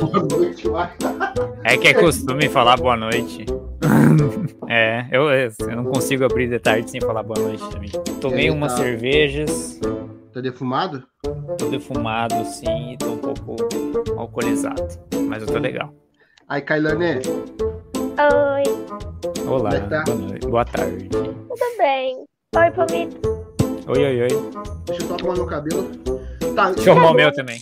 Boa 0.00 0.22
noite, 0.30 0.68
vai. 0.68 0.92
É 1.64 1.76
que 1.76 1.88
é 1.88 1.94
costume 1.94 2.48
falar 2.48 2.76
boa 2.76 2.96
noite. 2.96 3.44
É, 4.68 5.06
eu, 5.12 5.22
eu 5.30 5.76
não 5.76 5.84
consigo 5.84 6.24
abrir 6.24 6.48
de 6.48 6.58
tarde 6.58 6.90
sem 6.90 7.00
falar 7.00 7.22
boa 7.22 7.38
noite 7.38 7.62
também. 7.70 7.88
Tomei 8.20 8.46
aí, 8.46 8.50
umas 8.50 8.72
tá. 8.72 8.78
cervejas, 8.78 9.78
Tá 10.32 10.40
defumado? 10.40 11.04
tô 11.56 11.68
defumado 11.68 12.44
sim 12.44 12.92
e 12.92 12.96
tô 12.98 13.12
um 13.12 13.18
pouco 13.18 13.56
alcoolizado. 14.16 14.82
Mas 15.28 15.42
eu 15.42 15.48
tô 15.48 15.58
legal. 15.60 15.94
Aí, 16.48 16.60
Kailane, 16.62 17.20
Oi, 18.18 19.46
Olá, 19.46 19.70
é 19.74 19.80
tá? 19.82 20.02
boa, 20.04 20.16
noite, 20.18 20.46
boa 20.48 20.64
tarde. 20.64 21.08
tudo 21.10 21.76
bem? 21.78 22.24
Oi, 22.56 22.70
Palmito. 22.72 23.46
Oi, 23.86 24.04
oi, 24.04 24.22
oi. 24.22 24.28
deixa 24.86 25.02
eu 25.02 25.06
só 25.08 25.14
arrumar 25.14 25.34
meu 25.34 25.46
cabelo. 25.46 25.84
Tá, 26.56 26.70
Deixa 26.72 26.90
eu 26.90 26.92
arrumar 26.94 27.10
o 27.12 27.14
meu 27.14 27.32
também. 27.32 27.60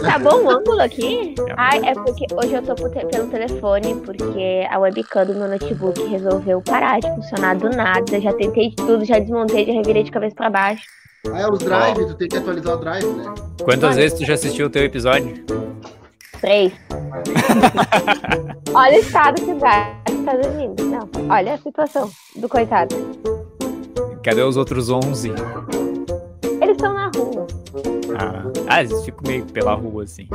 Tá 0.00 0.18
bom 0.18 0.44
o 0.44 0.50
ângulo 0.50 0.80
aqui? 0.80 1.34
Bom. 1.36 1.46
Ai, 1.56 1.80
é 1.84 1.94
porque 1.94 2.26
hoje 2.34 2.54
eu 2.54 2.62
tô 2.62 2.74
pelo 2.74 3.28
telefone, 3.28 3.94
porque 4.04 4.66
a 4.70 4.78
webcam 4.78 5.26
do 5.26 5.34
meu 5.34 5.48
notebook 5.48 6.04
resolveu 6.06 6.60
parar 6.62 7.00
de 7.00 7.08
funcionar 7.14 7.56
do 7.56 7.70
nada. 7.70 8.20
Já 8.20 8.32
tentei 8.32 8.70
de 8.70 8.76
tudo, 8.76 9.04
já 9.04 9.18
desmontei, 9.18 9.66
já 9.66 9.72
revirei 9.72 10.02
de 10.02 10.10
cabeça 10.10 10.34
pra 10.34 10.50
baixo. 10.50 10.82
Ah, 11.32 11.40
é 11.40 11.48
os 11.48 11.58
drive, 11.60 12.06
tu 12.06 12.14
tem 12.14 12.28
que 12.28 12.36
atualizar 12.36 12.74
o 12.74 12.80
drive, 12.80 13.06
né? 13.06 13.34
Quantas 13.62 13.96
vezes 13.96 14.18
tu 14.18 14.24
já 14.26 14.34
assistiu 14.34 14.66
o 14.66 14.70
teu 14.70 14.84
episódio? 14.84 15.44
Três. 16.40 16.72
Olha 18.74 18.96
o 18.96 19.00
estado 19.00 19.40
que 19.40 19.50
o 19.50 19.58
gato 19.58 20.24
tá 20.24 20.36
dormindo. 20.36 20.84
Não, 20.84 21.08
olha 21.30 21.54
a 21.54 21.58
situação 21.58 22.10
do 22.36 22.48
coitado. 22.48 22.94
Cadê 24.22 24.42
os 24.42 24.56
outros 24.56 24.90
11? 24.90 25.30
Eles 26.60 26.76
estão 26.76 26.92
na 26.92 27.10
rua. 27.14 27.46
Ah, 28.18 28.44
ah 28.68 28.80
eles 28.82 29.04
ficam 29.04 29.22
meio 29.26 29.44
pela 29.46 29.74
rua 29.74 30.04
assim. 30.04 30.28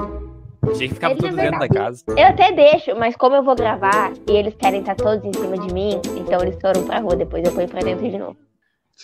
Achei 0.62 0.88
que 0.88 0.94
ficava 0.94 1.14
Ele 1.14 1.26
é 1.26 1.30
tudo 1.30 1.36
dentro 1.36 1.60
da 1.60 1.68
casa. 1.68 2.04
Eu 2.10 2.26
até 2.26 2.52
deixo, 2.52 2.96
mas 2.96 3.16
como 3.16 3.36
eu 3.36 3.44
vou 3.44 3.56
gravar 3.56 4.12
e 4.28 4.32
eles 4.32 4.56
querem 4.56 4.82
estar 4.82 4.96
todos 4.96 5.24
em 5.24 5.34
cima 5.34 5.58
de 5.58 5.74
mim, 5.74 6.02
então 6.18 6.42
eles 6.42 6.60
foram 6.62 6.84
pra 6.84 7.00
rua, 7.00 7.16
depois 7.16 7.44
eu 7.44 7.54
ponho 7.54 7.68
pra 7.68 7.82
dentro 7.82 8.10
de 8.10 8.18
novo. 8.18 8.38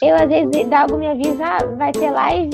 Eu, 0.01 0.13
às 0.13 0.27
vezes, 0.27 0.67
dá 0.67 0.81
algo 0.81 0.97
me 0.97 1.07
avisa, 1.07 1.45
ah, 1.45 1.65
vai 1.77 1.89
ter 1.93 2.11
live 2.11 2.51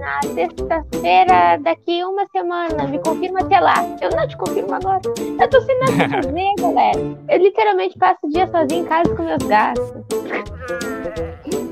na 0.00 0.20
sexta-feira, 0.34 1.56
daqui 1.60 2.02
uma 2.02 2.26
semana, 2.26 2.88
me 2.88 2.98
confirma 2.98 3.38
até 3.38 3.60
lá. 3.60 3.76
Eu 4.00 4.10
não 4.10 4.26
te 4.26 4.36
confirmo 4.36 4.74
agora. 4.74 5.00
Eu 5.40 5.48
tô 5.48 5.60
sem 5.60 5.78
nada 5.78 6.08
pra 6.08 6.08
fazer, 6.24 6.54
galera. 6.58 6.98
Eu 7.28 7.38
literalmente 7.38 7.96
passo 7.96 8.18
o 8.24 8.30
dia 8.30 8.48
sozinho 8.48 8.82
em 8.82 8.84
casa 8.84 9.14
com 9.14 9.22
meus 9.22 9.42
gatos. 9.44 9.92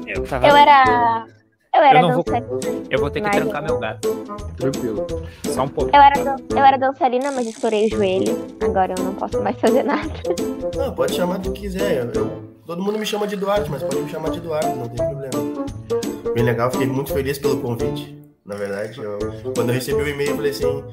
Eu, 0.07 0.25
tava... 0.29 0.47
Eu 0.47 0.57
era. 0.57 1.27
Eu 1.75 1.83
era 1.83 2.01
Eu 2.01 2.09
não 2.09 2.15
vou- 2.15 2.25
dançarina. 2.25 2.83
eu 2.91 2.99
vou 2.99 3.11
ter 3.11 3.21
que 3.21 3.31
trancar 3.31 3.63
meu 3.63 3.79
gato. 3.79 4.09
Tranquilo. 4.57 5.07
Só 5.47 5.63
um 5.63 5.69
pouco. 5.69 5.91
Eu 5.95 6.03
era, 6.03 6.23
dan- 6.25 6.37
eu 6.51 6.59
era 6.65 6.77
dançarina, 6.77 7.31
mas 7.31 7.47
estourei 7.47 7.87
o 7.87 7.91
joelho. 7.91 8.37
Agora 8.61 8.95
eu 8.99 9.05
não 9.05 9.15
posso 9.15 9.41
mais 9.41 9.59
fazer 9.61 9.85
nada. 9.85 10.11
Não, 10.77 10.93
pode 10.95 11.15
chamar 11.15 11.39
do 11.39 11.53
que 11.53 11.61
quiser. 11.61 11.99
Eu- 12.07 12.13
eu- 12.23 12.31
todo 12.67 12.83
mundo 12.83 12.99
me 12.99 13.07
chama 13.07 13.27
de 13.27 13.37
Duarte, 13.37 13.71
mas 13.71 13.83
pode 13.83 14.01
me 14.01 14.09
chamar 14.11 14.31
de 14.31 14.39
Eduardo, 14.39 14.75
não 14.77 14.89
tem 14.89 14.97
problema. 15.09 16.35
Bem 16.35 16.45
legal, 16.45 16.71
fiquei 16.73 16.87
muito 16.89 17.13
feliz 17.13 17.39
pelo 17.39 17.59
convite. 17.61 18.19
Na 18.45 18.57
verdade, 18.57 19.01
eu- 19.01 19.19
quando 19.55 19.69
eu 19.69 19.75
recebi 19.75 20.03
o 20.03 20.09
e-mail, 20.09 20.31
eu 20.31 20.37
falei 20.37 20.51
assim, 20.51 20.85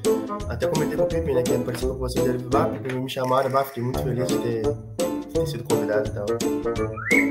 até 0.48 0.66
comentei 0.68 0.96
com 0.96 1.02
o 1.02 1.06
Pipe, 1.06 1.34
né, 1.34 1.42
que 1.42 1.52
ele 1.52 1.64
participou 1.64 1.94
com 1.94 2.00
vocês, 2.00 2.24
ele 2.24 2.38
falou, 2.38 2.68
ah, 2.68 2.78
Pipe, 2.78 2.94
me 2.94 3.10
chamaram, 3.10 3.50
bah, 3.50 3.64
fiquei 3.64 3.82
muito 3.82 4.00
feliz 4.00 4.28
de 4.28 4.38
ter, 4.38 4.62
de 4.62 5.26
ter 5.32 5.46
sido 5.46 5.64
convidado 5.64 6.08
e 6.08 6.12
tal. 6.12 7.27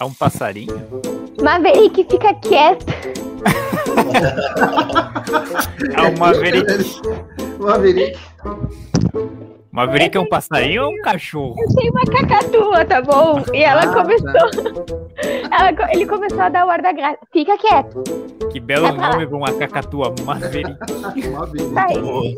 É 0.00 0.04
um 0.04 0.12
passarinho? 0.12 0.74
Maverick, 1.42 2.04
fica 2.10 2.34
quieto. 2.34 2.86
É 5.96 6.02
um 6.02 6.18
Maverick. 6.18 7.00
Maverick. 7.58 8.18
Maverick 9.72 10.16
é 10.16 10.20
um 10.20 10.28
passarinho 10.28 10.84
ou 10.86 10.92
um 10.92 11.02
cachorro? 11.02 11.54
Eu 11.58 11.68
tenho 11.76 11.92
uma 11.92 12.04
cacatua, 12.04 12.84
tá 12.84 13.00
bom? 13.02 13.42
E 13.52 13.62
ela 13.62 13.82
Ah, 13.82 13.92
começou. 13.94 14.28
ela 15.52 15.72
co- 15.76 15.92
ele 15.92 16.06
começou 16.06 16.40
a 16.40 16.48
dar 16.48 16.66
o 16.66 16.70
ar 16.70 16.82
da 16.82 16.92
graça. 16.92 17.18
Fica 17.32 17.56
quieto. 17.58 18.02
Que 18.52 18.58
belo 18.60 18.92
nome 18.92 19.26
pra 19.26 19.36
uma 19.36 19.52
cacatua. 19.52 20.14
Maverick. 20.24 20.70
Maverick. 21.30 21.74
Sai. 21.74 21.94
Bom. 22.00 22.32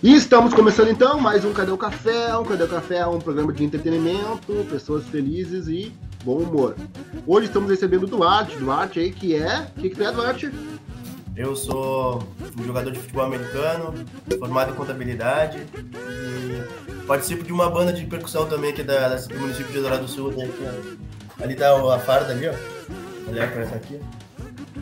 E 0.00 0.14
estamos 0.14 0.54
começando 0.54 0.90
então 0.90 1.18
mais 1.18 1.44
um 1.44 1.52
Cadê 1.52 1.72
o 1.72 1.76
Café? 1.76 2.36
Um 2.36 2.44
Cadê 2.44 2.62
o 2.62 2.68
Café 2.68 2.98
é 2.98 3.06
um 3.06 3.18
programa 3.18 3.52
de 3.52 3.64
entretenimento, 3.64 4.64
pessoas 4.70 5.04
felizes 5.08 5.66
e 5.66 5.92
bom 6.22 6.36
humor. 6.36 6.76
Hoje 7.26 7.48
estamos 7.48 7.68
recebendo 7.68 8.04
o 8.04 8.06
Duarte, 8.06 8.56
Duarte 8.58 9.00
aí 9.00 9.10
que 9.10 9.34
é. 9.34 9.68
O 9.76 9.80
que, 9.80 9.90
que 9.90 9.96
tu 9.96 10.04
é, 10.04 10.12
Duarte? 10.12 10.52
Eu 11.34 11.56
sou 11.56 12.22
um 12.56 12.64
jogador 12.64 12.92
de 12.92 13.00
futebol 13.00 13.24
americano, 13.24 13.92
formado 14.38 14.70
em 14.70 14.74
contabilidade 14.76 15.66
e 15.74 17.04
participo 17.04 17.42
de 17.42 17.52
uma 17.52 17.68
banda 17.68 17.92
de 17.92 18.06
percussão 18.06 18.46
também 18.46 18.70
aqui 18.70 18.84
da, 18.84 19.16
do 19.16 19.40
município 19.40 19.72
de 19.72 19.78
Eldorado 19.78 20.02
do 20.02 20.08
Sul. 20.08 20.30
né, 20.30 20.44
aqui, 20.44 20.64
ó. 20.64 21.42
Ali 21.42 21.56
tá 21.56 21.74
a 21.74 21.98
farda 21.98 22.32
ali, 22.32 22.48
ó. 22.48 22.54
Olha 23.28 23.48
para 23.48 23.62
essa 23.62 23.74
aqui. 23.74 23.98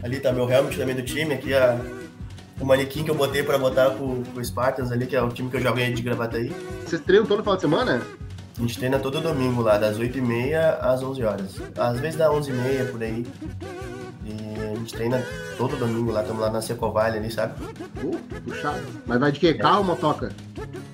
Ali 0.02 0.20
tá 0.20 0.30
meu 0.30 0.48
helmet 0.50 0.76
também 0.76 0.94
do 0.94 1.02
time, 1.02 1.32
aqui 1.32 1.54
a, 1.54 1.80
o 2.60 2.64
manequim 2.64 3.04
que 3.04 3.10
eu 3.10 3.14
botei 3.14 3.42
para 3.42 3.58
botar 3.58 3.90
com, 3.90 4.22
com 4.22 4.40
o 4.40 4.44
Spartans 4.44 4.90
ali, 4.90 5.06
que 5.06 5.16
é 5.16 5.22
o 5.22 5.28
time 5.28 5.50
que 5.50 5.56
eu 5.56 5.60
jogo 5.60 5.78
aí 5.78 5.92
de 5.92 6.02
Gravataí. 6.02 6.52
Vocês 6.84 7.00
treinam 7.02 7.26
todo 7.26 7.42
final 7.42 7.56
de 7.56 7.62
semana? 7.62 8.02
A 8.56 8.60
gente 8.60 8.78
treina 8.78 8.98
todo 8.98 9.20
domingo 9.20 9.60
lá, 9.60 9.76
das 9.76 9.98
8h30 9.98 10.78
às 10.80 11.02
11 11.02 11.24
horas. 11.24 11.60
Às 11.76 12.00
vezes 12.00 12.16
dá 12.16 12.30
11h30 12.30 12.90
por 12.90 13.02
aí. 13.02 13.26
E 14.24 14.72
a 14.72 14.74
gente 14.74 14.94
treina 14.94 15.22
todo 15.58 15.76
domingo 15.76 16.10
lá, 16.10 16.22
estamos 16.22 16.40
lá 16.40 16.50
na 16.50 16.62
Secovalha 16.62 17.16
ali, 17.20 17.30
sabe? 17.30 17.52
Uh, 18.02 18.18
puxado. 18.40 18.80
Mas 19.04 19.20
vai 19.20 19.30
de 19.30 19.40
quê? 19.40 19.52
Carro 19.52 19.78
ou 19.78 19.84
motoca? 19.84 20.32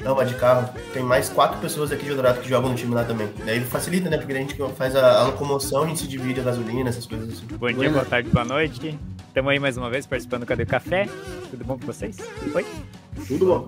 Não, 0.02 0.16
vai 0.16 0.26
de 0.26 0.34
carro. 0.34 0.68
Tem 0.92 1.04
mais 1.04 1.28
quatro 1.28 1.60
pessoas 1.60 1.92
aqui 1.92 2.04
de 2.04 2.10
Eldorado 2.10 2.40
que 2.40 2.48
jogam 2.48 2.70
no 2.70 2.76
time 2.76 2.92
lá 2.92 3.04
também. 3.04 3.28
Daí 3.46 3.60
facilita, 3.60 4.10
né? 4.10 4.18
Porque 4.18 4.32
a 4.32 4.36
gente 4.36 4.56
faz 4.76 4.96
a, 4.96 5.20
a 5.20 5.22
locomoção, 5.26 5.84
a 5.84 5.86
gente 5.86 6.00
se 6.00 6.08
divide 6.08 6.40
a 6.40 6.42
gasolina, 6.42 6.90
essas 6.90 7.06
coisas 7.06 7.28
assim. 7.28 7.46
Bom 7.56 7.72
dia, 7.72 7.90
boa 7.90 8.04
tarde, 8.04 8.28
boa 8.28 8.44
noite. 8.44 8.98
Estamos 9.32 9.50
aí 9.50 9.58
mais 9.58 9.78
uma 9.78 9.88
vez 9.88 10.06
participando 10.06 10.42
do 10.42 10.46
Cadê 10.46 10.64
o 10.64 10.66
Café. 10.66 11.08
Tudo 11.50 11.64
bom 11.64 11.78
com 11.78 11.86
vocês? 11.86 12.18
Oi? 12.54 12.66
Tudo 13.26 13.46
bom. 13.46 13.66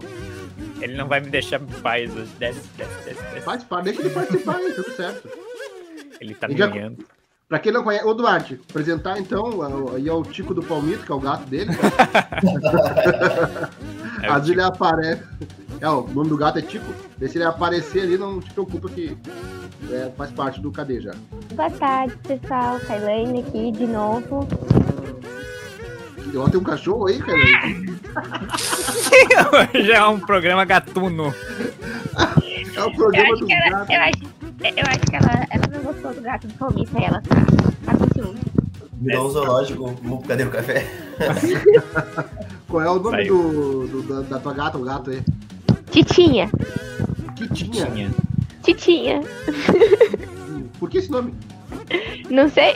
Ele 0.79 0.95
não 0.95 1.09
vai 1.09 1.21
me 1.21 1.31
deixar 1.31 1.59
em 1.59 1.65
paz 1.65 2.15
hoje. 2.15 2.31
Desce, 2.39 2.61
desce, 2.77 2.95
desce, 3.03 3.23
desce. 3.33 3.45
Participa, 3.47 3.81
deixa 3.81 4.03
ele 4.03 4.11
participar 4.11 4.57
aí, 4.57 4.75
tudo 4.75 4.93
certo. 4.93 5.27
Ele 6.21 6.35
tá 6.35 6.49
E 6.49 6.51
me 6.51 6.59
já-. 6.59 6.71
Pra 7.49 7.59
quem 7.59 7.73
não 7.73 7.83
conhece, 7.83 8.05
ô 8.05 8.13
Duarte, 8.13 8.61
apresentar 8.69 9.19
então, 9.19 9.63
aí 9.95 10.07
é 10.07 10.13
o 10.13 10.23
Tico 10.23 10.53
do 10.53 10.63
Palmito, 10.63 11.07
que 11.07 11.13
é 11.13 11.15
o 11.15 11.21
gato 11.21 11.47
dele. 11.47 11.71
É 14.23 14.31
o 14.31 14.35
Às 14.35 14.43
vezes 14.43 14.51
ele 14.51 14.63
aparece. 14.63 15.23
É, 15.81 15.89
o 15.89 16.03
nome 16.09 16.29
do 16.29 16.37
gato 16.37 16.59
é 16.59 16.63
Tico. 16.63 16.93
Daí 17.19 17.29
se 17.29 17.39
ele 17.39 17.45
aparecer 17.45 18.03
ali, 18.03 18.17
não 18.17 18.41
te 18.41 18.51
preocupa 18.53 18.89
que 18.89 19.17
é, 19.91 20.11
faz 20.17 20.31
parte 20.31 20.61
do 20.61 20.71
cadê 20.73 21.01
já. 21.01 21.13
Boa 21.55 21.71
tarde, 21.71 22.15
pessoal. 22.27 22.79
Kailane 22.87 23.41
aqui 23.41 23.73
de 23.73 23.87
novo. 23.87 24.47
Ó, 26.37 26.49
tem 26.49 26.61
um 26.61 26.65
cachorro 26.65 27.07
aí, 27.07 27.19
cara. 27.21 27.39
Já 29.85 29.97
é 29.99 30.07
um 30.07 30.19
programa 30.19 30.65
gatuno. 30.65 31.33
É 32.77 32.83
o 32.83 32.93
programa 32.93 33.37
do 33.37 33.47
ela, 33.51 33.71
gato. 33.71 33.93
eu 33.93 34.01
acho, 34.01 34.25
eu 34.65 34.85
acho 34.89 35.01
que 35.01 35.17
ela, 35.17 35.47
ela 35.51 35.65
não 35.73 35.83
gostou 35.93 36.13
do 36.15 36.21
gato 36.23 36.47
do 36.49 36.55
Palmito 36.55 36.99
e 36.99 37.05
ela 37.05 37.21
tá, 37.23 37.37
tá 37.85 37.97
com 37.97 38.09
ciúme. 38.15 38.41
Virou 38.95 39.27
um 39.27 39.31
zoológico, 39.31 40.23
Cadê 40.27 40.45
o 40.45 40.51
Café? 40.51 40.87
Qual 42.69 42.83
é 42.83 42.91
o 42.91 42.99
nome 42.99 43.29
do, 43.29 43.87
do- 43.87 44.03
da, 44.03 44.21
da 44.23 44.39
tua 44.41 44.55
gata, 44.55 44.79
o 44.79 44.83
gato 44.83 45.11
aí? 45.11 45.23
Titinha. 45.95 46.51
Que 47.37 47.49
tinha? 47.55 47.87
Tinha. 47.87 48.11
Titinha. 48.65 49.21
Por 50.81 50.91
que 50.91 50.99
esse 50.99 51.09
nome? 51.09 51.33
Não 52.29 52.49
sei. 52.49 52.75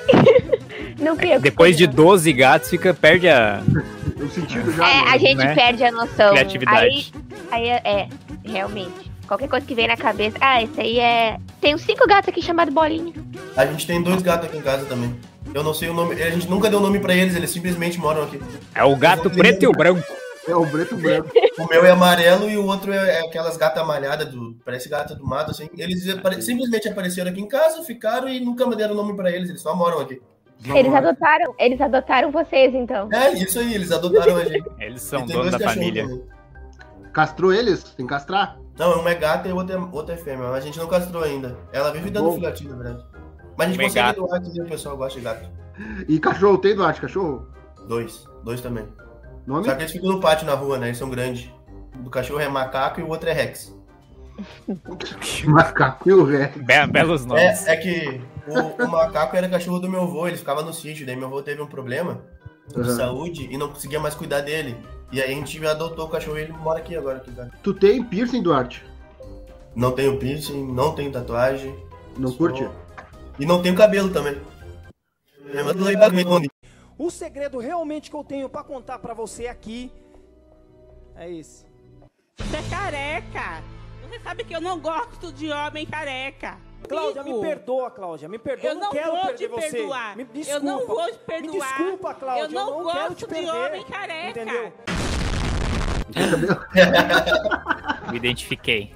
Não 1.00 1.16
fui 1.16 1.34
eu 1.34 1.40
Depois 1.40 1.76
de 1.76 1.84
escolhi, 1.84 1.96
12 1.96 2.32
gatos, 2.32 2.70
fica, 2.70 2.94
perde 2.94 3.28
a 3.28 3.60
O 4.22 4.28
sentido 4.28 4.72
já. 4.72 4.88
É, 4.88 5.04
né? 5.04 5.10
a 5.10 5.18
gente 5.18 5.36
né? 5.36 5.54
perde 5.54 5.82
a 5.82 5.90
noção. 5.90 6.30
criatividade. 6.30 7.12
Aí, 7.50 7.68
aí 7.68 7.68
é, 7.68 7.82
é, 7.84 8.08
realmente. 8.44 9.10
Qualquer 9.26 9.48
coisa 9.48 9.66
que 9.66 9.74
vem 9.74 9.88
na 9.88 9.96
cabeça. 9.96 10.36
Ah, 10.40 10.62
esse 10.62 10.80
aí 10.80 11.00
é. 11.00 11.38
Tem 11.60 11.74
uns 11.74 11.82
cinco 11.82 12.06
gatos 12.06 12.28
aqui 12.28 12.40
chamados 12.40 12.72
Bolinha. 12.72 13.12
A 13.56 13.66
gente 13.66 13.84
tem 13.84 14.00
dois 14.00 14.22
gatos 14.22 14.48
aqui 14.48 14.58
em 14.58 14.62
casa 14.62 14.86
também. 14.86 15.14
Eu 15.52 15.64
não 15.64 15.74
sei 15.74 15.88
o 15.88 15.94
nome, 15.94 16.20
a 16.22 16.30
gente 16.30 16.48
nunca 16.48 16.70
deu 16.70 16.78
nome 16.78 17.00
pra 17.00 17.14
eles, 17.14 17.34
eles 17.34 17.50
simplesmente 17.50 17.98
moram 17.98 18.22
aqui. 18.22 18.40
É 18.74 18.84
o 18.84 18.94
gato 18.94 19.28
preto 19.28 19.64
e 19.64 19.66
o 19.66 19.72
branco. 19.72 20.06
É 20.48 20.56
o 20.56 20.66
preto 20.70 20.94
e 20.94 21.02
branco. 21.02 21.30
O 21.58 21.66
meu 21.68 21.84
é 21.84 21.90
amarelo 21.90 22.48
e 22.48 22.56
o 22.56 22.66
outro 22.66 22.92
é, 22.92 23.16
é 23.16 23.20
aquelas 23.26 23.56
gatas 23.56 23.86
malhadas, 23.86 24.28
do, 24.28 24.54
parece 24.64 24.88
gata 24.88 25.14
do 25.14 25.24
mato, 25.26 25.50
assim. 25.50 25.68
Eles 25.76 26.08
apare- 26.08 26.40
simplesmente 26.40 26.88
apareceram 26.88 27.30
aqui 27.30 27.40
em 27.40 27.48
casa, 27.48 27.82
ficaram 27.82 28.28
e 28.28 28.40
nunca 28.40 28.66
me 28.66 28.76
deram 28.76 28.94
nome 28.94 29.14
pra 29.14 29.30
eles, 29.30 29.48
eles 29.48 29.60
só 29.60 29.74
moram 29.74 30.00
aqui. 30.00 30.20
Eles 30.74 30.92
adotaram, 30.92 31.54
eles 31.58 31.80
adotaram 31.80 32.32
vocês, 32.32 32.74
então. 32.74 33.08
É, 33.12 33.32
isso 33.32 33.60
aí, 33.60 33.74
eles 33.74 33.92
adotaram 33.92 34.36
a 34.36 34.44
gente. 34.44 34.68
Eles 34.80 35.02
são 35.02 35.24
donos 35.24 35.50
dois 35.50 35.62
da 35.62 35.70
família. 35.70 36.02
também. 36.02 36.22
Castrou 37.12 37.52
eles? 37.52 37.84
Tem 37.84 38.06
que 38.06 38.10
castrar? 38.12 38.58
Não, 38.76 39.00
uma 39.00 39.10
é 39.10 39.14
gata 39.14 39.48
e 39.48 39.52
outra 39.52 39.76
é, 39.76 39.78
outra 39.78 40.14
é 40.14 40.16
fêmea, 40.16 40.48
mas 40.48 40.56
a 40.62 40.66
gente 40.66 40.78
não 40.78 40.86
castrou 40.86 41.22
ainda. 41.22 41.56
Ela 41.72 41.90
vive 41.92 42.10
dando 42.10 42.26
Bom. 42.26 42.34
filhotinho, 42.34 42.70
na 42.70 42.76
verdade. 42.76 43.04
Mas 43.56 43.66
a 43.68 43.70
gente 43.70 43.76
Uma 43.78 43.82
é 43.82 43.86
consegue 43.86 44.16
doar 44.16 44.40
que 44.40 44.60
o 44.60 44.66
pessoal 44.66 44.96
gosta 44.96 45.18
de 45.18 45.24
gato. 45.24 45.48
E 46.08 46.18
cachorro, 46.18 46.58
tem, 46.58 46.74
Duarte, 46.74 47.00
cachorro? 47.00 47.46
Dois. 47.88 48.24
Dois 48.44 48.60
também. 48.60 48.84
Nome? 49.48 49.64
Só 49.64 49.74
que 49.74 49.82
eles 49.82 49.92
ficam 49.92 50.10
no 50.10 50.20
pátio 50.20 50.46
na 50.46 50.54
rua, 50.54 50.78
né? 50.78 50.88
Eles 50.88 50.98
são 50.98 51.08
grandes. 51.10 51.50
O 51.98 52.02
do 52.02 52.10
cachorro 52.10 52.40
é 52.40 52.48
macaco 52.48 53.00
e 53.00 53.02
o 53.02 53.08
outro 53.08 53.28
é 53.28 53.32
Rex. 53.32 53.74
Macaco 55.46 56.08
e 56.08 56.12
o. 56.12 56.24
Be- 56.26 56.86
belos 56.90 57.24
nomes. 57.26 57.66
É, 57.66 57.72
é 57.72 57.76
que 57.76 58.20
o, 58.46 58.84
o 58.84 58.88
macaco 58.88 59.36
era 59.36 59.48
cachorro 59.48 59.80
do 59.80 59.88
meu 59.88 60.02
avô, 60.02 60.28
ele 60.28 60.36
ficava 60.36 60.62
no 60.62 60.72
sítio, 60.72 61.04
daí 61.06 61.16
meu 61.16 61.26
avô 61.26 61.42
teve 61.42 61.60
um 61.60 61.66
problema 61.66 62.20
de 62.68 62.78
Uhum. 62.78 62.84
saúde 62.96 63.48
e 63.50 63.56
não 63.56 63.68
conseguia 63.70 63.98
mais 63.98 64.14
cuidar 64.14 64.42
dele. 64.42 64.76
E 65.10 65.20
aí 65.22 65.32
a 65.32 65.34
gente 65.34 65.66
adotou 65.66 66.04
o 66.06 66.08
cachorro 66.08 66.38
e 66.38 66.42
ele 66.42 66.52
mora 66.52 66.78
aqui 66.78 66.94
agora. 66.96 67.16
Aqui, 67.18 67.32
cara. 67.32 67.50
Tu 67.62 67.72
tem 67.74 68.04
piercing, 68.04 68.42
Duarte? 68.42 68.84
Não 69.74 69.92
tenho 69.92 70.18
piercing, 70.18 70.70
não 70.72 70.94
tenho 70.94 71.10
tatuagem. 71.10 71.74
Não 72.16 72.28
sou- 72.28 72.36
curte? 72.36 72.68
E 73.38 73.46
não 73.46 73.62
tenho 73.62 73.74
cabelo 73.74 74.10
também. 74.10 74.36
Eu 75.52 75.64
mando 75.64 75.80
O 76.98 77.10
segredo 77.10 77.58
realmente 77.58 78.10
que 78.10 78.16
eu 78.16 78.24
tenho 78.24 78.48
pra 78.48 78.64
contar 78.64 78.98
pra 78.98 79.14
você 79.14 79.46
aqui 79.46 79.92
é 81.14 81.30
esse. 81.30 81.64
Você 82.38 82.56
é 82.56 82.62
careca. 82.68 83.62
Você 84.02 84.18
sabe 84.20 84.44
que 84.44 84.54
eu 84.54 84.60
não 84.60 84.80
gosto 84.80 85.32
de 85.32 85.50
homem 85.50 85.86
careca. 85.86 86.58
Cláudia, 86.88 87.22
me 87.22 87.40
perdoa, 87.40 87.90
Cláudia. 87.90 88.28
Me 88.28 88.38
perdoa. 88.38 88.70
Eu 88.70 88.74
não 88.76 88.90
quero 88.90 89.10
vou 89.12 89.20
perder 89.26 89.36
te 89.36 89.46
você. 89.48 89.70
perdoar. 89.70 90.16
Me 90.16 90.24
desculpa. 90.24 90.58
Eu 90.58 90.62
não 90.62 90.86
vou 90.86 91.12
te 91.12 91.18
perdoar. 91.18 91.52
Me 91.52 91.60
desculpa, 91.60 92.14
Cláudia. 92.14 92.42
Eu 92.44 92.50
não, 92.50 92.66
quero 92.66 92.82
gosto 92.84 93.14
te 93.14 93.18
de 93.20 93.26
perder. 93.26 93.50
homem 93.50 93.84
careca. 93.84 94.30
Entendeu? 94.30 94.72
Me 98.10 98.16
identifiquei. 98.16 98.94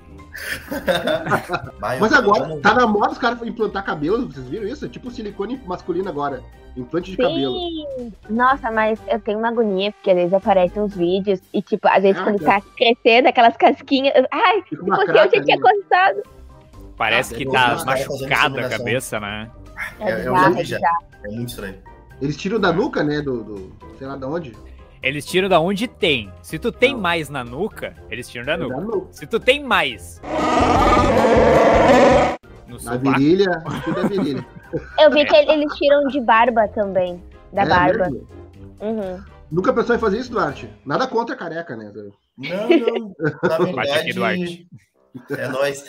Mas 1.80 2.12
eu- 2.12 2.18
agora, 2.18 2.54
eu- 2.54 2.60
tá 2.60 2.74
na 2.74 2.86
moda 2.86 3.12
os 3.12 3.18
caras 3.18 3.40
implantar 3.42 3.84
cabelo, 3.84 4.26
vocês 4.30 4.46
viram 4.48 4.66
isso? 4.66 4.84
É 4.84 4.88
tipo 4.88 5.10
silicone 5.10 5.60
masculino 5.66 6.08
agora. 6.08 6.42
Implante 6.76 7.10
de 7.10 7.16
cabelo. 7.18 7.54
Sim. 7.54 8.12
Nossa, 8.30 8.70
mas 8.70 8.98
eu 9.06 9.20
tenho 9.20 9.38
uma 9.38 9.48
agonia, 9.48 9.92
porque 9.92 10.10
às 10.10 10.16
vezes 10.16 10.32
aparecem 10.32 10.82
uns 10.82 10.96
vídeos 10.96 11.38
e, 11.52 11.60
tipo, 11.60 11.86
às 11.86 12.02
vezes 12.02 12.18
Ah, 12.20 12.24
quando 12.24 12.38
tá. 12.40 12.60
tá 12.60 12.66
crescendo, 12.76 13.28
aquelas 13.28 13.56
casquinhas. 13.58 14.14
eu- 14.16 14.26
Ai, 14.32 14.62
se 14.68 14.76
fosse 14.76 14.90
eu, 14.90 15.06
craca 15.06 15.36
já 15.36 15.44
tinha 15.44 15.60
cortado. 15.60 16.22
Parece 16.96 17.34
Ah, 17.34 17.36
que 17.36 17.44
eu 17.46 17.52
tá 17.52 17.82
machucada 17.84 18.66
a 18.66 18.70
cabeça, 18.70 19.20
né? 19.20 19.50
É, 20.00 20.26
eu 20.26 20.34
é 20.36 20.64
já. 20.64 20.76
bizarro. 20.78 21.04
É 21.24 21.28
muito 21.28 21.48
estranho. 21.50 21.74
Eles 22.22 22.36
tiram 22.36 22.58
da 22.60 22.72
nuca, 22.72 23.02
né? 23.02 23.20
Do, 23.20 23.42
do- 23.44 23.72
sei 23.98 24.06
lá 24.06 24.16
de 24.16 24.24
onde. 24.24 24.56
Eles 25.02 25.26
tiram 25.26 25.48
da 25.48 25.58
onde 25.60 25.88
tem. 25.88 26.32
Se 26.42 26.58
tu 26.58 26.70
tem 26.70 26.92
Não. 26.94 27.00
mais 27.00 27.28
na 27.28 27.42
nuca, 27.42 27.94
eles 28.08 28.28
tiram 28.28 28.44
da 28.46 28.56
Da 28.56 28.62
nuca. 28.64 28.80
nuca. 28.80 29.08
Se 29.12 29.26
tu 29.26 29.40
tem 29.40 29.62
mais 29.62 30.20
no 32.68 32.80
Na 32.82 32.96
virilha, 32.96 33.62
tudo 33.84 34.00
é 34.00 34.08
virilha. 34.08 34.46
Eu 35.00 35.10
vi 35.10 35.24
que 35.26 35.34
eles 35.36 35.74
tiram 35.74 36.06
de 36.08 36.20
barba 36.20 36.68
também. 36.68 37.22
Da 37.52 37.62
É 37.62 37.66
barba. 37.68 38.08
Uhum. 38.80 39.20
Nunca 39.50 39.72
pensou 39.72 39.94
em 39.94 39.98
fazer 39.98 40.18
isso, 40.18 40.30
Duarte? 40.30 40.68
Nada 40.86 41.06
contra 41.06 41.34
a 41.34 41.38
careca, 41.38 41.76
né? 41.76 41.92
Não, 42.38 42.68
não. 42.78 43.12
Na 43.42 43.72
Bate 43.76 43.90
aqui, 43.90 44.12
verdade. 44.12 44.66
É 45.36 45.46
nóis. 45.48 45.84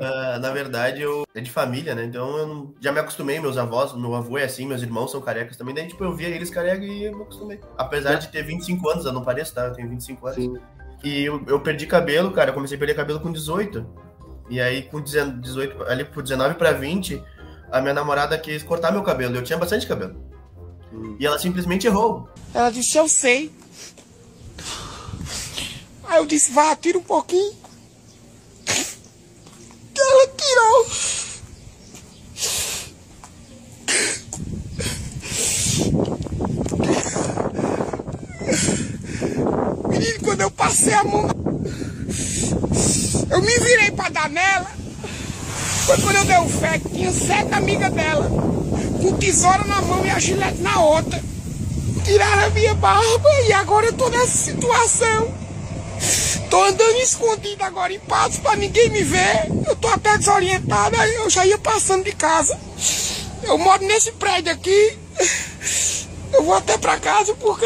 Ah, 0.00 0.38
na 0.38 0.50
verdade, 0.50 1.00
eu 1.00 1.24
é 1.34 1.40
de 1.40 1.50
família, 1.50 1.94
né? 1.94 2.04
Então 2.04 2.36
eu 2.36 2.46
não- 2.46 2.74
já 2.80 2.92
me 2.92 3.00
acostumei, 3.00 3.40
meus 3.40 3.56
avós, 3.56 3.92
meu 3.94 4.14
avô 4.14 4.36
é 4.38 4.44
assim, 4.44 4.66
meus 4.66 4.82
irmãos 4.82 5.10
são 5.10 5.20
carecas 5.20 5.56
também. 5.56 5.74
Daí, 5.74 5.88
tipo, 5.88 6.04
eu 6.04 6.14
via 6.14 6.28
eles 6.28 6.50
carecas 6.50 6.86
e 6.86 7.04
eu 7.04 7.16
me 7.16 7.22
acostumei. 7.22 7.60
Apesar 7.76 8.14
de 8.16 8.28
ter 8.28 8.42
25 8.42 8.88
anos, 8.90 9.04
eu 9.06 9.12
não 9.12 9.22
pareço, 9.22 9.54
tá? 9.54 9.66
Eu 9.66 9.72
tenho 9.72 9.88
25 9.88 10.26
anos. 10.26 10.36
Sim. 10.42 10.54
E 11.02 11.24
eu, 11.24 11.42
eu 11.46 11.60
perdi 11.60 11.86
cabelo, 11.86 12.30
cara. 12.32 12.50
Eu 12.50 12.54
comecei 12.54 12.76
a 12.76 12.78
perder 12.78 12.94
cabelo 12.94 13.20
com 13.20 13.32
18. 13.32 13.86
E 14.50 14.60
aí, 14.60 14.82
com 14.82 15.00
19 15.00 15.40
18, 15.40 15.82
ali 15.84 16.04
por 16.04 16.22
19 16.22 16.54
pra 16.54 16.72
20, 16.72 17.22
a 17.70 17.80
minha 17.80 17.94
namorada 17.94 18.36
quis 18.38 18.62
cortar 18.62 18.90
meu 18.90 19.02
cabelo. 19.02 19.36
Eu 19.36 19.42
tinha 19.44 19.58
bastante 19.58 19.86
cabelo. 19.86 20.16
Hum. 20.92 21.16
E 21.20 21.26
ela 21.26 21.38
simplesmente 21.38 21.86
errou. 21.86 22.28
Ela 22.54 22.70
disse, 22.70 22.96
eu 22.98 23.06
sei. 23.08 23.52
Aí 26.04 26.18
eu 26.18 26.26
disse, 26.26 26.52
vá, 26.52 26.74
tira 26.74 26.98
um 26.98 27.02
pouquinho. 27.02 27.52
Ela 29.98 30.28
tirou. 30.36 30.86
Menino, 39.88 40.20
quando 40.24 40.40
eu 40.40 40.50
passei 40.50 40.94
a 40.94 41.04
mão, 41.04 41.28
eu 43.30 43.40
me 43.42 43.58
virei 43.58 43.90
pra 43.90 44.08
dar 44.08 44.28
nela. 44.30 44.70
Foi 45.86 45.98
quando 45.98 46.16
eu 46.16 46.24
dei 46.24 46.38
o 46.38 46.48
fé 46.48 46.78
que 46.78 46.88
tinha 46.90 47.12
sete 47.12 47.52
amigas 47.54 47.92
dela, 47.92 48.28
com 49.02 49.16
tesoura 49.18 49.64
na 49.64 49.82
mão 49.82 50.04
e 50.04 50.10
a 50.10 50.18
gilete 50.18 50.60
na 50.60 50.80
outra 50.80 51.28
tiraram 52.08 52.46
a 52.46 52.50
minha 52.50 52.74
barba 52.74 53.28
e 53.46 53.52
agora 53.52 53.86
eu 53.86 53.92
tô 53.92 54.08
nessa 54.08 54.26
situação. 54.26 55.47
Tô 56.50 56.64
andando 56.64 56.96
escondido 56.96 57.62
agora 57.62 57.92
em 57.92 58.00
paz 58.00 58.38
pra 58.38 58.56
ninguém 58.56 58.88
me 58.90 59.02
ver. 59.02 59.48
Eu 59.66 59.76
tô 59.76 59.88
até 59.88 60.16
desorientado, 60.16 60.96
eu 60.96 61.28
já 61.28 61.44
ia 61.46 61.58
passando 61.58 62.04
de 62.04 62.12
casa. 62.12 62.58
Eu 63.42 63.58
moro 63.58 63.84
nesse 63.84 64.12
prédio 64.12 64.52
aqui. 64.52 64.98
Eu 66.32 66.42
vou 66.44 66.54
até 66.54 66.76
pra 66.78 66.98
casa 66.98 67.34
porque 67.34 67.64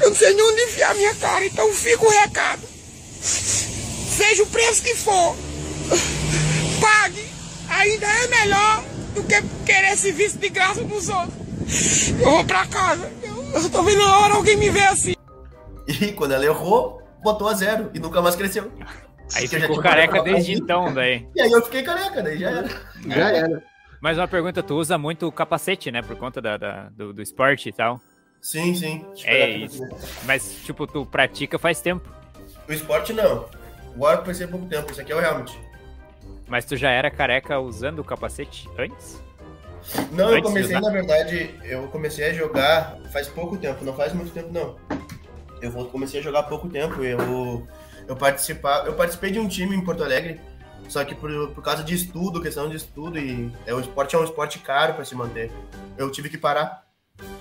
eu 0.00 0.10
não 0.10 0.16
sei 0.16 0.34
nem 0.34 0.44
onde 0.44 0.62
enfiar 0.62 0.94
minha 0.94 1.14
cara, 1.14 1.44
então 1.44 1.72
fica 1.72 2.04
o 2.04 2.10
recado. 2.10 2.62
Seja 3.20 4.42
o 4.42 4.46
preço 4.46 4.82
que 4.82 4.94
for, 4.94 5.36
pague. 6.80 7.26
Ainda 7.68 8.06
é 8.06 8.26
melhor 8.28 8.84
do 9.14 9.22
que 9.24 9.42
querer 9.64 9.96
serviço 9.96 10.38
de 10.38 10.48
graça 10.48 10.82
dos 10.84 11.08
outros. 11.08 11.34
Eu 12.20 12.30
vou 12.30 12.44
pra 12.44 12.66
casa. 12.66 13.10
Eu, 13.22 13.62
eu 13.62 13.70
tô 13.70 13.82
vendo 13.82 14.02
a 14.02 14.18
hora 14.20 14.34
alguém 14.34 14.56
me 14.56 14.70
ver 14.70 14.86
assim. 14.86 15.15
E 15.88 16.12
quando 16.12 16.32
ela 16.32 16.44
errou, 16.44 17.02
botou 17.22 17.48
a 17.48 17.54
zero 17.54 17.90
e 17.94 17.98
nunca 17.98 18.20
mais 18.20 18.34
cresceu. 18.36 18.70
aí 19.34 19.44
Eu 19.44 19.48
já 19.50 19.60
ficou 19.60 19.80
careca 19.80 20.22
desde 20.22 20.52
então, 20.54 20.92
daí. 20.92 21.26
E 21.34 21.40
aí 21.40 21.50
eu 21.50 21.62
fiquei 21.62 21.82
careca, 21.82 22.22
daí 22.22 22.38
já 22.38 22.50
era. 22.50 22.68
Já 23.06 23.30
era. 23.32 23.62
Mas 24.00 24.18
uma 24.18 24.28
pergunta, 24.28 24.62
tu 24.62 24.74
usa 24.76 24.98
muito 24.98 25.26
o 25.26 25.32
capacete, 25.32 25.90
né? 25.90 26.02
Por 26.02 26.16
conta 26.16 26.40
da, 26.40 26.56
da- 26.56 26.88
do, 26.90 27.12
do 27.12 27.22
esporte 27.22 27.68
e 27.68 27.72
tal. 27.72 28.00
Sim, 28.40 28.74
sim. 28.74 29.04
É 29.24 29.48
isso. 29.50 29.82
Mas, 30.24 30.56
tipo, 30.64 30.86
tu 30.86 31.04
pratica 31.06 31.58
faz 31.58 31.80
tempo. 31.80 32.08
O 32.68 32.72
esporte 32.72 33.12
não. 33.12 33.46
Agora 33.94 34.18
eu 34.18 34.22
pensei 34.22 34.44
há 34.46 34.48
pouco 34.48 34.66
tempo, 34.66 34.92
isso 34.92 35.00
aqui 35.00 35.12
é 35.12 35.16
o 35.16 35.20
helmet. 35.20 35.58
Mas 36.46 36.64
tu 36.64 36.76
já 36.76 36.90
era 36.90 37.10
careca 37.10 37.58
usando 37.58 38.00
o 38.00 38.04
capacete 38.04 38.68
antes? 38.78 39.20
Não, 40.12 40.30
eu 40.30 40.36
Antes 40.36 40.52
de 40.52 40.58
comecei, 40.58 40.80
na 40.80 40.90
verdade, 40.90 41.54
eu 41.64 41.88
comecei 41.88 42.26
a 42.30 42.32
jogar 42.32 42.98
faz 43.12 43.28
pouco 43.28 43.56
tempo, 43.56 43.84
não 43.84 43.94
faz 43.94 44.12
muito 44.12 44.30
tempo 44.32 44.52
não. 44.52 44.76
Eu 45.60 45.72
comecei 45.86 46.20
a 46.20 46.22
jogar 46.22 46.40
há 46.40 46.42
pouco 46.42 46.68
tempo, 46.68 47.02
eu, 47.02 47.66
eu, 48.08 48.16
participar, 48.16 48.86
eu 48.86 48.94
participei 48.94 49.30
de 49.30 49.38
um 49.38 49.48
time 49.48 49.74
em 49.74 49.80
Porto 49.84 50.04
Alegre, 50.04 50.40
só 50.88 51.04
que 51.04 51.14
por, 51.14 51.30
por 51.50 51.62
causa 51.62 51.82
de 51.82 51.94
estudo, 51.94 52.40
questão 52.42 52.68
de 52.68 52.76
estudo, 52.76 53.18
e 53.18 53.50
é, 53.66 53.74
o 53.74 53.80
esporte 53.80 54.14
é 54.14 54.18
um 54.18 54.24
esporte 54.24 54.58
caro 54.58 54.94
para 54.94 55.04
se 55.04 55.14
manter. 55.14 55.50
Eu 55.96 56.10
tive 56.10 56.28
que 56.28 56.38
parar. 56.38 56.84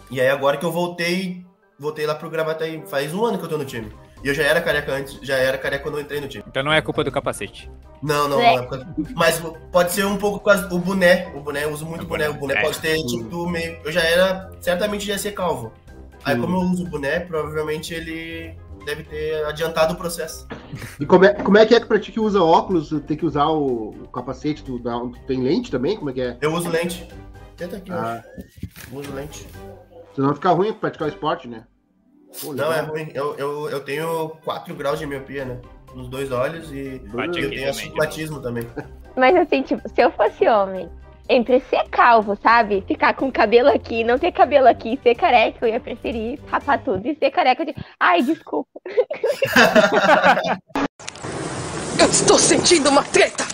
E 0.10 0.22
aí 0.22 0.30
agora 0.30 0.58
que 0.58 0.66
eu 0.66 0.72
voltei, 0.72 1.46
voltei 1.78 2.06
lá 2.06 2.16
pro 2.16 2.30
Gravataí, 2.30 2.84
faz 2.88 3.14
um 3.14 3.26
ano 3.26 3.38
que 3.38 3.44
eu 3.46 3.50
tô 3.50 3.58
no 3.58 3.66
time. 3.66 3.92
E 4.24 4.28
eu 4.28 4.34
já 4.34 4.44
era 4.44 4.60
careca 4.62 4.92
antes, 4.94 5.20
já 5.22 5.36
era 5.36 5.58
careca 5.58 5.84
quando 5.84 5.96
eu 5.96 6.02
entrei 6.02 6.20
no 6.20 6.28
time. 6.28 6.44
Então 6.48 6.64
não 6.64 6.74
é 6.74 6.82
culpa 6.82 7.04
do 7.04 7.12
capacete. 7.12 7.70
Não, 8.02 8.28
não, 8.28 8.42
É. 8.42 8.56
não 8.56 8.64
é 8.64 8.80
Mas 9.14 9.40
pode 9.72 9.92
ser 9.92 10.06
um 10.06 10.18
pouco 10.18 10.40
causa 10.44 10.68
do 10.68 10.80
boné. 10.80 11.32
O 11.36 11.42
boné, 11.42 11.66
eu 11.66 11.72
uso 11.72 11.86
muito 11.86 12.04
O 12.04 12.08
boné. 12.08 12.26
boné, 12.26 12.38
O 12.38 12.40
boné 12.40 12.54
é. 12.56 12.62
pode 12.62 12.80
ter, 12.80 12.98
tipo, 13.06 13.48
meio. 13.48 13.78
Eu 13.84 13.92
já 13.92 14.02
era. 14.02 14.50
Certamente 14.60 15.06
já 15.06 15.14
ia 15.14 15.20
ser 15.20 15.34
calvo. 15.34 15.74
Aí, 16.26 16.40
como 16.40 16.56
eu 16.58 16.62
uso 16.62 16.84
o 16.84 16.88
boné, 16.90 17.20
provavelmente 17.22 17.94
ele 17.94 18.58
deve 18.86 19.04
ter 19.04 19.46
adiantado 19.46 19.94
o 19.94 19.98
processo. 19.98 20.48
E 21.00 21.06
como 21.06 21.26
é, 21.26 21.34
como 21.34 21.58
é 21.58 21.66
que 21.66 21.74
é 21.76 21.80
que 21.80 21.86
pra 21.86 22.00
ti 22.00 22.12
que 22.12 22.20
usa 22.20 22.42
óculos, 22.42 22.90
tem 23.08 23.16
que 23.18 23.26
usar 23.26 23.48
o, 23.48 23.90
o 23.92 24.08
capacete, 24.10 24.64
tu, 24.64 24.78
dá- 24.80 25.00
tu 25.00 25.20
tem 25.28 25.42
lente 25.42 25.72
também? 25.72 25.96
Como 25.98 26.10
é 26.10 26.14
que 26.14 26.22
é? 26.22 26.38
Eu 26.42 26.54
uso 26.54 26.70
lente. 26.70 27.08
Tenta 27.56 27.78
aqui, 27.78 27.92
Ah. 27.92 28.24
eu 28.92 29.00
uso 29.00 29.14
lente. 29.14 29.48
Senão 30.16 30.34
fica 30.34 30.50
ruim 30.52 30.74
praticar 30.74 31.08
o 31.08 31.12
esporte, 31.12 31.48
né? 31.48 31.64
Pô, 32.42 32.48
Não, 32.54 32.70
legal. 32.70 32.74
é 32.74 32.82
ruim. 32.82 33.12
Eu, 33.14 33.36
eu, 33.36 33.70
eu 33.70 33.80
tenho 33.82 34.30
4 34.44 34.74
graus 34.76 35.00
de 35.00 35.06
miopia, 35.06 35.46
né? 35.46 35.60
Nos 35.94 36.10
dois 36.10 36.32
olhos 36.32 36.70
e 36.72 37.00
Bate 37.08 37.28
eu 37.28 37.32
tenho 37.34 37.50
também, 37.50 37.66
astigmatismo 37.66 38.42
também. 38.42 38.68
Mas 39.16 39.36
assim, 39.38 39.62
tipo, 39.62 39.88
se 39.88 40.02
eu 40.02 40.12
fosse 40.12 40.46
homem, 40.48 40.90
entre 41.30 41.60
ser 41.62 41.88
calvo, 41.90 42.36
sabe? 42.42 42.84
Ficar 42.88 43.14
com 43.16 43.32
cabelo 43.32 43.70
aqui, 43.70 44.04
não 44.04 44.18
ter 44.20 44.32
cabelo 44.32 44.68
aqui, 44.68 45.00
ser 45.02 45.16
careca, 45.16 45.58
eu 45.66 45.70
ia 45.70 45.80
preferir 45.80 46.40
rapar 46.48 46.84
tudo 46.84 47.06
e 47.08 47.16
ser 47.16 47.32
careca 47.32 47.66
de. 47.66 47.74
Ai, 48.00 48.22
desculpa. 48.22 48.70
Eu 51.98 52.08
estou 52.10 52.38
sentindo 52.38 52.90
uma 52.90 53.02
treta. 53.04 53.46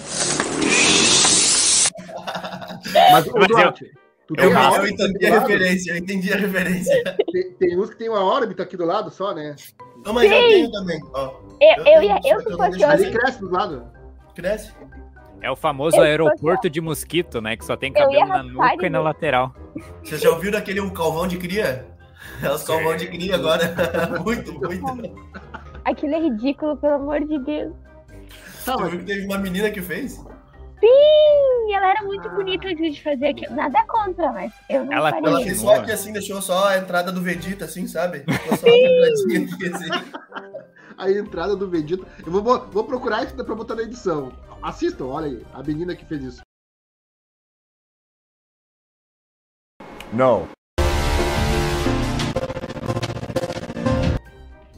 Mas, 2.93 3.11
Mas 3.11 3.27
eu- 3.27 3.47
Duarte, 3.47 3.85
tu 4.27 4.33
Eu, 4.37 4.49
eu 4.51 4.57
órbita 4.57 5.03
entendi 5.03 5.25
a 5.27 5.39
referência, 5.39 5.91
eu 5.91 5.97
entendi 5.97 6.33
a 6.33 6.37
referência. 6.37 7.03
Tem, 7.31 7.51
tem 7.53 7.79
uns 7.79 7.89
que 7.91 7.97
tem 7.97 8.09
uma 8.09 8.23
órbita 8.25 8.63
aqui 8.63 8.75
do 8.75 8.83
lado 8.85 9.09
só, 9.11 9.33
né? 9.33 9.55
Não, 10.03 10.11
mas 10.13 10.29
eu 10.29 10.37
tenho 10.37 10.71
também, 10.71 10.99
ó. 11.13 11.33
Eu, 11.61 11.85
eu, 11.85 12.01
eu 12.01 12.19
eu 12.25 12.37
deixo 12.69 12.85
Ali 12.85 13.03
homem. 13.05 13.11
cresce 13.13 13.39
do 13.39 13.51
lado. 13.51 13.91
Cresce. 14.35 14.73
É 15.41 15.49
o 15.49 15.55
famoso 15.55 15.97
Eu- 15.97 16.03
aeroporto 16.03 16.69
de 16.69 16.79
mosquito, 16.79 17.41
né? 17.41 17.57
Que 17.57 17.65
só 17.65 17.75
tem 17.75 17.91
Eu 17.95 18.03
cabelo 18.03 18.27
na 18.27 18.43
nuca 18.43 18.85
e 18.85 18.89
na 18.89 19.01
lateral. 19.01 19.53
Vocês 20.03 20.21
já 20.21 20.29
ouviram 20.29 20.57
aquele 20.59 20.79
um 20.79 20.89
calvão 20.91 21.27
de 21.27 21.37
cria? 21.37 21.87
É 22.43 22.51
os 22.51 22.63
calvão 22.63 22.95
de 22.95 23.07
cria 23.07 23.35
agora. 23.35 23.73
muito, 24.23 24.53
muito. 24.53 25.15
Aquilo 25.83 26.13
é 26.13 26.19
ridículo, 26.19 26.77
pelo 26.77 26.93
amor 26.93 27.21
de 27.21 27.39
Deus. 27.39 27.73
Tá, 28.63 28.77
mas 28.77 28.91
viu 28.91 28.99
que 28.99 29.05
teve 29.05 29.25
uma 29.25 29.39
menina 29.39 29.71
que 29.71 29.81
fez? 29.81 30.13
Sim, 30.79 31.73
ela 31.73 31.91
era 31.91 32.03
muito 32.03 32.27
bonita 32.29 32.67
antes 32.67 32.95
de 32.95 33.03
fazer 33.03 33.27
aquilo. 33.27 33.55
Nada 33.55 33.83
contra, 33.87 34.31
mas 34.31 34.51
eu 34.69 34.83
não 34.85 34.93
Ela. 34.93 35.09
Ela 35.09 35.41
fez 35.41 35.59
só 35.59 35.75
aqui 35.75 35.91
assim, 35.91 36.11
deixou 36.11 36.41
só 36.41 36.69
a 36.69 36.77
entrada 36.77 37.11
do 37.11 37.21
Vegeta, 37.21 37.65
assim, 37.65 37.87
sabe? 37.87 38.19
Ficou 38.19 38.57
só 38.57 38.67
aqui, 38.67 39.65
assim. 39.73 39.89
a 40.97 41.11
entrada 41.11 41.55
do 41.55 41.69
Vegeta. 41.69 42.03
Eu 42.25 42.31
vou, 42.31 42.41
vou, 42.43 42.67
vou 42.67 42.83
procurar 42.83 43.23
isso 43.23 43.35
pra 43.35 43.55
botar 43.55 43.75
na 43.75 43.83
edição. 43.83 44.31
Assistam, 44.61 45.05
olha 45.05 45.25
aí, 45.25 45.45
a 45.53 45.63
menina 45.63 45.95
que 45.95 46.05
fez 46.05 46.23
isso. 46.23 46.41
No. 50.13 50.47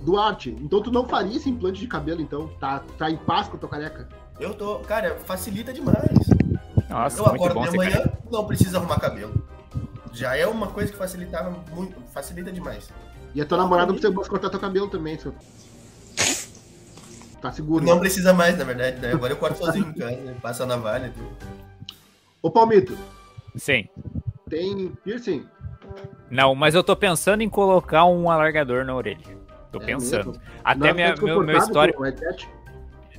Duarte, 0.01 0.51
então 0.51 0.81
tu 0.81 0.89
não 0.89 1.05
faria 1.07 1.35
esse 1.35 1.49
implante 1.49 1.81
de 1.81 1.87
cabelo, 1.87 2.21
então? 2.21 2.47
Tá, 2.59 2.79
tá 2.97 3.09
em 3.09 3.17
paz 3.17 3.49
com 3.49 3.57
a 3.57 3.59
tua 3.59 3.69
careca? 3.69 4.07
Eu 4.39 4.53
tô. 4.53 4.79
Cara, 4.79 5.17
facilita 5.19 5.73
demais. 5.73 6.17
Nossa, 6.89 7.19
eu 7.19 7.25
acordo 7.25 7.55
bom 7.55 7.67
de 7.67 7.77
manhã, 7.77 7.91
cara. 7.91 8.17
não 8.31 8.45
precisa 8.45 8.77
arrumar 8.77 8.99
cabelo. 8.99 9.47
Já 10.13 10.37
é 10.37 10.47
uma 10.47 10.67
coisa 10.67 10.91
que 10.91 10.97
facilitava 10.97 11.49
muito. 11.71 11.99
Facilita 12.13 12.51
demais. 12.51 12.89
E 13.35 13.41
a 13.41 13.45
tua 13.45 13.57
namorada 13.57 13.91
você 13.91 14.11
pode 14.11 14.29
cortar 14.29 14.49
teu 14.49 14.59
cabelo 14.59 14.87
também, 14.87 15.17
seu. 15.17 15.33
Tá 17.43 17.51
seguro. 17.51 17.83
Não 17.83 17.99
precisa 17.99 18.31
mais, 18.31 18.57
na 18.57 18.63
verdade, 18.63 19.01
né? 19.01 19.11
Agora 19.11 19.33
eu 19.33 19.37
corto 19.37 19.57
sozinho 19.57 19.89
em 19.89 19.93
casa, 19.99 20.15
né? 20.15 20.33
passa 20.41 20.63
a 20.63 20.65
navalha 20.65 21.07
e 21.07 21.09
tudo. 21.09 21.27
Ô 22.41 22.49
Palmito, 22.49 22.97
Sim. 23.57 23.85
tem 24.49 24.93
piercing? 25.03 25.45
Não, 26.31 26.55
mas 26.55 26.73
eu 26.73 26.81
tô 26.81 26.95
pensando 26.95 27.41
em 27.43 27.49
colocar 27.49 28.05
um 28.05 28.31
alargador 28.31 28.85
na 28.85 28.95
orelha. 28.95 29.19
Tô 29.73 29.79
É 29.81 29.85
pensando. 29.87 30.27
mesmo? 30.27 30.41
Até 30.63 30.87
Não, 30.87 30.93
minha, 30.95 31.15
meu, 31.17 31.43
meu 31.43 31.57
histórico. 31.57 32.01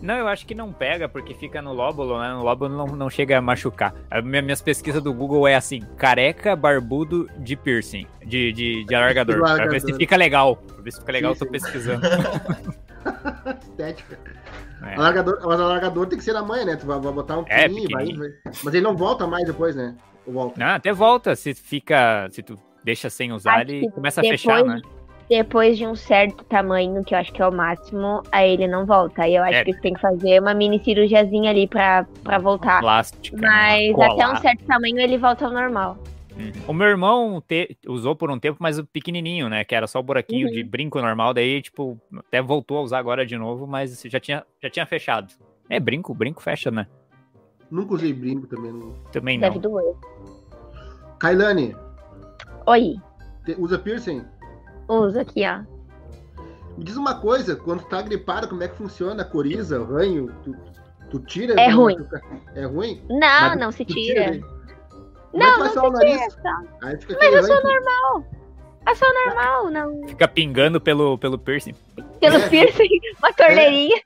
Não, 0.00 0.14
eu 0.16 0.26
acho 0.26 0.46
que 0.46 0.54
não 0.54 0.72
pega, 0.72 1.06
porque 1.06 1.34
fica 1.34 1.60
no 1.60 1.74
lóbulo, 1.74 2.18
né? 2.18 2.30
No 2.32 2.42
lóbulo 2.42 2.74
não, 2.74 2.86
não 2.96 3.10
chega 3.10 3.36
a 3.36 3.42
machucar. 3.42 3.94
A 4.10 4.22
minha- 4.22 4.40
minhas 4.42 4.62
pesquisas 4.62 5.02
do 5.02 5.12
Google 5.12 5.46
é 5.46 5.54
assim: 5.54 5.80
careca 5.98 6.56
barbudo 6.56 7.28
de 7.38 7.56
piercing, 7.56 8.06
de, 8.24 8.52
de, 8.52 8.84
de 8.84 8.94
alargador. 8.96 9.36
Pra 9.38 9.48
ver 9.48 9.52
se 9.52 9.62
Alargador. 9.62 9.96
fica 9.96 10.16
legal. 10.16 10.56
Pra 10.56 10.82
ver 10.82 10.92
se 10.92 11.00
fica 11.00 11.12
legal, 11.12 11.34
Sim, 11.34 11.36
eu 11.36 11.38
tô 11.40 11.44
sim. 11.44 11.52
pesquisando. 11.52 12.00
Estética. 13.62 14.18
É. 14.82 14.94
Alargador, 14.96 15.38
mas 15.44 15.60
alargador 15.60 16.06
tem 16.06 16.18
que 16.18 16.24
ser 16.24 16.32
na 16.32 16.42
manhã, 16.42 16.64
né? 16.64 16.76
Tu 16.76 16.86
vai, 16.86 16.98
vai 17.00 17.12
botar 17.12 17.38
um 17.38 17.44
É, 17.48 17.68
pininho, 17.68 17.88
vai, 17.90 18.06
vai. 18.12 18.28
Mas 18.62 18.74
ele 18.74 18.82
não 18.84 18.96
volta 18.96 19.26
mais 19.26 19.44
depois, 19.46 19.74
né? 19.76 19.94
Volta? 20.26 20.58
Não, 20.58 20.74
até 20.74 20.92
volta. 20.92 21.34
Se 21.36 21.54
fica. 21.54 22.28
Se 22.30 22.42
tu 22.42 22.58
deixa 22.82 23.08
sem 23.10 23.32
usar, 23.32 23.54
Acho 23.54 23.70
ele 23.70 23.90
começa 23.90 24.20
a 24.20 24.22
depois- 24.22 24.40
fechar, 24.42 24.64
né? 24.64 24.80
Depois 25.26 25.78
de 25.78 25.86
um 25.86 25.94
certo 25.96 26.44
tamanho, 26.44 27.02
que 27.02 27.14
eu 27.14 27.18
acho 27.18 27.32
que 27.32 27.40
é 27.40 27.46
o 27.48 27.50
máximo, 27.52 28.22
aí 28.30 28.52
ele 28.52 28.68
não 28.68 28.84
volta. 28.84 29.22
Aí 29.22 29.34
eu 29.34 29.42
acho 29.42 29.54
É. 29.54 29.64
que 29.64 29.72
tem 29.80 29.94
que 29.94 30.00
fazer 30.00 30.38
uma 30.38 30.52
mini 30.52 30.78
cirurgiazinha 30.84 31.50
ali 31.50 31.66
pra, 31.66 32.04
pra 32.22 32.36
voltar. 32.38 32.80
Plástica. 32.80 33.34
né? 33.38 33.90
Mas 33.96 34.12
até 34.12 34.28
um 34.28 34.36
certo 34.36 34.64
tamanho 34.66 34.98
ele 35.00 35.16
volta 35.16 35.46
ao 35.46 35.50
normal. 35.52 35.96
Uhum. 36.36 36.52
O 36.66 36.72
meu 36.72 36.88
irmão 36.88 37.40
te- 37.46 37.76
usou 37.86 38.16
por 38.16 38.30
um 38.30 38.38
tempo, 38.38 38.58
mas 38.60 38.78
o 38.78 38.84
pequenininho, 38.84 39.48
né? 39.48 39.64
Que 39.64 39.74
era 39.74 39.86
só 39.86 40.00
o 40.00 40.02
buraquinho 40.02 40.48
Uhum. 40.48 40.52
de 40.52 40.64
brinco 40.64 41.00
normal. 41.00 41.32
Daí, 41.32 41.62
tipo, 41.62 42.00
até 42.16 42.42
voltou 42.42 42.78
a 42.78 42.82
usar 42.82 42.98
agora 42.98 43.24
de 43.24 43.36
novo, 43.38 43.66
mas 43.66 44.02
já 44.04 44.18
tinha, 44.18 44.44
já 44.62 44.68
tinha 44.68 44.84
fechado. 44.86 45.32
É, 45.70 45.78
brinco, 45.78 46.12
brinco 46.12 46.42
fecha, 46.42 46.70
né? 46.70 46.86
Nunca 47.70 47.94
usei 47.94 48.12
brinco 48.12 48.46
também. 48.46 48.72
Não. 48.72 48.92
Também 49.12 49.38
Deve 49.38 49.54
não. 49.56 49.62
doer. 49.62 49.94
Kailane, 51.18 51.74
Oi, 52.66 52.96
te- 53.44 53.56
usa 53.58 53.78
piercing? 53.78 54.24
uso 54.88 55.18
aqui, 55.20 55.42
ó. 55.46 55.62
Me 56.76 56.84
diz 56.84 56.96
uma 56.96 57.20
coisa, 57.20 57.54
quando 57.56 57.82
tu 57.82 57.88
tá 57.88 58.02
gripado, 58.02 58.48
como 58.48 58.62
é 58.62 58.68
que 58.68 58.76
funciona 58.76 59.22
a 59.22 59.24
coriza, 59.24 59.80
o 59.80 59.84
ranho? 59.84 60.34
Tu, 60.42 60.56
tu 61.10 61.18
tira? 61.20 61.54
É 61.60 61.68
ruim. 61.70 61.94
machuca? 61.96 62.20
É 62.56 62.64
ruim? 62.66 63.00
Não, 63.08 63.18
Mas 63.20 63.58
não 63.60 63.70
se 63.72 63.84
Tu 63.84 63.94
tira. 63.94 64.40
Não, 65.34 65.58
vai 65.58 65.68
não 65.68 65.74
só 65.74 65.88
o 65.88 65.96
se 65.96 67.06
fica 67.06 67.18
Mas 67.20 67.34
eu 67.34 67.44
sou 67.44 67.56
ranho. 67.56 67.66
normal. 67.66 68.24
Eu 68.86 68.96
sou 68.96 69.08
normal, 69.26 69.70
não. 69.70 70.08
Fica 70.08 70.28
pingando 70.28 70.78
pelo, 70.80 71.16
pelo 71.18 71.38
piercing. 71.38 71.74
Pelo 72.20 72.36
É. 72.36 72.48
piercing, 72.48 73.00
uma 73.18 73.32
torneirinha. 73.32 73.96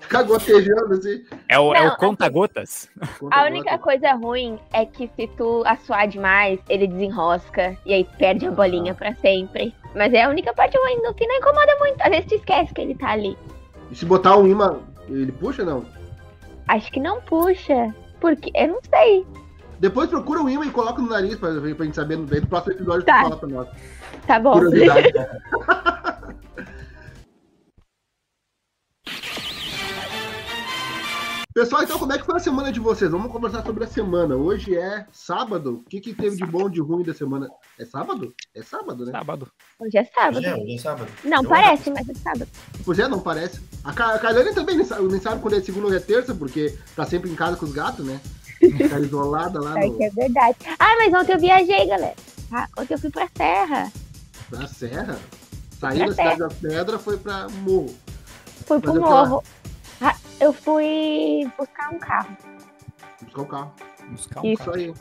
Fica 0.00 0.22
gotejando 0.22 0.94
assim. 0.94 1.24
É 1.48 1.58
o, 1.58 1.74
é 1.74 1.80
Não, 1.84 1.92
o 1.92 1.96
conta-gotas. 1.96 2.88
Conta 3.18 3.36
A 3.36 3.44
única 3.44 3.78
coisa 3.78 4.12
ruim 4.14 4.58
é 4.72 4.86
que 4.86 5.10
se 5.16 5.26
tu 5.36 5.62
assoar 5.66 6.08
demais, 6.08 6.58
ele 6.68 6.86
desenrosca 6.86 7.76
e 7.84 7.92
aí 7.92 8.04
perde 8.18 8.46
a 8.46 8.50
bolinha 8.50 8.92
Ah. 8.92 8.94
pra 8.94 9.14
sempre. 9.16 9.74
Mas 9.94 10.12
é 10.12 10.22
a 10.22 10.28
única 10.28 10.52
parte 10.54 10.76
ruim, 10.78 11.02
no 11.02 11.14
que 11.14 11.26
não 11.26 11.36
incomoda 11.36 11.76
muito. 11.78 12.00
Às 12.00 12.08
vezes 12.10 12.26
tu 12.26 12.34
esquece 12.36 12.72
que 12.72 12.80
ele 12.80 12.94
tá 12.94 13.10
ali. 13.10 13.36
E 13.90 13.94
se 13.94 14.04
botar 14.06 14.36
um 14.36 14.46
imã, 14.46 14.78
ele 15.08 15.30
puxa 15.32 15.64
não? 15.64 15.84
Acho 16.68 16.90
que 16.90 17.00
não 17.00 17.20
puxa. 17.20 17.94
Porque 18.20 18.50
eu 18.54 18.68
não 18.68 18.80
sei. 18.88 19.26
Depois 19.78 20.08
procura 20.08 20.40
um 20.40 20.48
imã 20.48 20.64
e 20.66 20.70
coloca 20.70 21.00
no 21.02 21.08
nariz 21.08 21.36
pra, 21.36 21.50
pra 21.52 21.84
gente 21.84 21.94
saber. 21.94 22.16
Daí 22.18 22.40
no 22.40 22.46
próximo 22.46 22.72
episódio 22.74 23.04
Tá. 23.04 23.18
tu 23.18 23.22
fala 23.24 23.36
pra 23.36 23.48
nós. 23.48 23.68
Tá 24.26 24.38
bom. 24.40 24.52
Curiosidade. 24.52 25.12
Pessoal, 31.54 31.84
então 31.84 32.00
como 32.00 32.12
é 32.12 32.18
que 32.18 32.24
foi 32.26 32.34
a 32.34 32.40
semana 32.40 32.72
de 32.72 32.80
vocês? 32.80 33.08
Vamos 33.12 33.30
conversar 33.30 33.62
sobre 33.64 33.84
a 33.84 33.86
semana. 33.86 34.34
Hoje 34.34 34.76
é 34.76 35.06
sábado. 35.12 35.74
O 35.74 35.88
que, 35.88 36.00
que 36.00 36.12
teve 36.12 36.34
de 36.36 36.44
bom 36.44 36.68
de 36.68 36.80
ruim 36.80 37.04
da 37.04 37.14
semana? 37.14 37.48
É 37.78 37.84
sábado? 37.84 38.34
É 38.52 38.60
sábado, 38.60 39.04
né? 39.06 39.12
Sábado. 39.12 39.46
Hoje 39.78 39.96
é 39.96 40.04
sábado. 40.04 40.38
Hoje 40.38 40.46
é, 40.46 40.54
hoje 40.56 40.74
é 40.74 40.78
sábado. 40.78 41.08
Não, 41.22 41.42
Eu- 41.44 41.48
parece, 41.48 41.90
mas 41.92 42.08
é 42.08 42.14
sábado. 42.14 42.48
Pois 42.84 42.98
é, 42.98 43.06
não 43.06 43.20
parece. 43.20 43.60
A, 43.84 43.92
Ca- 43.92 44.14
a 44.14 44.18
Kailane 44.18 44.52
também 44.52 44.76
nem 44.76 44.84
sabe, 44.84 45.04
nem 45.06 45.20
sabe 45.20 45.40
quando 45.40 45.54
é 45.54 45.60
segunda 45.60 45.86
ou 45.86 45.94
é 45.94 46.00
terça, 46.00 46.34
porque 46.34 46.76
tá 46.96 47.06
sempre 47.06 47.30
em 47.30 47.36
casa 47.36 47.56
com 47.56 47.66
os 47.66 47.72
gatos, 47.72 48.04
né? 48.04 48.20
Ficar 48.58 49.00
isolada 49.00 49.60
lá 49.60 49.78
É 49.82 49.86
no, 49.86 49.96
que 49.96 50.04
é 50.04 50.10
verdade. 50.10 50.56
Ah, 50.78 50.94
mas 50.96 51.12
ontem 51.14 51.32
eu 51.34 51.38
viajei, 51.40 51.86
galera. 51.86 52.14
Ah, 52.52 52.66
ontem 52.78 52.94
eu 52.94 52.98
fui 52.98 53.10
pra 53.10 53.28
serra. 53.36 53.92
na 54.50 54.66
serra. 54.68 55.18
Saiu 55.80 55.96
Pra 55.98 56.06
da 56.06 56.12
cidade 56.14 56.38
da 56.38 56.48
pedra, 56.48 56.98
foi 56.98 57.16
pra 57.18 57.48
morro. 57.48 57.94
Fui 58.66 58.80
pro 58.80 58.94
morro. 59.00 59.42
Ah, 60.00 60.14
eu 60.40 60.52
fui 60.52 61.50
buscar 61.58 61.90
um 61.92 61.98
carro. 61.98 62.36
Buscar 63.22 63.42
o 63.42 63.46
carro. 63.46 63.72
Buscar 64.10 64.40
um 64.40 64.46
Isso. 64.46 64.62
Isso 64.62 64.70
aí. 64.74 64.94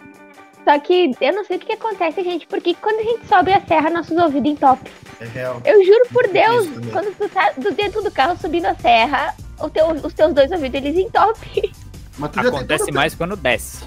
Só 0.64 0.80
que 0.80 1.12
eu 1.20 1.34
não 1.34 1.44
sei 1.44 1.58
o 1.58 1.60
que, 1.60 1.66
que 1.68 1.74
acontece, 1.74 2.24
gente, 2.24 2.48
porque 2.48 2.74
quando 2.76 3.00
a 3.00 3.04
gente 3.04 3.28
sobe 3.28 3.52
a 3.54 3.60
serra, 3.66 3.90
nossos 3.90 4.18
ouvidos 4.18 4.52
entopem. 4.52 4.92
É 5.20 5.26
real. 5.26 5.62
Eu 5.66 5.84
juro 5.86 6.06
por 6.12 6.28
Deus, 6.30 6.66
Isso 6.66 6.74
também. 6.76 6.92
quando 6.92 7.16
tu 7.18 7.30
tá 7.30 7.52
do 7.58 7.72
dentro 7.72 8.02
do 8.02 8.10
carro 8.12 8.38
subindo 8.40 8.66
a 8.66 8.76
serra, 8.76 9.36
o 9.60 9.70
teu- 9.70 9.90
os 9.92 10.14
teus 10.14 10.34
dois 10.34 10.52
ouvidos 10.52 10.76
eles 10.82 10.98
entopem. 10.98 11.72
Mas 12.17 12.32
tu 12.32 12.36
já 12.36 12.41
tem 12.43 12.50
Acontece 12.60 12.91
mais 12.91 13.15
quando 13.15 13.36
desce. 13.36 13.84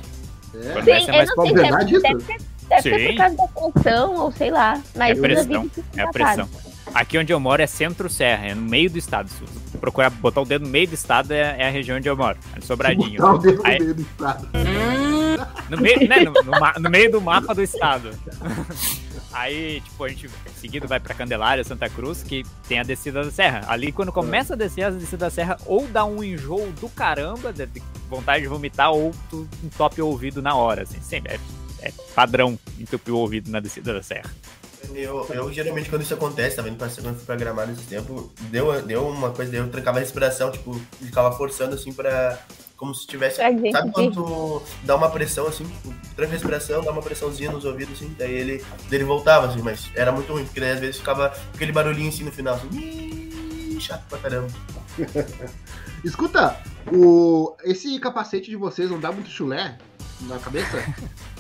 É. 0.54 0.72
Quando 0.72 0.84
Sim, 0.84 0.84
desce 0.84 1.06
é 1.06 1.12
eu 1.12 1.16
mais 1.16 1.28
não 1.28 1.34
problema. 1.34 1.58
sei 1.58 1.66
se 1.66 1.66
é, 1.66 1.70
Verdade 1.70 1.92
isso? 1.94 2.02
deve 2.02 2.24
ser, 2.24 2.38
deve 2.68 2.82
ser 2.82 3.08
por 3.08 3.16
causa 3.16 3.36
da 3.36 3.48
pressão, 3.72 4.14
ou 4.16 4.32
sei 4.32 4.50
lá. 4.50 4.80
Mas 4.96 5.18
É 5.18 5.20
pressão, 5.20 5.70
É 5.96 6.00
a 6.02 6.06
tapados. 6.06 6.12
pressão. 6.12 6.48
Aqui 6.94 7.18
onde 7.18 7.32
eu 7.32 7.38
moro 7.40 7.60
é 7.60 7.66
centro-serra, 7.66 8.46
é 8.46 8.54
no 8.54 8.62
meio 8.62 8.88
do 8.88 8.96
estado. 8.96 9.28
Se 9.28 9.40
você 9.40 9.78
procurar 9.78 10.08
botar 10.08 10.40
o 10.40 10.44
dedo 10.44 10.64
no 10.64 10.70
meio 10.70 10.86
do 10.88 10.94
estado, 10.94 11.32
é, 11.32 11.56
é 11.58 11.66
a 11.66 11.70
região 11.70 11.98
onde 11.98 12.08
eu 12.08 12.16
moro. 12.16 12.38
É 12.56 12.60
Sobradinho. 12.60 13.20
Botar 13.20 13.34
o 13.34 13.38
dedo 13.38 13.58
no 13.58 13.66
Aí- 13.66 13.78
meio 13.80 13.94
do 13.94 14.02
estado. 14.02 14.48
No 15.68 15.76
meio, 15.78 16.08
né, 16.08 16.20
no, 16.20 16.32
no 16.32 16.80
no 16.82 16.90
meio 16.90 17.10
do 17.10 17.20
mapa 17.20 17.54
do 17.54 17.62
estado. 17.62 18.10
Aí, 19.32 19.80
tipo, 19.80 20.04
a 20.04 20.08
gente 20.08 20.30
seguido 20.58 20.88
vai 20.88 20.98
pra 20.98 21.14
Candelária, 21.14 21.62
Santa 21.64 21.88
Cruz, 21.88 22.22
que 22.22 22.44
tem 22.68 22.78
a 22.78 22.82
descida 22.82 23.24
da 23.24 23.30
serra. 23.30 23.64
Ali, 23.68 23.92
quando 23.92 24.12
começa 24.12 24.54
a 24.54 24.56
descer 24.56 24.84
a 24.84 24.90
descida 24.90 25.26
da 25.26 25.30
serra, 25.30 25.58
ou 25.66 25.86
dá 25.88 26.04
um 26.04 26.22
enjoo 26.22 26.72
do 26.80 26.88
caramba, 26.88 27.52
de 27.52 27.66
de 27.66 27.82
vontade 28.08 28.42
de 28.42 28.48
vomitar, 28.48 28.92
ou 28.92 29.12
tu 29.28 29.46
entope 29.62 30.00
o 30.00 30.06
ouvido 30.06 30.40
na 30.40 30.54
hora, 30.54 30.82
assim. 30.82 31.00
Sempre 31.02 31.34
é, 31.34 31.40
é 31.88 31.92
padrão 32.14 32.58
entupir 32.78 33.12
o 33.12 33.18
ouvido 33.18 33.50
na 33.50 33.60
descida 33.60 33.92
da 33.92 34.02
serra. 34.02 34.30
Eu, 34.94 35.26
eu 35.30 35.52
geralmente 35.52 35.88
quando 35.90 36.02
isso 36.02 36.14
acontece, 36.14 36.56
também 36.56 36.74
quando 36.74 36.90
eu 36.96 37.14
fui 37.14 37.24
pra 37.24 37.36
gramado 37.36 37.72
esse 37.72 37.82
tempo, 37.82 38.30
deu, 38.50 38.80
deu 38.82 39.08
uma 39.08 39.30
coisa, 39.30 39.56
eu 39.56 39.68
trancava 39.68 39.98
a 39.98 40.00
respiração, 40.00 40.50
tipo, 40.50 40.80
ficava 41.00 41.36
forçando 41.36 41.74
assim 41.74 41.92
pra. 41.92 42.38
Como 42.76 42.94
se 42.94 43.06
tivesse. 43.06 43.40
Gente 43.40 43.72
Sabe 43.72 43.90
quando 43.90 44.62
dá 44.82 44.96
uma 44.96 45.10
pressão 45.10 45.46
assim, 45.46 45.64
tipo, 45.64 45.94
tranca 46.14 46.30
a 46.30 46.34
respiração, 46.34 46.84
dá 46.84 46.92
uma 46.92 47.02
pressãozinha 47.02 47.50
nos 47.50 47.64
ouvidos, 47.64 47.94
assim, 47.94 48.14
daí 48.18 48.34
ele, 48.34 48.64
ele 48.90 49.04
voltava, 49.04 49.46
assim, 49.46 49.62
mas 49.62 49.90
era 49.94 50.12
muito 50.12 50.30
ruim, 50.32 50.44
porque 50.44 50.60
daí 50.60 50.72
às 50.72 50.80
vezes 50.80 50.98
ficava 50.98 51.32
aquele 51.54 51.72
barulhinho 51.72 52.08
assim 52.08 52.24
no 52.24 52.32
final, 52.32 52.54
assim, 52.54 53.78
chato 53.80 54.04
pra 54.08 54.18
caramba. 54.18 54.48
Escuta, 56.04 56.60
o... 56.92 57.56
esse 57.64 57.98
capacete 57.98 58.50
de 58.50 58.56
vocês 58.56 58.90
não 58.90 59.00
dá 59.00 59.10
muito 59.10 59.30
chulé 59.30 59.78
na 60.22 60.38
cabeça? 60.38 60.76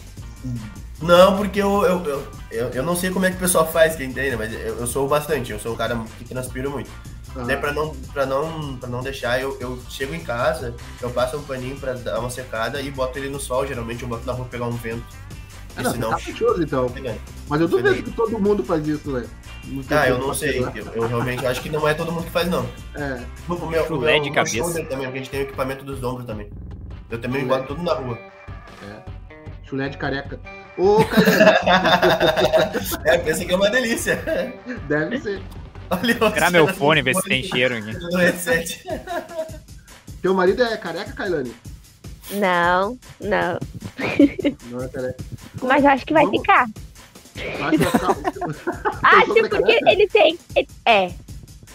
Não, 1.02 1.36
porque 1.36 1.60
eu, 1.60 1.82
eu, 1.82 2.04
eu, 2.04 2.28
eu, 2.50 2.68
eu 2.68 2.82
não 2.82 2.96
sei 2.96 3.10
como 3.10 3.26
é 3.26 3.30
que 3.30 3.36
o 3.36 3.40
pessoal 3.40 3.70
faz, 3.70 3.96
quem 3.96 4.12
tem, 4.12 4.30
né? 4.30 4.36
Mas 4.36 4.52
eu, 4.52 4.78
eu 4.78 4.86
sou 4.86 5.06
bastante, 5.06 5.52
eu 5.52 5.58
sou 5.58 5.74
um 5.74 5.76
cara 5.76 6.02
que 6.16 6.24
transpiro 6.24 6.70
muito. 6.70 6.90
Ah. 7.36 7.44
Daí 7.44 7.56
pra 7.56 7.72
não, 7.72 7.94
pra 8.12 8.24
não, 8.26 8.76
pra 8.76 8.88
não 8.88 9.02
deixar, 9.02 9.40
eu, 9.40 9.56
eu 9.60 9.78
chego 9.88 10.14
em 10.14 10.20
casa, 10.20 10.74
eu 11.00 11.10
passo 11.10 11.36
um 11.36 11.42
paninho 11.42 11.76
pra 11.78 11.92
dar 11.94 12.18
uma 12.20 12.30
secada 12.30 12.80
e 12.80 12.90
boto 12.90 13.18
ele 13.18 13.28
no 13.28 13.38
sol. 13.40 13.66
Geralmente 13.66 14.02
eu 14.02 14.08
boto 14.08 14.26
na 14.26 14.32
rua 14.32 14.44
pra 14.46 14.52
pegar 14.58 14.66
um 14.66 14.76
vento. 14.76 15.04
Ah, 15.76 15.82
não, 15.82 15.92
senão. 15.92 16.10
tá 16.10 16.16
caprichoso, 16.16 16.62
então. 16.62 16.88
Pegando. 16.88 17.20
Mas 17.48 17.60
eu 17.60 17.68
duvido 17.68 18.02
que 18.02 18.10
todo 18.12 18.38
mundo 18.38 18.64
faz 18.64 18.86
isso, 18.88 19.12
velho. 19.12 19.28
Ah, 19.90 20.08
eu 20.08 20.18
não 20.18 20.32
sei. 20.32 20.58
Eu, 20.60 20.72
eu 20.94 21.06
realmente 21.08 21.44
acho 21.44 21.60
que 21.60 21.68
não 21.68 21.86
é 21.86 21.92
todo 21.92 22.10
mundo 22.12 22.24
que 22.24 22.30
faz, 22.30 22.48
não. 22.48 22.66
É. 22.94 23.20
O 23.48 23.66
meu, 23.66 23.82
o 23.82 23.86
Chulé 23.86 24.12
meu, 24.12 24.22
de 24.22 24.30
o 24.30 24.32
meu 24.32 24.34
cabeça. 24.34 24.56
shoulder 24.56 24.88
também, 24.88 25.06
porque 25.06 25.18
a 25.18 25.22
gente 25.22 25.30
tem 25.30 25.40
o 25.40 25.42
equipamento 25.42 25.84
dos 25.84 26.02
ombros 26.02 26.24
também. 26.24 26.48
Eu 27.10 27.20
também 27.20 27.42
Chulé. 27.42 27.56
boto 27.58 27.68
tudo 27.74 27.82
na 27.82 27.92
rua. 27.94 28.18
Chulé 29.64 29.88
de 29.88 29.98
careca. 29.98 30.38
Ô, 30.78 31.04
Cairane, 31.04 31.58
É, 33.04 33.18
pensa 33.18 33.44
que 33.44 33.52
é 33.52 33.56
uma 33.56 33.68
delícia. 33.68 34.16
deve 34.86 35.18
ser. 35.18 35.42
Olha, 35.90 36.32
Tirar 36.32 36.50
meu 36.50 36.68
fone, 36.68 37.02
ver 37.02 37.14
se 37.14 37.22
tem 37.22 37.42
cheiro 37.42 37.76
aqui. 37.76 37.92
Teu 40.22 40.34
marido 40.34 40.62
é 40.62 40.76
careca, 40.76 41.12
Kailane? 41.12 41.54
Não, 42.32 42.98
não. 43.20 43.58
Não 44.70 44.82
é 44.82 44.88
careca. 44.88 45.24
Mas 45.62 45.84
eu 45.84 45.90
acho 45.90 46.06
que 46.06 46.12
vai 46.12 46.24
Vamos. 46.24 46.40
ficar. 46.40 46.66
Acho. 47.60 47.76
Acho 49.02 49.26
sobre 49.26 49.48
porque 49.48 49.78
ele 49.86 50.08
tem. 50.08 50.38
É. 50.84 51.12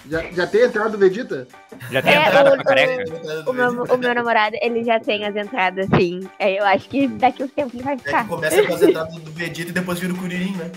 já, 0.10 0.22
já 0.32 0.48
tem 0.48 0.64
a 0.64 0.66
entrada 0.68 0.90
do 0.90 0.98
Vegeta? 0.98 1.48
Já 1.92 2.02
tem 2.02 2.14
É, 2.14 2.28
entrada 2.28 2.50
o- 2.50 2.56
pra 2.56 2.64
careca? 2.64 3.04
O 3.50 3.54
meu, 3.54 3.84
o 3.84 3.98
meu 3.98 4.16
namorado, 4.16 4.56
ele 4.62 4.84
já 4.84 5.00
tem 5.00 5.26
as 5.26 5.36
entradas, 5.36 5.88
sim. 5.98 6.28
É, 6.40 6.60
eu 6.60 6.66
acho 6.66 6.88
que 6.90 7.08
daqui 7.08 7.44
uns 7.44 7.52
tempos 7.52 7.74
ele 7.74 7.84
vai 7.84 7.94
É 7.94 7.98
que 7.98 8.04
ficar. 8.04 8.28
começa 8.28 8.64
com 8.64 8.74
as 8.74 8.82
entradas 8.82 9.14
do 9.16 9.32
Vegeta 9.32 9.70
e 9.70 9.74
depois 9.74 10.00
vira 10.00 10.14
o 10.14 10.18
Kuririn, 10.18 10.56
né? 10.56 10.72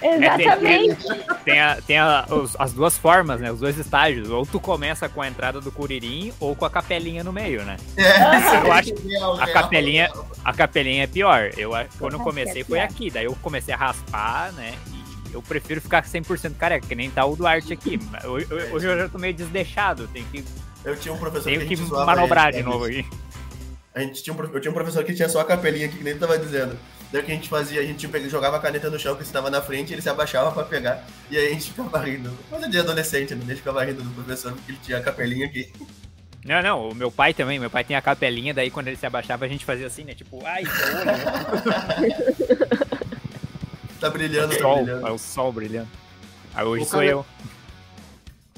Exatamente. 0.02 0.96
Tem, 1.44 1.60
a- 1.60 1.78
tem 1.86 1.98
a- 1.98 2.24
os- 2.30 2.56
as 2.58 2.72
duas 2.72 2.96
formas, 2.96 3.38
né? 3.40 3.52
Os 3.52 3.60
dois 3.60 3.76
estágios. 3.78 4.30
Ou 4.30 4.46
tu 4.46 4.58
começa 4.58 5.08
com 5.10 5.20
a 5.20 5.28
entrada 5.28 5.60
do 5.60 5.70
Curirim 5.70 6.32
ou 6.40 6.56
com 6.56 6.64
a 6.64 6.70
capelinha 6.70 7.22
no 7.22 7.32
meio, 7.32 7.62
né? 7.64 7.76
É, 7.98 8.00
Eu 8.66 8.72
acho 8.72 8.94
Real, 9.06 9.38
A 9.40 9.46
capelinha, 9.46 10.10
a 10.44 10.52
capelinha 10.54 11.04
é 11.04 11.06
pior. 11.06 11.50
Eu, 11.56 11.74
a- 11.74 11.84
quando 11.98 12.14
eu 12.14 12.20
comecei 12.20 12.62
é 12.62 12.64
foi 12.64 12.80
aqui, 12.80 13.10
daí 13.10 13.26
eu 13.26 13.36
comecei 13.42 13.74
a 13.74 13.76
raspar, 13.76 14.52
né? 14.52 14.72
Eu 15.32 15.42
prefiro 15.42 15.80
ficar 15.80 16.04
100% 16.04 16.56
careca, 16.56 16.86
que 16.86 16.94
nem 16.94 17.10
tá 17.10 17.24
o 17.24 17.36
Duarte 17.36 17.72
aqui. 17.72 17.98
Hoje, 18.24 18.46
hoje 18.72 18.86
eu 18.86 18.98
já 18.98 19.08
tô 19.08 19.18
meio 19.18 19.34
desleixado, 19.34 20.08
tenho 20.08 20.26
que, 20.26 20.44
Eu 20.84 20.96
tinha 20.96 21.14
um 21.14 21.18
professor 21.18 21.44
tenho 21.44 21.66
que, 21.66 21.76
que 21.76 21.82
manobrar 21.82 22.48
ele, 22.48 22.58
de 22.58 22.62
né? 22.62 22.68
novo 22.68 22.84
aí. 22.84 23.04
A 23.94 24.00
gente 24.00 24.22
tinha 24.22 24.34
um, 24.34 24.40
eu 24.40 24.60
tinha 24.60 24.70
um 24.70 24.74
professor 24.74 25.04
que 25.04 25.14
tinha 25.14 25.28
só 25.28 25.40
a 25.40 25.44
capelinha 25.44 25.86
aqui, 25.86 25.98
que 25.98 26.04
nem 26.04 26.16
tava 26.16 26.38
dizendo. 26.38 26.78
Daí 27.12 27.22
o 27.22 27.24
que 27.24 27.32
a 27.32 27.34
gente 27.34 27.48
fazia, 27.48 27.80
a 27.80 27.84
gente 27.84 28.08
jogava 28.28 28.56
a 28.56 28.60
caneta 28.60 28.88
no 28.88 28.98
chão 28.98 29.16
que 29.16 29.22
estava 29.22 29.50
na 29.50 29.60
frente, 29.60 29.92
ele 29.92 30.00
se 30.00 30.08
abaixava 30.08 30.52
pra 30.52 30.62
pegar, 30.62 31.04
e 31.28 31.36
aí 31.36 31.48
a 31.48 31.50
gente 31.50 31.70
ficava 31.70 31.98
rindo. 31.98 32.30
Coisa 32.48 32.68
de 32.68 32.78
adolescente, 32.78 33.34
né? 33.34 33.42
A 33.44 33.48
gente 33.48 33.58
ficava 33.58 33.84
rindo 33.84 34.02
do 34.02 34.10
professor 34.10 34.52
porque 34.52 34.72
ele 34.72 34.78
tinha 34.80 34.98
a 34.98 35.02
capelinha 35.02 35.46
aqui. 35.46 35.72
Não, 36.44 36.62
não, 36.62 36.88
o 36.88 36.94
meu 36.94 37.10
pai 37.10 37.34
também, 37.34 37.58
meu 37.58 37.68
pai 37.68 37.84
tem 37.84 37.96
a 37.96 38.00
capelinha, 38.00 38.54
daí 38.54 38.70
quando 38.70 38.88
ele 38.88 38.96
se 38.96 39.04
abaixava 39.04 39.44
a 39.44 39.48
gente 39.48 39.64
fazia 39.64 39.86
assim, 39.86 40.04
né? 40.04 40.14
Tipo, 40.14 40.42
ai, 40.46 40.62
olho, 40.64 42.66
Tá 44.00 44.08
brilhando, 44.10 44.54
o 44.54 44.56
tá 44.56 44.62
sol, 44.62 44.76
brilhando. 44.76 45.06
é 45.06 45.10
o 45.10 45.18
sol 45.18 45.52
brilhando. 45.52 45.88
Aí 46.54 46.64
hoje 46.64 46.82
Ô, 46.84 46.86
sou 46.86 47.02
eu. 47.02 47.26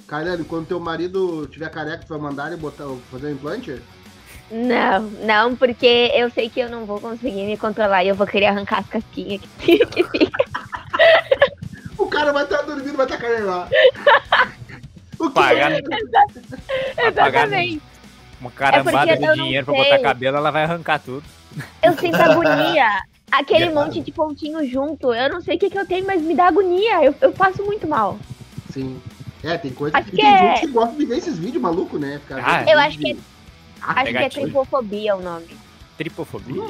Kailane, 0.06 0.44
quando 0.44 0.66
teu 0.66 0.78
marido 0.78 1.46
tiver 1.48 1.68
careca, 1.70 2.04
tu 2.06 2.08
vai 2.10 2.18
mandar 2.18 2.48
ele 2.48 2.56
botar, 2.56 2.84
fazer 3.10 3.28
um 3.28 3.32
implante? 3.32 3.80
Não, 4.50 5.00
não, 5.24 5.56
porque 5.56 6.10
eu 6.14 6.30
sei 6.30 6.48
que 6.50 6.60
eu 6.60 6.68
não 6.68 6.84
vou 6.84 7.00
conseguir 7.00 7.44
me 7.46 7.56
controlar 7.56 8.04
e 8.04 8.08
eu 8.08 8.14
vou 8.14 8.26
querer 8.26 8.46
arrancar 8.46 8.80
as 8.80 8.86
casquinhas 8.86 9.40
que, 9.58 9.78
que 9.86 10.04
fica. 10.04 10.44
O 11.96 12.06
cara 12.06 12.32
vai 12.32 12.44
estar 12.44 12.62
dormindo, 12.62 12.96
vai 12.96 13.06
estar 13.06 13.16
caindo 13.18 13.46
lá. 13.46 13.68
O 15.18 15.28
que? 15.28 15.34
Pagar, 15.34 15.70
pagar 17.14 17.46
Exatamente. 17.46 17.82
uma 18.40 18.50
carambada 18.50 19.12
É 19.12 19.16
porque 19.16 19.32
de 19.32 19.42
dinheiro 19.42 19.64
pra 19.66 19.74
botar 19.74 19.98
cabelo, 20.00 20.36
ela 20.36 20.50
vai 20.50 20.64
arrancar 20.64 20.98
tudo. 20.98 21.24
Eu 21.82 21.96
sinto 21.96 22.16
agonia. 22.16 22.88
Aquele 23.32 23.70
monte 23.70 24.00
de 24.00 24.12
pontinho 24.12 24.64
junto. 24.68 25.12
Eu 25.12 25.30
não 25.30 25.40
sei 25.40 25.56
o 25.56 25.58
que, 25.58 25.70
que 25.70 25.78
eu 25.78 25.86
tenho, 25.86 26.06
mas 26.06 26.20
me 26.20 26.34
dá 26.34 26.46
agonia. 26.48 27.02
Eu, 27.04 27.14
eu 27.20 27.32
passo 27.32 27.62
muito 27.64 27.86
mal. 27.88 28.18
Sim. 28.70 29.00
É, 29.42 29.56
tem 29.58 29.72
coisa 29.72 29.96
Acho 29.98 30.04
que, 30.10 30.16
que 30.16 30.22
tem 30.22 30.30
é- 30.32 30.56
gente 30.56 30.66
que 30.66 30.72
gosta 30.72 30.94
de 30.96 31.04
ver 31.06 31.18
esses 31.18 31.38
vídeos 31.38 31.62
malucos, 31.62 32.00
né? 32.00 32.20
Ficar 32.22 32.42
Ah, 32.44 32.64
Eu 32.70 32.78
acho 32.78 32.98
que 32.98 33.10
é, 33.10 33.14
de- 33.14 33.20
acho 33.82 34.04
que 34.12 34.16
é 34.18 34.28
tripofobia 34.28 35.16
o 35.16 35.22
nome. 35.22 35.48
Tripofobia? 35.98 36.62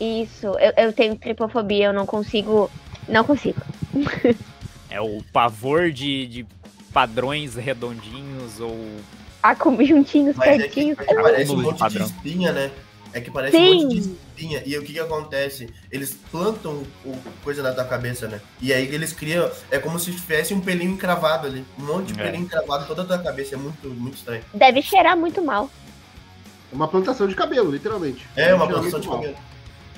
Isso, 0.00 0.46
eu, 0.58 0.72
eu 0.76 0.92
tenho 0.92 1.16
tripofobia, 1.16 1.86
eu 1.86 1.92
não 1.92 2.06
consigo. 2.06 2.70
Não 3.08 3.24
consigo. 3.24 3.60
É 4.90 5.00
o 5.00 5.22
pavor 5.32 5.90
de, 5.90 6.26
de 6.26 6.46
padrões 6.92 7.54
redondinhos 7.54 8.60
ou. 8.60 8.76
Ah, 9.42 9.56
com 9.56 9.82
juntinhos, 9.84 10.36
Mas 10.36 10.48
é 10.50 10.56
pertinhos. 10.58 10.98
é 11.00 11.04
que 11.04 11.14
parece 11.14 11.50
um 11.50 11.56
de 11.56 11.62
monte 11.62 11.72
de 11.74 11.78
padrão. 11.80 12.06
espinha, 12.06 12.52
né? 12.52 12.70
É 13.14 13.20
que 13.20 13.30
parece 13.30 13.56
um 13.56 13.60
Sim. 13.60 13.82
monte 13.84 13.94
de 13.94 13.98
espinha. 14.00 14.62
E 14.64 14.76
o 14.78 14.82
que 14.82 14.94
que 14.94 15.00
acontece? 15.00 15.68
Eles 15.90 16.16
plantam 16.30 16.82
o 17.04 17.16
coisa 17.44 17.62
na 17.62 17.72
tua 17.72 17.84
cabeça, 17.84 18.26
né? 18.26 18.40
E 18.60 18.72
aí 18.72 18.86
eles 18.94 19.12
criam. 19.12 19.50
É 19.70 19.78
como 19.78 19.98
se 19.98 20.10
tivesse 20.12 20.54
um 20.54 20.60
pelinho 20.60 20.92
encravado 20.92 21.46
ali. 21.46 21.64
Um 21.78 21.84
monte 21.84 22.12
de 22.12 22.20
É. 22.20 22.24
pelinho 22.24 22.44
encravado 22.44 22.86
toda 22.86 23.02
a 23.02 23.04
tua 23.04 23.18
cabeça. 23.18 23.54
É 23.54 23.58
muito, 23.58 23.88
muito 23.88 24.16
estranho. 24.16 24.42
Deve 24.54 24.80
cheirar 24.82 25.16
muito 25.16 25.42
mal. 25.42 25.70
Uma 26.72 26.88
plantação 26.88 27.26
de 27.28 27.34
cabelo, 27.34 27.70
literalmente. 27.70 28.26
É 28.34 28.54
uma 28.54 28.66
plantação 28.66 28.98
de 28.98 29.06
mal. 29.06 29.18
cabelo. 29.20 29.36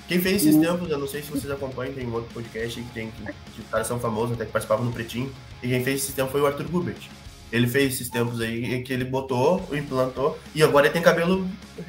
Quem 0.08 0.20
fez 0.20 0.44
esses 0.44 0.60
tempos, 0.60 0.90
eu 0.90 0.98
não 0.98 1.06
sei 1.08 1.22
se 1.22 1.30
vocês 1.30 1.50
acompanham, 1.50 1.94
tem 1.94 2.06
um 2.06 2.12
outro 2.12 2.28
podcast 2.34 2.78
que 2.78 2.90
tem 2.90 3.10
que, 3.10 3.22
que 3.24 3.60
os 3.62 3.68
caras 3.70 3.86
são 3.86 3.98
famosos, 3.98 4.34
até 4.34 4.44
que 4.44 4.52
participavam 4.52 4.84
no 4.84 4.92
Pretinho. 4.92 5.32
E 5.62 5.68
quem 5.68 5.82
fez 5.82 6.02
esses 6.02 6.14
tempos 6.14 6.32
foi 6.32 6.42
o 6.42 6.46
Arthur 6.46 6.68
Gubert. 6.68 7.08
Ele 7.50 7.66
fez 7.66 7.94
esses 7.94 8.10
tempos 8.10 8.38
aí 8.40 8.82
que 8.82 8.92
ele 8.92 9.04
botou, 9.04 9.62
implantou, 9.72 10.38
e 10.54 10.62
agora 10.62 10.86
ele 10.86 10.92
tem 10.92 11.00
cabelo 11.00 11.48
um 11.78 11.82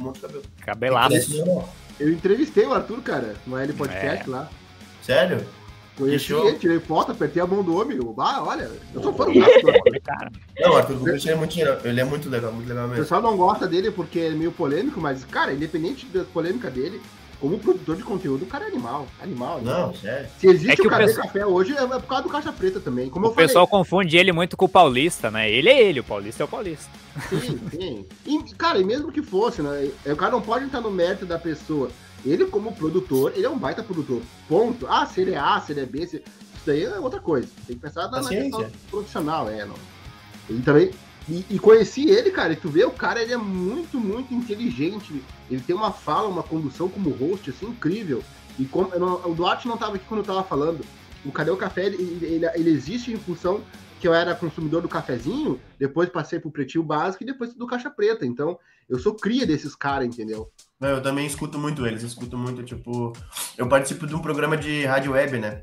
monte 0.00 0.16
de 0.16 0.20
cabelo. 0.22 0.42
Cabelaço. 0.64 1.44
Eu 1.98 2.10
entrevistei 2.10 2.64
o 2.66 2.72
Arthur, 2.72 3.02
cara, 3.02 3.34
no 3.46 3.56
L 3.58 3.72
Podcast 3.74 4.24
É. 4.28 4.30
lá. 4.30 4.48
Sério? 5.02 5.46
Conheci 5.96 6.32
ele, 6.32 6.56
tirei 6.58 6.80
foto, 6.80 7.12
apertei 7.12 7.42
a 7.42 7.46
mão 7.46 7.62
do 7.62 7.76
homem. 7.76 7.98
eu, 7.98 8.14
Ah, 8.18 8.42
olha, 8.42 8.70
eu 8.94 9.02
sou 9.02 9.12
fã 9.12 9.26
do 9.30 9.38
Arthur. 9.42 10.00
Cara, 10.02 10.30
Não, 10.58 10.70
o 10.72 10.76
Arthur 10.76 10.96
Gubert 10.96 11.28
é 11.28 11.34
muito 11.34 11.56
legal. 11.58 11.78
Ele 11.84 12.00
é 12.00 12.04
muito 12.04 12.28
legal, 12.30 12.52
muito 12.52 12.68
legal 12.68 12.86
O 12.86 12.88
mesmo. 12.88 13.02
pessoal 13.02 13.20
não 13.20 13.36
gosta 13.36 13.66
dele 13.68 13.90
porque 13.90 14.18
é 14.20 14.30
meio 14.30 14.50
polêmico, 14.50 14.98
mas, 14.98 15.24
cara, 15.24 15.52
independente 15.52 16.06
da 16.06 16.24
polêmica 16.24 16.70
dele, 16.70 17.02
como 17.40 17.58
produtor 17.58 17.96
de 17.96 18.02
conteúdo, 18.02 18.44
o 18.44 18.46
cara 18.46 18.64
é 18.64 18.68
animal. 18.68 19.06
Animal. 19.20 19.56
animal. 19.56 19.86
Não, 19.88 19.94
sério. 19.94 20.28
Se 20.38 20.46
existe 20.46 20.70
É 20.72 20.76
que 20.76 20.86
o 20.86 20.90
pessoal- 20.90 21.26
Café 21.26 21.46
hoje, 21.46 21.72
é 21.76 21.86
por 21.86 22.02
causa 22.02 22.22
do 22.24 22.28
Caixa 22.28 22.52
Preta 22.52 22.78
também. 22.80 23.08
Como 23.08 23.26
o 23.26 23.30
eu 23.30 23.34
falei, 23.34 23.48
pessoal 23.48 23.66
confunde 23.66 24.16
ele 24.16 24.30
muito 24.30 24.56
com 24.56 24.66
o 24.66 24.68
paulista, 24.68 25.30
né? 25.30 25.50
Ele 25.50 25.68
é 25.68 25.82
ele, 25.82 26.00
o 26.00 26.04
paulista 26.04 26.42
é 26.42 26.44
o 26.44 26.48
paulista. 26.48 26.90
Sim, 27.28 27.58
sim. 27.70 28.06
E, 28.26 28.54
cara, 28.54 28.78
e 28.78 28.84
mesmo 28.84 29.10
que 29.10 29.22
fosse, 29.22 29.62
né? 29.62 29.90
O 30.06 30.16
cara 30.16 30.32
não 30.32 30.42
pode 30.42 30.66
entrar 30.66 30.80
no 30.80 30.90
mérito 30.90 31.24
da 31.24 31.38
pessoa. 31.38 31.90
Ele, 32.24 32.44
como 32.44 32.72
produtor, 32.72 33.32
ele 33.34 33.46
é 33.46 33.50
um 33.50 33.58
baita 33.58 33.82
produtor. 33.82 34.20
Ponto. 34.46 34.86
Ah, 34.86 35.06
se 35.06 35.22
ele 35.22 35.32
é 35.32 35.38
A, 35.38 35.58
se 35.60 35.72
ele 35.72 35.80
é 35.80 35.86
B, 35.86 36.06
se... 36.06 36.16
isso 36.18 36.24
daí 36.66 36.84
é 36.84 36.98
outra 36.98 37.18
coisa. 37.20 37.48
Tem 37.66 37.74
que 37.76 37.82
pensar 37.82 38.10
na, 38.10 38.20
na 38.20 38.28
questão 38.28 38.66
profissional, 38.90 39.48
é, 39.48 39.64
não. 39.64 39.74
Ele 40.48 40.62
também. 40.62 40.90
E, 41.30 41.46
e 41.48 41.58
conheci 41.60 42.10
ele, 42.10 42.30
cara, 42.32 42.52
e 42.52 42.56
tu 42.56 42.68
vê, 42.68 42.84
o 42.84 42.90
cara 42.90 43.22
ele 43.22 43.32
é 43.32 43.36
muito, 43.36 44.00
muito 44.00 44.34
inteligente. 44.34 45.22
Ele 45.48 45.60
tem 45.60 45.76
uma 45.76 45.92
fala, 45.92 46.26
uma 46.26 46.42
condução 46.42 46.88
como 46.88 47.10
host, 47.10 47.50
assim, 47.50 47.66
incrível. 47.66 48.20
E 48.58 48.64
como, 48.64 48.90
não- 48.98 49.30
o 49.30 49.34
Duarte 49.34 49.68
não 49.68 49.76
tava 49.76 49.94
aqui 49.94 50.04
quando 50.08 50.20
eu 50.20 50.26
tava 50.26 50.42
falando. 50.42 50.84
O 51.24 51.30
Cadê 51.30 51.50
o 51.50 51.56
Café, 51.56 51.86
ele, 51.86 52.18
ele, 52.20 52.46
ele 52.54 52.70
existe 52.70 53.12
em 53.12 53.16
função 53.16 53.60
que 54.00 54.08
eu 54.08 54.14
era 54.14 54.34
consumidor 54.34 54.80
do 54.80 54.88
cafezinho, 54.88 55.60
depois 55.78 56.08
passei 56.08 56.40
pro 56.40 56.50
Pretinho 56.50 56.82
Básico 56.82 57.22
e 57.22 57.26
depois 57.26 57.54
do 57.54 57.66
Caixa 57.66 57.90
Preta. 57.90 58.24
Então, 58.24 58.58
eu 58.88 58.98
sou 58.98 59.14
cria 59.14 59.46
desses 59.46 59.76
caras, 59.76 60.08
entendeu? 60.08 60.50
Não, 60.80 60.88
eu 60.88 61.02
também 61.02 61.26
escuto 61.26 61.58
muito 61.58 61.86
eles, 61.86 62.02
escuto 62.02 62.36
muito, 62.36 62.62
tipo. 62.64 63.12
Eu 63.58 63.68
participo 63.68 64.06
de 64.06 64.14
um 64.14 64.20
programa 64.22 64.56
de 64.56 64.86
rádio 64.86 65.12
web, 65.12 65.38
né? 65.38 65.62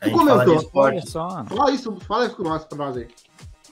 A 0.00 0.06
Tu 0.06 0.10
comentou. 0.12 0.54
Fala 1.44 1.70
isso, 1.70 1.96
fala 2.08 2.26
isso 2.26 2.36
com 2.36 2.42
nós, 2.44 2.64
pra 2.64 2.78
nós 2.78 2.96
aí. 2.96 3.08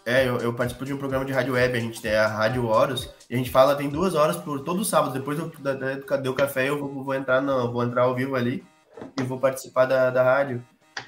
É, 0.07 0.29
eu, 0.29 0.37
eu 0.39 0.55
participo 0.55 0.85
de 0.85 0.95
um 0.95 0.99
programa 0.99 1.25
de 1.25 1.33
rádio 1.33 1.55
web, 1.55 1.77
a 1.77 1.81
gente 1.81 2.01
tem 2.01 2.15
a 2.15 2.29
Rádio 2.29 2.65
Horus, 2.65 3.11
e 3.29 3.35
a 3.35 3.37
gente 3.37 3.51
fala, 3.51 3.75
tem 3.75 3.89
duas 3.89 4.15
horas 4.15 4.37
por 4.37 4.61
todo 4.61 4.85
sábado, 4.85 5.13
depois 5.13 5.37
Cadê 6.07 6.29
o 6.29 6.35
Café, 6.35 6.69
eu 6.69 6.79
vou, 6.79 7.03
vou 7.03 7.13
entrar 7.13 7.43
não, 7.43 7.73
vou 7.73 7.83
entrar 7.83 8.03
ao 8.03 8.15
vivo 8.15 8.37
ali 8.37 8.65
e 9.19 9.25
vou 9.25 9.41
participar 9.41 9.85
da, 9.85 10.09
da 10.11 10.23
rádio. 10.23 10.65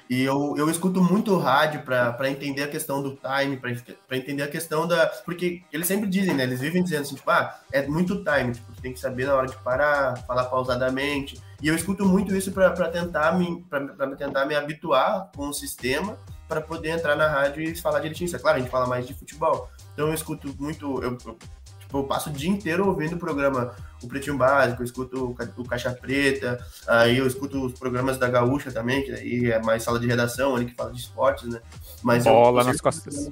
E 0.09 0.21
eu, 0.21 0.53
eu 0.57 0.69
escuto 0.69 1.01
muito 1.01 1.37
rádio 1.37 1.81
para 1.83 2.29
entender 2.29 2.63
a 2.63 2.67
questão 2.67 3.01
do 3.01 3.11
time, 3.15 3.57
para 3.57 4.17
entender 4.17 4.43
a 4.43 4.47
questão 4.47 4.87
da. 4.87 5.07
Porque 5.23 5.63
eles 5.71 5.87
sempre 5.87 6.07
dizem, 6.07 6.35
né? 6.35 6.43
Eles 6.43 6.59
vivem 6.59 6.83
dizendo 6.83 7.01
assim, 7.01 7.15
tipo, 7.15 7.29
ah, 7.31 7.59
é 7.71 7.87
muito 7.87 8.23
time, 8.23 8.51
tipo, 8.51 8.71
tu 8.71 8.81
tem 8.81 8.93
que 8.93 8.99
saber 8.99 9.25
na 9.25 9.35
hora 9.35 9.47
de 9.47 9.55
parar, 9.57 10.17
falar 10.27 10.45
pausadamente. 10.45 11.41
E 11.61 11.67
eu 11.67 11.75
escuto 11.75 12.05
muito 12.05 12.35
isso 12.35 12.51
para 12.51 12.71
tentar 12.89 13.31
me 13.37 13.63
para 13.69 14.15
tentar 14.15 14.45
me 14.45 14.55
habituar 14.55 15.31
com 15.35 15.49
o 15.49 15.53
sistema 15.53 16.17
para 16.49 16.59
poder 16.61 16.89
entrar 16.89 17.15
na 17.15 17.27
rádio 17.29 17.61
e 17.63 17.75
falar 17.75 17.99
direitinho. 17.99 18.25
Isso 18.25 18.35
é 18.35 18.39
claro, 18.39 18.57
a 18.57 18.59
gente 18.59 18.71
fala 18.71 18.87
mais 18.87 19.07
de 19.07 19.13
futebol. 19.13 19.69
Então 19.93 20.07
eu 20.07 20.13
escuto 20.13 20.53
muito, 20.59 21.01
eu, 21.03 21.11
eu, 21.11 21.37
tipo, 21.79 21.97
eu 21.99 22.03
passo 22.03 22.29
o 22.29 22.33
dia 22.33 22.49
inteiro 22.49 22.87
ouvindo 22.87 23.13
o 23.15 23.19
programa 23.19 23.73
O 24.03 24.07
Pretinho 24.07 24.37
Básico, 24.37 24.81
eu 24.81 24.85
escuto 24.85 25.29
o 25.29 25.35
Ca- 25.35 25.47
o 25.55 25.63
Caixa 25.63 25.91
Preta, 25.91 26.59
aí 26.87 27.17
eu 27.19 27.27
escuto 27.27 27.65
os 27.65 27.73
programas 27.79 28.17
da 28.17 28.27
Gaúcha 28.27 28.71
também, 28.71 29.03
que 29.03 29.11
aí 29.11 29.51
é 29.51 29.61
mais 29.61 29.83
sala 29.83 29.99
de 29.99 30.07
redação, 30.07 30.55
ali 30.55 30.65
que 30.65 30.75
fala 30.75 30.91
de 30.91 30.99
esportes, 30.99 31.47
né? 31.47 31.59
Mas 32.01 32.25
eu- 32.25 32.33
Bola 32.33 32.61
eu 32.61 32.65
nas 32.65 32.81
costas. 32.81 33.31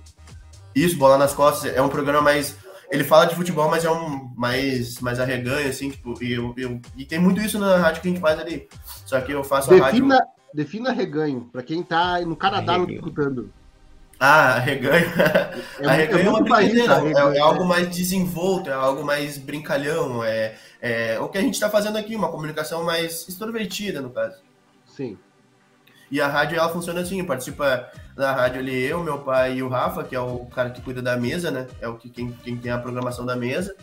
Isso, 0.75 0.95
Bola 0.97 1.17
nas 1.17 1.33
Costas, 1.33 1.73
é 1.75 1.81
um 1.81 1.89
programa 1.89 2.21
mais. 2.21 2.55
Ele 2.91 3.03
fala 3.03 3.25
de 3.25 3.35
futebol, 3.35 3.67
mas 3.69 3.83
é 3.83 3.89
um 3.91 4.31
mais, 4.37 4.99
mais 5.01 5.19
arreganho, 5.19 5.67
assim, 5.67 5.89
tipo, 5.89 6.21
e, 6.23 6.33
eu, 6.33 6.53
eu- 6.55 6.79
e 6.95 7.03
tem 7.03 7.17
muito 7.19 7.41
isso 7.41 7.57
na 7.59 7.77
rádio 7.77 8.01
que 8.01 8.07
a 8.07 8.11
gente 8.11 8.21
faz 8.21 8.39
ali. 8.39 8.67
Só 9.05 9.19
que 9.19 9.31
eu 9.31 9.43
faço 9.43 9.69
a 9.81 9.85
rádio. 9.85 10.05
Defina, 10.57 10.91
reganho, 10.91 11.47
pra 11.53 11.61
quem 11.61 11.83
tá 11.83 12.19
no 12.21 12.35
Canadá 12.35 12.79
não 12.79 12.87
tá 12.87 12.93
escutando. 12.93 13.53
Ah, 14.19 14.55
arreganho. 14.55 15.05
É, 15.79 15.85
arreganho 15.87 16.25
é, 16.25 16.29
uma 16.29 16.39
muito 16.39 16.49
país, 16.49 16.71
brincadeira, 16.71 16.95
arreganho. 16.95 17.33
é, 17.33 17.37
é 17.37 17.39
algo 17.39 17.63
mais 17.63 17.95
desenvolto, 17.95 18.67
é 18.67 18.73
algo 18.73 19.05
mais 19.05 19.37
brincalhão, 19.37 20.23
é, 20.23 20.55
é 20.81 21.19
o 21.19 21.29
que 21.29 21.37
a 21.37 21.41
gente 21.41 21.53
está 21.53 21.69
fazendo 21.69 21.95
aqui, 21.99 22.15
uma 22.15 22.31
comunicação 22.31 22.83
mais 22.83 23.29
extrovertida, 23.29 24.01
no 24.01 24.09
caso. 24.09 24.37
Sim. 24.87 25.15
E 26.09 26.19
a 26.19 26.27
rádio, 26.27 26.57
ela 26.57 26.69
funciona 26.69 27.01
assim, 27.01 27.23
participa 27.23 27.91
da 28.15 28.31
rádio 28.31 28.59
ali 28.59 28.83
eu, 28.83 29.03
meu 29.03 29.19
pai 29.19 29.57
e 29.57 29.61
o 29.61 29.69
Rafa, 29.69 30.03
que 30.03 30.15
é 30.15 30.19
o 30.19 30.43
cara 30.47 30.71
que 30.71 30.81
cuida 30.81 31.03
da 31.03 31.15
mesa, 31.15 31.51
né? 31.51 31.67
É 31.79 31.87
o 31.87 31.97
que 31.97 32.09
quem, 32.09 32.31
quem 32.31 32.57
tem 32.57 32.71
a 32.71 32.79
programação 32.79 33.27
da 33.27 33.35
mesa. 33.35 33.75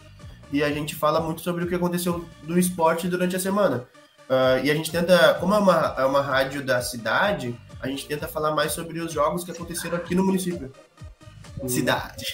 E 0.51 0.61
a 0.61 0.73
gente 0.73 0.97
fala 0.97 1.21
muito 1.21 1.41
sobre 1.41 1.63
o 1.63 1.69
que 1.69 1.75
aconteceu 1.77 2.25
do 2.43 2.59
esporte 2.59 3.07
durante 3.07 3.37
a 3.37 3.39
semana. 3.39 3.87
Ah, 4.29 4.59
e 4.63 4.71
a 4.71 4.75
gente 4.75 4.91
tenta, 4.91 5.35
como 5.35 5.55
é 5.55 5.59
uma, 5.59 5.95
é 5.99 6.05
uma 6.05 6.21
rádio 6.23 6.63
da 6.65 6.81
cidade, 6.83 7.55
a 7.81 7.89
gente 7.89 8.07
tenta 8.07 8.27
falar 8.27 8.55
mais 8.55 8.73
sobre 8.73 8.99
os 9.01 9.13
jogos 9.13 9.45
que 9.45 9.51
aconteceram 9.51 9.97
aqui 9.97 10.15
no 10.15 10.25
município. 10.25 10.73
Cidade. 11.69 12.27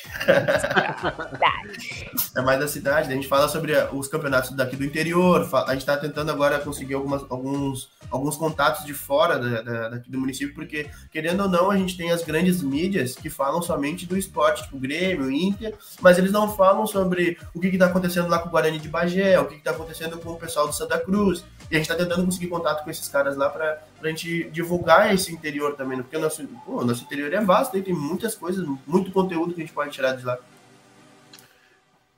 É 2.37 2.41
mais 2.41 2.59
da 2.59 2.67
cidade, 2.67 3.11
a 3.13 3.15
gente 3.15 3.29
fala 3.29 3.49
sobre 3.49 3.73
eh, 3.73 3.89
os 3.93 4.09
campeonatos 4.09 4.51
daqui 4.53 4.77
do 4.77 4.85
interior, 4.85 5.49
a 5.67 5.73
gente 5.73 5.81
está 5.83 5.97
tentando 5.97 6.31
agora 6.33 6.59
conseguir 6.59 6.95
algumas, 6.95 7.23
alguns, 7.29 7.91
alguns 8.11 8.37
contatos 8.37 8.85
de 8.85 8.95
fora 8.95 9.39
da, 9.39 9.61
da- 9.63 9.89
daqui 9.91 10.11
do 10.11 10.19
município, 10.19 10.55
porque, 10.55 10.89
querendo 11.13 11.43
ou 11.43 11.49
não, 11.49 11.71
a 11.71 11.77
gente 11.77 11.97
tem 11.97 12.11
as 12.11 12.23
grandes 12.23 12.63
mídias 12.63 13.15
que 13.15 13.29
falam 13.29 13.61
somente 13.61 14.07
do 14.07 14.17
esporte, 14.17 14.63
tipo 14.63 14.79
Grêmio, 14.79 15.31
Inter, 15.31 15.75
mas 16.01 16.17
eles 16.19 16.33
não 16.33 16.57
falam 16.57 16.87
sobre 16.87 17.39
o 17.55 17.61
que 17.61 17.69
está 17.69 17.87
acontecendo 17.87 18.29
lá 18.29 18.39
com 18.39 18.49
o 18.49 18.53
Guarani 18.53 18.79
de 18.79 18.89
Bagé, 18.89 19.39
o 19.39 19.47
que 19.47 19.57
está 19.57 19.71
acontecendo 19.73 20.19
com 20.19 20.31
o 20.31 20.37
pessoal 20.37 20.67
do 20.67 20.73
Santa 20.75 20.99
Cruz, 20.99 21.45
e 21.71 21.77
a 21.77 21.79
gente 21.79 21.91
está 21.91 21.95
tentando 21.95 22.25
conseguir 22.25 22.49
contato 22.49 22.83
com 22.83 22.91
esses 22.91 23.09
caras 23.09 23.37
lá 23.37 23.49
para 23.49 23.81
a 24.03 24.09
gente 24.09 24.51
divulgar 24.51 25.15
esse 25.15 25.33
interior 25.33 25.77
também, 25.77 25.97
né? 25.97 26.03
porque 26.03 26.17
o 26.17 26.21
nosso, 26.21 26.45
pô, 26.67 26.81
o 26.81 26.85
nosso 26.85 27.05
interior 27.05 27.33
é 27.33 27.41
vasto, 27.41 27.79
e 27.79 27.83
tem 27.83 27.95
muitas 27.95 28.35
coisas, 28.35 28.67
muito 28.85 29.13
conteúdo 29.13 29.55
que 29.55 29.61
a 29.61 29.65
gente 29.65 29.75
pode 29.75 29.93
tirar 29.93 30.17
de 30.17 30.25
lá. 30.25 30.37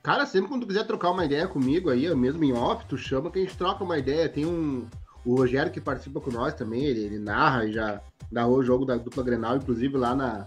Cara, 0.01 0.25
sempre 0.25 0.49
quando 0.49 0.65
quiser 0.65 0.85
trocar 0.85 1.11
uma 1.11 1.23
ideia 1.23 1.47
comigo 1.47 1.89
aí, 1.89 2.13
mesmo 2.15 2.43
em 2.43 2.51
off, 2.51 2.85
tu 2.87 2.97
chama 2.97 3.29
que 3.29 3.39
a 3.39 3.41
gente 3.41 3.55
troca 3.55 3.83
uma 3.83 3.97
ideia. 3.97 4.27
Tem 4.27 4.45
um. 4.45 4.85
O 5.23 5.37
Rogério 5.37 5.71
que 5.71 5.79
participa 5.79 6.19
com 6.19 6.29
nós 6.29 6.53
também, 6.53 6.83
ele, 6.83 6.99
ele 6.99 7.19
narra 7.19 7.63
e 7.63 7.71
já 7.71 8.01
narrou 8.29 8.57
o 8.57 8.63
jogo 8.63 8.83
da 8.83 8.97
dupla 8.97 9.23
Grenal, 9.23 9.55
inclusive 9.55 9.95
lá 9.95 10.13
na. 10.13 10.45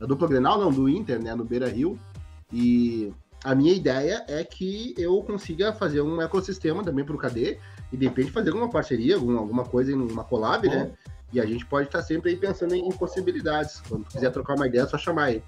Da 0.00 0.06
dupla 0.06 0.26
Grenal, 0.26 0.58
não, 0.58 0.72
do 0.72 0.88
Inter, 0.88 1.22
né? 1.22 1.32
No 1.32 1.44
Beira 1.44 1.68
Rio. 1.68 1.96
E 2.52 3.12
a 3.44 3.54
minha 3.54 3.72
ideia 3.72 4.24
é 4.26 4.42
que 4.42 4.94
eu 4.98 5.22
consiga 5.22 5.72
fazer 5.72 6.00
um 6.00 6.20
ecossistema 6.20 6.82
também 6.82 7.04
pro 7.04 7.16
KD 7.16 7.58
e 7.92 7.96
de 7.96 8.06
repente 8.06 8.30
fazer 8.30 8.50
alguma 8.50 8.70
parceria, 8.70 9.16
alguma, 9.16 9.38
alguma 9.38 9.64
coisa, 9.64 9.94
uma 9.94 10.24
collab, 10.24 10.66
né? 10.68 10.90
E 11.32 11.40
a 11.40 11.46
gente 11.46 11.64
pode 11.64 11.86
estar 11.86 12.02
sempre 12.02 12.30
aí 12.30 12.36
pensando 12.36 12.74
em, 12.74 12.90
possibilidades. 12.92 13.80
Quando 13.88 14.04
quiser 14.04 14.30
trocar 14.30 14.54
uma 14.54 14.66
ideia, 14.66 14.82
é 14.82 14.86
só 14.86 14.98
chamar 14.98 15.24
aí. 15.24 15.42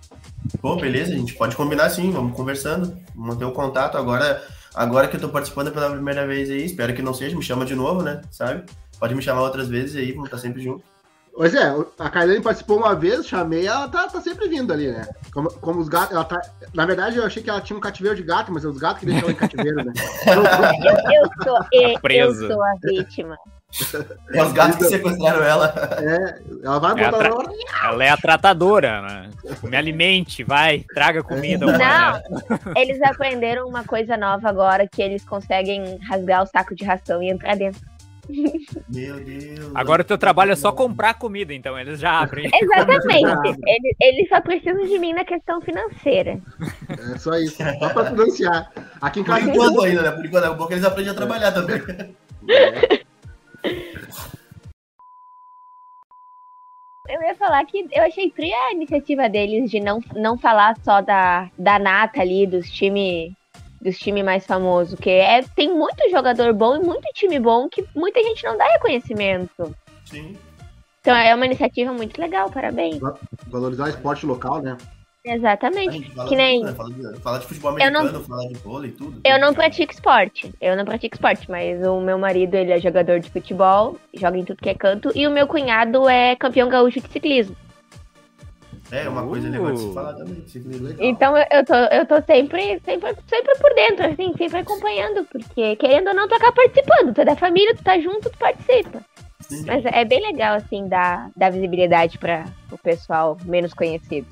Pô, 0.60 0.76
beleza, 0.76 1.12
a 1.12 1.16
gente 1.16 1.34
pode 1.34 1.54
combinar 1.54 1.90
sim, 1.90 2.10
vamos 2.10 2.34
conversando, 2.34 2.96
manter 3.14 3.44
o 3.44 3.52
contato. 3.52 3.98
Agora, 3.98 4.42
agora 4.74 5.08
que 5.08 5.16
eu 5.16 5.20
tô 5.20 5.28
participando 5.28 5.72
pela 5.72 5.90
primeira 5.90 6.26
vez 6.26 6.50
aí, 6.50 6.64
espero 6.64 6.94
que 6.94 7.02
não 7.02 7.12
seja, 7.12 7.36
me 7.36 7.42
chama 7.42 7.66
de 7.66 7.74
novo, 7.74 8.02
né? 8.02 8.22
Sabe? 8.30 8.64
Pode 8.98 9.14
me 9.14 9.20
chamar 9.20 9.42
outras 9.42 9.68
vezes 9.68 9.96
aí, 9.96 10.12
vamos 10.12 10.26
estar 10.26 10.38
sempre 10.38 10.62
junto. 10.62 10.93
Pois 11.36 11.52
é, 11.52 11.74
a 11.98 12.10
Kailane 12.10 12.40
participou 12.40 12.78
uma 12.78 12.94
vez, 12.94 13.26
chamei, 13.26 13.66
ela 13.66 13.88
tá, 13.88 14.06
tá 14.06 14.20
sempre 14.20 14.48
vindo 14.48 14.72
ali, 14.72 14.92
né? 14.92 15.04
Como, 15.32 15.50
como 15.54 15.80
os 15.80 15.88
gatos, 15.88 16.14
ela 16.14 16.24
tá. 16.24 16.40
Na 16.72 16.86
verdade, 16.86 17.16
eu 17.16 17.26
achei 17.26 17.42
que 17.42 17.50
ela 17.50 17.60
tinha 17.60 17.76
um 17.76 17.80
cativeiro 17.80 18.16
de 18.16 18.22
gato, 18.22 18.52
mas 18.52 18.64
é 18.64 18.68
os 18.68 18.78
gatos 18.78 19.00
que 19.00 19.06
deixam 19.06 19.24
ela 19.24 19.32
em 19.32 19.34
cativeiro, 19.34 19.84
né? 19.84 19.92
Eu, 20.26 20.42
eu 21.12 21.30
sou, 21.42 21.58
eu, 21.72 21.88
eu 21.90 22.00
Presa. 22.00 22.46
sou 22.46 22.62
a 22.62 22.74
vítima. 22.80 23.36
É 24.32 24.44
os 24.44 24.52
gatos 24.52 24.76
que 24.76 24.84
sequestraram 24.84 25.42
ela. 25.42 25.74
É, 26.00 26.40
ela 26.62 26.78
vai 26.78 26.92
É 26.92 27.10
botar 27.10 27.28
na 27.28 27.34
hora. 27.34 27.48
Ela 27.82 28.04
é 28.04 28.08
a 28.10 28.16
tratadora, 28.16 29.02
né? 29.02 29.30
Me 29.64 29.76
alimente, 29.76 30.44
vai, 30.44 30.84
traga 30.94 31.20
comida. 31.24 31.66
Não, 31.66 31.74
humana. 31.74 32.22
eles 32.76 33.02
aprenderam 33.02 33.66
uma 33.66 33.82
coisa 33.82 34.16
nova 34.16 34.48
agora, 34.48 34.86
que 34.86 35.02
eles 35.02 35.24
conseguem 35.24 35.98
rasgar 36.08 36.44
o 36.44 36.46
saco 36.46 36.76
de 36.76 36.84
ração 36.84 37.20
e 37.20 37.28
entrar 37.30 37.56
dentro. 37.56 37.80
Meu 38.88 39.22
Deus. 39.22 39.70
Agora 39.74 40.02
o 40.02 40.04
teu 40.04 40.18
trabalho 40.18 40.52
é 40.52 40.56
só 40.56 40.72
comprar 40.72 41.14
comida, 41.14 41.52
então 41.52 41.78
eles 41.78 42.00
já 42.00 42.20
abrem. 42.20 42.50
Exatamente. 42.54 43.60
Eles, 43.66 43.96
eles 44.00 44.28
só 44.28 44.40
precisam 44.40 44.84
de 44.84 44.98
mim 44.98 45.12
na 45.12 45.24
questão 45.24 45.60
financeira. 45.60 46.40
É 46.88 47.18
só 47.18 47.34
isso, 47.36 47.56
só 47.56 47.88
pra 47.90 48.06
financiar. 48.06 48.70
Aqui 49.00 49.20
em 49.20 49.24
Por 49.24 49.34
casa. 49.34 49.50
enquanto 49.50 49.82
ainda, 49.82 50.02
né? 50.02 50.10
Por 50.10 50.26
enquanto, 50.26 50.44
é 50.44 50.54
bom 50.54 50.66
que 50.66 50.74
eles 50.74 50.84
aprendem 50.84 51.12
a 51.12 51.14
trabalhar 51.14 51.52
também. 51.52 51.82
É, 52.48 53.04
Eu 57.06 57.22
ia 57.22 57.34
falar 57.34 57.64
que 57.66 57.86
eu 57.92 58.02
achei 58.02 58.30
fria 58.30 58.56
a 58.56 58.72
iniciativa 58.72 59.28
deles 59.28 59.70
de 59.70 59.78
não, 59.78 60.00
não 60.16 60.38
falar 60.38 60.74
só 60.82 61.02
da, 61.02 61.50
da 61.58 61.78
nata 61.78 62.22
ali, 62.22 62.46
dos 62.46 62.70
times 62.70 63.32
dos 63.84 63.98
time 63.98 64.22
mais 64.22 64.46
famosos, 64.46 64.98
que 64.98 65.10
é, 65.10 65.42
tem 65.54 65.68
muito 65.68 66.08
jogador 66.10 66.52
bom 66.54 66.76
e 66.76 66.80
muito 66.80 67.06
time 67.14 67.38
bom 67.38 67.68
que 67.68 67.84
muita 67.94 68.22
gente 68.22 68.42
não 68.44 68.56
dá 68.56 68.64
reconhecimento. 68.68 69.76
Sim. 70.06 70.34
Então 71.00 71.14
é 71.14 71.34
uma 71.34 71.44
iniciativa 71.44 71.92
muito 71.92 72.18
legal, 72.18 72.50
parabéns. 72.50 72.98
valorizar 73.48 73.84
o 73.84 73.88
esporte 73.90 74.24
local, 74.24 74.62
né? 74.62 74.76
A 75.26 75.34
Exatamente. 75.34 75.92
gente 75.92 76.10
fala 76.14 76.28
Que 76.28 76.36
nem 76.36 76.60
tudo, 76.60 76.70
né? 77.12 77.18
Fala 77.22 77.38
de, 77.38 77.46
futebol 77.46 77.78
Eu 77.78 77.90
não- 77.90 78.00
americano, 78.00 78.24
fala 78.24 78.48
de 78.48 78.54
vôlei 78.54 78.90
e 78.90 78.92
tudo. 78.92 79.20
eu 79.24 79.38
não 79.40 79.54
pratico 79.54 79.92
esporte. 79.92 80.52
Eu 80.60 80.76
não 80.76 80.84
pratico 80.84 81.14
esporte, 81.16 81.50
mas 81.50 81.86
o 81.86 82.00
meu 82.00 82.18
marido, 82.18 82.54
ele 82.54 82.72
é 82.72 82.80
jogador 82.80 83.20
de 83.20 83.30
futebol, 83.30 83.98
joga 84.14 84.36
em 84.38 84.44
tudo 84.44 84.60
que 84.62 84.68
é 84.68 84.74
canto, 84.74 85.10
e 85.14 85.26
o 85.26 85.30
meu 85.30 85.46
cunhado 85.46 86.08
é 86.08 86.36
campeão 86.36 86.68
gaúcho 86.68 87.00
de 87.00 87.08
ciclismo. 87.08 87.56
É 88.94 89.08
uma 89.08 89.26
coisa 89.26 89.48
legal 89.48 89.72
de 89.72 89.78
se 89.80 89.86
Uh. 89.86 89.92
falar 89.92 90.14
também. 90.14 90.42
ciclismo. 90.46 90.86
Legal. 90.86 91.04
Então 91.06 91.36
eu, 91.36 91.64
tô, 91.64 91.74
eu 91.74 92.06
tô 92.06 92.22
sempre, 92.22 92.80
sempre, 92.84 93.14
sempre 93.26 93.58
por 93.60 93.74
dentro, 93.74 94.06
assim, 94.06 94.32
sempre 94.36 94.58
acompanhando, 94.58 95.24
porque 95.24 95.76
querendo 95.76 96.08
ou 96.08 96.14
não, 96.14 96.28
tu 96.28 96.34
acaba 96.34 96.52
participando. 96.52 97.12
Tu 97.14 97.20
é 97.20 97.24
da 97.24 97.36
família, 97.36 97.74
tu 97.74 97.82
tá 97.82 97.98
junto, 97.98 98.30
tu 98.30 98.38
participa. 98.38 99.00
Sim. 99.40 99.64
Mas 99.66 99.84
é 99.84 100.04
bem 100.04 100.20
legal, 100.22 100.56
assim, 100.56 100.88
dar, 100.88 101.30
dar 101.36 101.50
visibilidade 101.50 102.18
para 102.18 102.46
o 102.70 102.78
pessoal 102.78 103.36
menos 103.44 103.74
conhecido. 103.74 104.26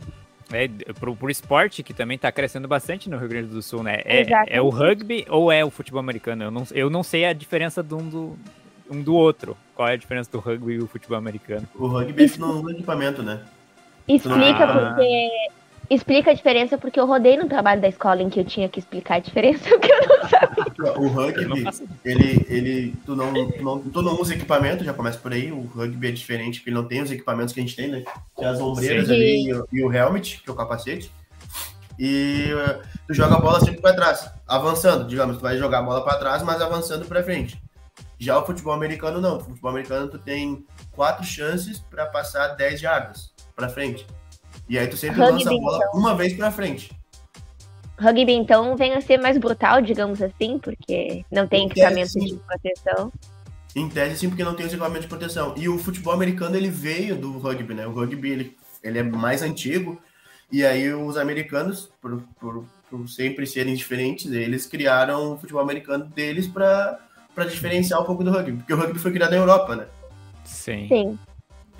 É, 0.52 0.68
pro, 1.00 1.16
pro 1.16 1.30
esporte, 1.30 1.82
que 1.82 1.94
também 1.94 2.18
tá 2.18 2.30
crescendo 2.30 2.68
bastante 2.68 3.08
no 3.08 3.16
Rio 3.16 3.28
Grande 3.28 3.48
do 3.48 3.62
Sul, 3.62 3.82
né? 3.82 4.02
É, 4.04 4.26
é 4.56 4.60
o 4.60 4.68
rugby 4.68 5.24
ou 5.28 5.50
é 5.50 5.64
o 5.64 5.70
futebol 5.70 6.00
americano? 6.00 6.44
Eu 6.44 6.50
não, 6.50 6.66
eu 6.72 6.90
não 6.90 7.02
sei 7.02 7.24
a 7.24 7.32
diferença 7.32 7.82
de 7.82 7.94
um 7.94 8.08
do, 8.08 8.38
um 8.90 9.02
do 9.02 9.14
outro. 9.14 9.56
Qual 9.74 9.88
é 9.88 9.94
a 9.94 9.96
diferença 9.96 10.30
do 10.30 10.38
rugby 10.38 10.74
e 10.74 10.78
o 10.78 10.86
futebol 10.86 11.16
americano? 11.16 11.66
O 11.74 11.86
rugby 11.86 12.24
é 12.24 12.38
no 12.38 12.70
equipamento, 12.70 13.22
né? 13.22 13.40
Explica 14.08 14.64
Ah. 14.64 14.94
porque. 14.94 15.52
Explica 15.90 16.30
a 16.30 16.34
diferença 16.34 16.78
porque 16.78 16.98
eu 16.98 17.04
rodei 17.04 17.36
no 17.36 17.46
trabalho 17.46 17.82
da 17.82 17.88
escola 17.88 18.22
em 18.22 18.30
que 18.30 18.40
eu 18.40 18.46
tinha 18.46 18.66
que 18.66 18.78
explicar 18.78 19.16
a 19.16 19.18
diferença, 19.18 19.68
porque 19.68 19.92
eu 19.92 20.08
não 20.08 20.26
sabia. 20.26 20.98
O 20.98 21.08
rugby, 21.08 21.64
ele, 22.02 22.46
ele, 22.48 22.94
tu 23.04 23.14
não, 23.14 23.50
tu 23.50 23.62
não, 23.62 23.78
tu 23.78 24.00
não 24.02 24.18
usa 24.18 24.32
equipamento, 24.32 24.84
já 24.84 24.94
começa 24.94 25.18
por 25.18 25.34
aí. 25.34 25.52
O 25.52 25.66
rugby 25.66 26.08
é 26.08 26.10
diferente, 26.12 26.60
porque 26.60 26.70
ele 26.70 26.76
não 26.76 26.88
tem 26.88 27.02
os 27.02 27.10
equipamentos 27.10 27.52
que 27.52 27.60
a 27.60 27.62
gente 27.62 27.76
tem, 27.76 27.88
né? 27.88 28.04
Tem 28.34 28.46
as 28.48 28.58
ombreiras 28.58 29.06
Sim. 29.06 29.12
ali 29.12 29.44
e 29.48 29.52
o, 29.52 29.68
e 29.70 29.84
o 29.84 29.92
helmet, 29.92 30.40
que 30.42 30.48
é 30.48 30.52
o 30.52 30.56
capacete. 30.56 31.12
E 31.98 32.48
uh, 32.54 32.82
tu 33.06 33.12
joga 33.12 33.34
a 33.34 33.40
bola 33.40 33.60
sempre 33.60 33.82
para 33.82 33.94
trás, 33.94 34.30
avançando, 34.48 35.06
digamos, 35.06 35.36
tu 35.36 35.42
vai 35.42 35.58
jogar 35.58 35.80
a 35.80 35.82
bola 35.82 36.02
para 36.02 36.16
trás, 36.16 36.42
mas 36.42 36.62
avançando 36.62 37.04
para 37.04 37.22
frente. 37.22 37.60
Já 38.18 38.38
o 38.38 38.46
futebol 38.46 38.72
americano 38.72 39.20
não. 39.20 39.36
O 39.36 39.40
futebol 39.40 39.70
americano 39.70 40.08
tu 40.08 40.18
tem 40.18 40.64
quatro 40.92 41.22
chances 41.22 41.80
para 41.80 42.06
passar 42.06 42.48
10 42.48 42.80
jardas 42.80 43.31
para 43.54 43.68
frente. 43.68 44.06
E 44.68 44.78
aí 44.78 44.86
tu 44.86 44.96
sempre 44.96 45.20
Rugby, 45.20 45.44
lança 45.44 45.50
a 45.50 45.58
bola 45.58 45.80
uma 45.94 46.14
vez 46.14 46.32
para 46.34 46.50
frente. 46.50 46.90
Rugby, 47.98 48.32
então, 48.32 48.76
vem 48.76 48.94
a 48.94 49.00
ser 49.00 49.18
mais 49.18 49.38
brutal, 49.38 49.80
digamos 49.80 50.20
assim, 50.20 50.58
porque 50.58 51.24
não 51.30 51.46
tem 51.46 51.64
Em 51.64 51.68
tese, 51.68 51.80
equipamento 51.80 52.10
sim. 52.10 52.24
de 52.24 52.34
proteção. 52.36 53.12
Em 53.76 53.88
tese, 53.88 54.18
sim, 54.18 54.28
porque 54.28 54.44
não 54.44 54.54
tem 54.54 54.66
os 54.66 54.72
equipamentos 54.72 55.02
de 55.02 55.08
proteção. 55.08 55.54
E 55.56 55.68
o 55.68 55.78
futebol 55.78 56.12
americano, 56.12 56.56
ele 56.56 56.68
veio 56.68 57.16
do 57.16 57.38
rugby, 57.38 57.74
né? 57.74 57.86
O 57.86 57.92
rugby, 57.92 58.30
ele, 58.30 58.56
ele 58.82 58.98
é 58.98 59.02
mais 59.02 59.42
antigo. 59.42 60.00
E 60.50 60.64
aí 60.64 60.92
os 60.92 61.16
americanos, 61.16 61.90
por, 62.00 62.22
por, 62.38 62.64
por 62.90 63.08
sempre 63.08 63.46
serem 63.46 63.74
diferentes, 63.74 64.30
eles 64.30 64.66
criaram 64.66 65.34
o 65.34 65.38
futebol 65.38 65.62
americano 65.62 66.04
deles 66.04 66.46
para 66.46 66.98
diferenciar 67.48 68.02
um 68.02 68.04
pouco 68.04 68.22
do 68.22 68.30
rugby. 68.30 68.58
Porque 68.58 68.74
o 68.74 68.76
rugby 68.76 68.98
foi 68.98 69.12
criado 69.12 69.30
na 69.30 69.36
Europa, 69.36 69.76
né? 69.76 69.86
Sim. 70.44 70.88
Sim. 70.88 71.18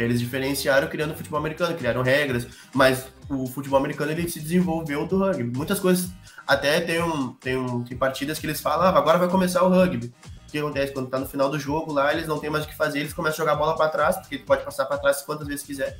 Eles 0.04 0.20
diferenciaram 0.20 0.88
criando 0.88 1.12
o 1.12 1.16
futebol 1.16 1.38
americano, 1.38 1.76
criaram 1.76 2.02
regras, 2.02 2.46
mas 2.72 3.06
o 3.28 3.46
futebol 3.46 3.78
americano 3.78 4.12
ele 4.12 4.28
se 4.28 4.40
desenvolveu 4.40 5.06
do 5.06 5.18
rugby. 5.18 5.56
Muitas 5.56 5.78
coisas, 5.80 6.10
até 6.46 6.80
tem, 6.80 7.02
um, 7.02 7.32
tem, 7.34 7.56
um, 7.56 7.82
tem 7.82 7.96
partidas 7.96 8.38
que 8.38 8.46
eles 8.46 8.60
falam, 8.60 8.86
ah, 8.86 8.98
agora 8.98 9.18
vai 9.18 9.28
começar 9.28 9.62
o 9.62 9.68
rugby. 9.68 10.12
O 10.48 10.52
que 10.52 10.58
acontece? 10.58 10.92
Quando 10.92 11.08
tá 11.08 11.18
no 11.18 11.26
final 11.26 11.48
do 11.48 11.58
jogo 11.58 11.92
lá, 11.92 12.12
eles 12.12 12.26
não 12.26 12.38
tem 12.38 12.50
mais 12.50 12.64
o 12.64 12.68
que 12.68 12.76
fazer, 12.76 12.98
eles 13.00 13.14
começam 13.14 13.36
a 13.36 13.48
jogar 13.48 13.52
a 13.52 13.56
bola 13.56 13.76
para 13.76 13.88
trás, 13.88 14.16
porque 14.18 14.38
tu 14.38 14.44
pode 14.44 14.62
passar 14.64 14.84
para 14.84 14.98
trás 14.98 15.22
quantas 15.22 15.46
vezes 15.46 15.64
quiser. 15.64 15.98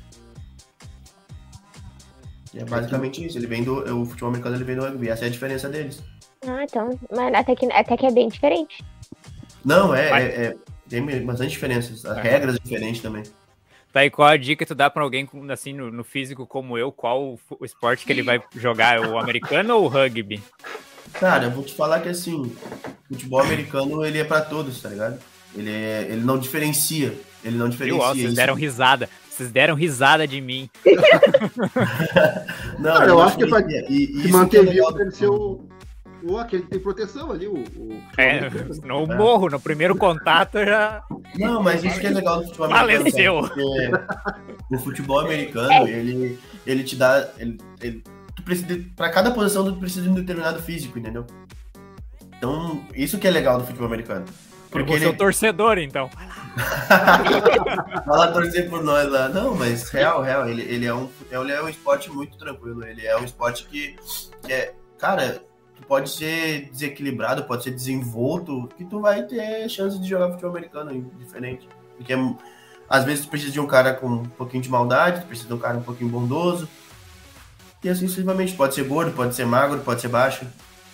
E 2.53 2.59
é 2.59 2.65
basicamente 2.65 3.25
isso. 3.25 3.37
Ele 3.37 3.47
vem 3.47 3.63
do. 3.63 3.79
O 4.01 4.05
futebol 4.05 4.29
americano 4.29 4.55
ele 4.55 4.63
vem 4.63 4.75
do 4.75 4.83
rugby. 4.83 5.09
Essa 5.09 5.25
é 5.25 5.27
a 5.27 5.31
diferença 5.31 5.67
deles. 5.69 6.03
Ah, 6.45 6.63
então. 6.63 6.99
Mas 7.11 7.33
até 7.33 7.55
que, 7.55 7.65
até 7.71 7.97
que 7.97 8.05
é 8.05 8.11
bem 8.11 8.27
diferente. 8.27 8.85
Não, 9.65 9.95
é. 9.95 10.09
É- 10.21 10.45
é- 10.45 10.57
tem 10.87 11.25
bastante 11.25 11.49
diferenças. 11.49 12.05
As 12.05 12.17
É. 12.17 12.21
regras 12.21 12.59
diferentes 12.59 13.01
também. 13.01 13.23
Tá 13.93 13.99
aí 13.99 14.09
qual 14.09 14.27
a 14.27 14.37
dica 14.37 14.65
que 14.65 14.67
tu 14.67 14.73
dá 14.73 14.89
pra 14.89 15.03
alguém 15.03 15.29
assim 15.51 15.71
no, 15.71 15.91
no 15.91 16.03
físico 16.03 16.47
como 16.47 16.75
eu? 16.79 16.91
Qual 16.91 17.23
o, 17.23 17.39
o 17.59 17.63
esporte 17.63 18.03
que 18.03 18.11
ele 18.11 18.23
vai 18.23 18.41
jogar? 18.57 18.99
O 18.99 19.19
americano 19.19 19.75
ou 19.75 19.85
o 19.85 19.87
rugby? 19.87 20.41
Cara, 21.13 21.43
eu 21.45 21.51
vou 21.51 21.63
te 21.63 21.75
falar 21.75 21.99
que 21.99 22.09
assim, 22.09 22.51
futebol 23.07 23.39
americano 23.41 24.03
ele 24.03 24.17
é 24.17 24.23
pra 24.23 24.41
todos, 24.41 24.81
tá 24.81 24.89
ligado? 24.89 25.19
Ele, 25.55 25.69
é- 25.69 26.07
ele 26.09 26.23
não 26.23 26.39
diferencia. 26.39 27.13
Ele 27.45 27.55
não 27.55 27.65
Viu? 27.67 27.71
diferencia. 27.73 28.01
Ó, 28.03 28.13
vocês 28.15 28.33
deram 28.33 28.55
risada. 28.55 29.07
Vocês 29.29 29.51
deram 29.51 29.75
risada 29.75 30.27
de 30.27 30.41
mim. 30.41 30.69
Não, 32.79 32.93
Cara, 32.93 33.05
eu 33.05 33.15
não 33.15 33.21
acho 33.23 33.37
que 33.37 33.43
é 33.43 33.47
pra 33.47 33.61
diferencia. 33.61 33.85
E, 33.89 34.03
e 34.03 34.21
que 34.23 34.27
manter 34.29 34.67
é 34.67 34.91
deve 34.93 35.11
ser 35.11 35.27
o, 35.27 35.67
o 36.23 36.37
aquele 36.37 36.63
que 36.63 36.69
tem 36.69 36.79
proteção 36.79 37.31
ali, 37.31 37.47
o. 37.47 37.57
o 37.57 38.03
É, 38.17 38.49
no 38.83 39.05
morro, 39.05 39.49
no 39.49 39.59
primeiro 39.59 39.95
contato 39.95 40.57
já. 40.63 41.03
Não, 41.37 41.61
mas 41.61 41.83
isso 41.83 41.99
que 41.99 42.07
é 42.07 42.09
legal 42.09 42.39
do 42.39 42.45
futebol 42.45 42.65
americano. 42.67 42.99
Faleceu. 42.99 43.41
Porque 43.41 44.75
o 44.75 44.79
futebol 44.79 45.19
americano, 45.19 45.87
ele, 45.87 46.39
ele 46.65 46.83
te 46.83 46.95
dá. 46.95 47.29
Ele, 47.37 47.57
ele, 47.81 48.03
tu 48.35 48.43
precisa, 48.43 48.83
pra 48.95 49.09
cada 49.09 49.31
posição, 49.31 49.65
tu 49.65 49.77
precisa 49.79 50.03
de 50.03 50.09
um 50.09 50.13
determinado 50.13 50.61
físico, 50.61 50.97
entendeu? 50.97 51.25
Então, 52.37 52.83
isso 52.95 53.19
que 53.19 53.27
é 53.27 53.31
legal 53.31 53.57
do 53.57 53.65
futebol 53.65 53.87
americano. 53.87 54.25
Porque 54.69 54.91
o 54.91 54.95
ele. 54.95 55.13
torcedor, 55.13 55.77
então. 55.77 56.09
Vai 58.05 58.17
lá 58.17 58.31
torcer 58.31 58.67
por 58.69 58.83
nós 58.83 59.09
lá. 59.09 59.29
Não, 59.29 59.55
mas 59.55 59.89
real, 59.89 60.21
real. 60.23 60.49
Ele, 60.49 60.63
ele, 60.63 60.85
é 60.85 60.93
um, 60.93 61.09
ele 61.31 61.51
é 61.51 61.61
um 61.61 61.69
esporte 61.69 62.09
muito 62.09 62.37
tranquilo. 62.37 62.83
Ele 62.83 63.05
é 63.05 63.15
um 63.15 63.23
esporte 63.23 63.65
que, 63.67 63.95
que 64.41 64.51
é. 64.51 64.73
Cara, 64.97 65.43
tu 65.75 65.83
pode 65.87 66.09
ser 66.09 66.69
desequilibrado, 66.71 67.43
pode 67.43 67.63
ser 67.63 67.71
desenvolto, 67.71 68.69
que 68.77 68.83
tu 68.85 68.99
vai 68.99 69.23
ter 69.23 69.67
chance 69.69 69.99
de 69.99 70.07
jogar 70.07 70.29
futebol 70.29 70.51
americano 70.51 71.11
diferente. 71.19 71.67
Porque 71.97 72.13
é- 72.13 72.35
às 72.89 73.03
vezes 73.03 73.25
tu 73.25 73.29
precisa 73.29 73.51
de 73.51 73.59
um 73.59 73.67
cara 73.67 73.93
com 73.93 74.07
um 74.07 74.25
pouquinho 74.25 74.61
de 74.61 74.69
maldade, 74.69 75.21
tu 75.21 75.27
precisa 75.27 75.47
de 75.47 75.53
um 75.53 75.59
cara 75.59 75.77
um 75.77 75.83
pouquinho 75.83 76.09
bondoso. 76.09 76.67
E 77.83 77.89
assim 77.89 78.07
sucessivamente. 78.07 78.53
Pode 78.53 78.75
ser 78.75 78.83
gordo, 78.85 79.11
pode 79.11 79.35
ser 79.35 79.45
magro, 79.45 79.79
pode 79.79 79.99
ser 80.01 80.07
baixo. 80.07 80.45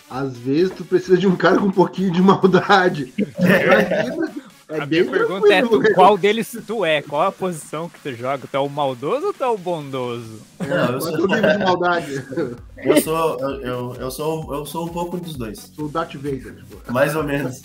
Às 0.10 0.36
vezes 0.38 0.72
tu 0.76 0.84
precisa 0.84 1.18
de 1.18 1.28
um 1.28 1.36
cara 1.36 1.58
com 1.60 1.66
um 1.66 1.72
pouquinho 1.72 2.12
de 2.12 2.22
maldade. 2.22 3.14
É 3.38 4.39
a 4.70 4.86
bem 4.86 5.02
minha 5.04 5.12
pergunta 5.12 5.54
é: 5.54 5.62
tu- 5.62 5.94
qual 5.94 6.18
deles 6.18 6.56
tu 6.68 6.86
é? 6.86 7.02
Qual 7.02 7.22
a 7.22 7.32
posição 7.32 7.90
que 7.90 8.00
tu 8.00 8.14
joga? 8.14 8.48
Tu 8.50 8.56
é 8.56 8.60
o 8.60 8.70
maldoso 8.70 9.28
ou 9.28 9.34
tu 9.34 9.44
é 9.44 9.48
o 9.48 9.58
bondoso? 9.58 10.42
Não, 10.60 10.68
eu 10.92 10.98
é 10.98 11.02
sou, 11.02 11.14
o 11.14 11.18
teu 11.18 11.28
nível 11.28 11.50
de 11.58 11.58
maldade? 11.64 12.26
eu, 12.78 13.02
sou, 13.02 13.40
eu, 13.40 13.62
eu, 13.62 13.96
eu 13.96 14.12
sou, 14.12 14.54
eu 14.54 14.66
sou 14.66 14.86
um 14.86 14.90
pouco 14.90 15.18
dos 15.18 15.36
dois. 15.36 15.72
Sou 15.76 15.86
o 15.86 15.90
Darth 15.90 16.14
Vader. 16.16 16.56
Tipo. 16.56 16.94
Mais 16.94 17.16
ou 17.16 17.24
menos. 17.24 17.62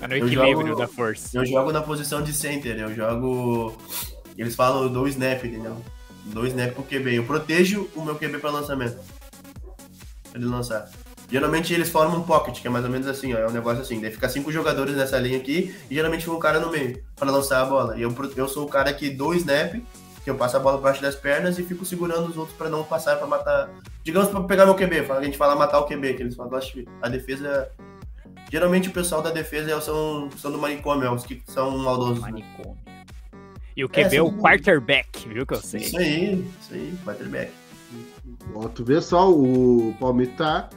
É 0.00 0.06
no 0.06 0.14
Eu 0.14 0.26
equilíbrio 0.26 0.68
jogo- 0.68 0.78
da 0.80 0.86
força. 0.88 1.36
Eu 1.36 1.44
jogo 1.44 1.72
na 1.72 1.80
posição 1.82 2.22
de 2.22 2.32
center, 2.32 2.78
eu 2.78 2.94
jogo. 2.94 3.76
Eles 4.36 4.54
falam 4.54 4.88
do 4.92 5.08
snap, 5.08 5.44
entendeu? 5.44 5.76
Do 6.26 6.46
snap 6.46 6.72
pro 6.74 6.84
QB. 6.84 7.14
Eu 7.16 7.24
protejo 7.24 7.88
o 7.96 8.02
meu 8.04 8.14
QB 8.14 8.38
para 8.38 8.50
lançamento. 8.50 8.98
Pra 10.30 10.40
ele 10.40 10.46
lançar. 10.46 10.88
Geralmente 11.30 11.74
eles 11.74 11.90
formam 11.90 12.20
um 12.20 12.22
pocket, 12.22 12.60
que 12.60 12.66
é 12.66 12.70
mais 12.70 12.84
ou 12.84 12.90
menos 12.90 13.06
assim, 13.06 13.34
ó. 13.34 13.38
É 13.38 13.46
um 13.46 13.52
negócio 13.52 13.82
assim. 13.82 14.00
Daí 14.00 14.10
fica 14.10 14.28
cinco 14.28 14.50
jogadores 14.50 14.96
nessa 14.96 15.18
linha 15.18 15.36
aqui 15.36 15.74
e 15.90 15.94
geralmente 15.94 16.20
fica 16.24 16.34
um 16.34 16.38
cara 16.38 16.58
no 16.58 16.70
meio 16.70 17.02
para 17.16 17.30
lançar 17.30 17.60
a 17.60 17.66
bola. 17.66 17.98
E 17.98 18.02
eu, 18.02 18.14
eu 18.36 18.48
sou 18.48 18.64
o 18.64 18.68
cara 18.68 18.92
que 18.94 19.10
dou 19.10 19.30
o 19.30 19.34
snap, 19.34 19.74
que 20.24 20.30
eu 20.30 20.36
passo 20.36 20.56
a 20.56 20.60
bola 20.60 20.78
por 20.78 20.84
baixo 20.84 21.02
das 21.02 21.14
pernas 21.14 21.58
e 21.58 21.62
fico 21.62 21.84
segurando 21.84 22.28
os 22.30 22.36
outros 22.38 22.56
para 22.56 22.70
não 22.70 22.82
passar 22.82 23.16
para 23.16 23.26
matar. 23.26 23.70
Digamos 24.02 24.30
para 24.30 24.40
pegar 24.44 24.64
meu 24.64 24.74
QB. 24.74 25.10
A 25.10 25.22
gente 25.22 25.36
fala 25.36 25.54
matar 25.54 25.80
o 25.80 25.84
QB, 25.86 26.14
que 26.14 26.22
eles 26.22 26.34
falam, 26.34 26.58
a 27.02 27.08
defesa. 27.10 27.68
Geralmente 28.50 28.88
o 28.88 28.92
pessoal 28.92 29.20
da 29.20 29.30
defesa 29.30 29.78
são, 29.82 30.30
são 30.38 30.50
do 30.50 30.56
manicômio, 30.56 31.04
é 31.06 31.10
os 31.12 31.24
que 31.26 31.42
são 31.46 31.76
maldosos. 31.76 32.22
né? 32.22 32.30
Manicômio. 32.30 32.78
E 33.76 33.84
o 33.84 33.88
QB 33.88 34.16
é, 34.16 34.18
É, 34.18 34.22
o 34.22 34.28
são- 34.30 34.38
quarterback, 34.38 35.28
viu 35.28 35.44
que 35.46 35.52
eu 35.52 35.60
sei? 35.60 35.80
Isso 35.82 35.98
aí, 35.98 36.44
isso 36.60 36.72
aí, 36.72 36.94
quarterback. 37.04 37.52
Ó, 38.54 38.66
tu 38.68 38.82
vê 38.84 39.00
só, 39.02 39.30
o 39.30 39.94
Palmeiras 40.00 40.34
tá, 40.36 40.68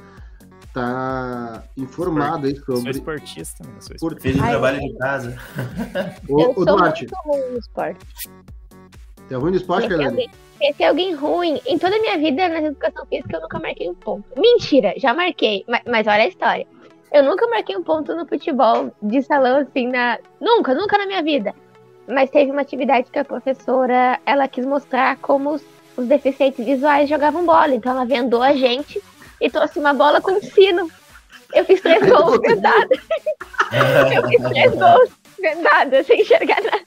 tá 0.74 1.64
informado 1.78 2.48
aí 2.48 2.56
Sou 2.58 2.78
sobre. 2.78 2.92
esportista, 2.92 3.64
né? 3.64 3.72
Eu 3.76 3.82
sou 3.82 3.90
Por- 4.00 4.14
esportista. 4.14 4.22
Fez 4.22 4.36
o 4.38 4.50
trabalho 4.50 4.80
de 4.80 4.98
casa. 4.98 5.38
Ô, 6.30 6.54
sou 6.54 6.66
Duarte, 6.66 7.08
ruim 7.26 7.52
no 7.52 7.58
esporte. 7.60 8.06
é 9.30 9.36
ruim 9.36 9.52
no 9.52 9.58
esporte, 9.58 9.88
galera? 9.88 10.10
alguém, 10.10 10.30
conheci 10.58 10.84
alguém 10.84 11.14
ruim. 11.16 11.62
Em 11.66 11.78
toda 11.78 11.96
a 11.96 12.00
minha 12.00 12.18
vida, 12.18 12.48
na 12.50 12.62
educação 12.62 13.06
física, 13.06 13.38
eu 13.38 13.42
nunca 13.42 13.60
marquei 13.60 13.90
um 13.90 13.96
ponto. 13.96 14.26
Mentira, 14.40 14.94
já 14.98 15.14
marquei. 15.14 15.64
Mas, 15.68 15.82
mas 15.86 16.08
olha 16.08 16.24
a 16.24 16.28
história. 16.28 16.68
Eu 17.12 17.24
nunca 17.24 17.46
marquei 17.48 17.76
um 17.76 17.84
ponto 17.84 18.16
no 18.16 18.26
futebol 18.26 18.92
de 19.02 19.22
salão, 19.24 19.58
assim, 19.58 19.88
na. 19.88 20.18
Nunca, 20.40 20.74
nunca 20.74 20.98
na 20.98 21.06
minha 21.06 21.22
vida. 21.22 21.54
Mas 22.08 22.30
teve 22.30 22.52
uma 22.52 22.62
atividade 22.62 23.10
que 23.12 23.20
a 23.20 23.26
professora, 23.26 24.20
ela 24.26 24.48
quis 24.48 24.66
mostrar 24.66 25.18
como 25.18 25.52
os, 25.52 25.62
os 25.98 26.08
deficientes 26.08 26.66
visuais 26.66 27.10
jogavam 27.10 27.46
bola. 27.46 27.74
Então 27.76 27.92
ela 27.92 28.06
vendou 28.06 28.42
a 28.42 28.54
gente 28.54 29.02
e 29.42 29.50
trouxe 29.50 29.80
uma 29.80 29.94
bola 29.94 30.22
com 30.22 30.40
sino. 30.42 30.90
Eu 31.54 31.66
fiz 31.66 31.82
três 31.82 32.00
gols 32.10 32.40
vendados. 32.42 33.00
Eu 34.16 34.28
fiz 34.30 34.42
três 34.50 34.72
gols 34.76 35.10
vendados, 35.40 36.06
sem 36.08 36.22
enxergar 36.22 36.62
nada. 36.62 36.82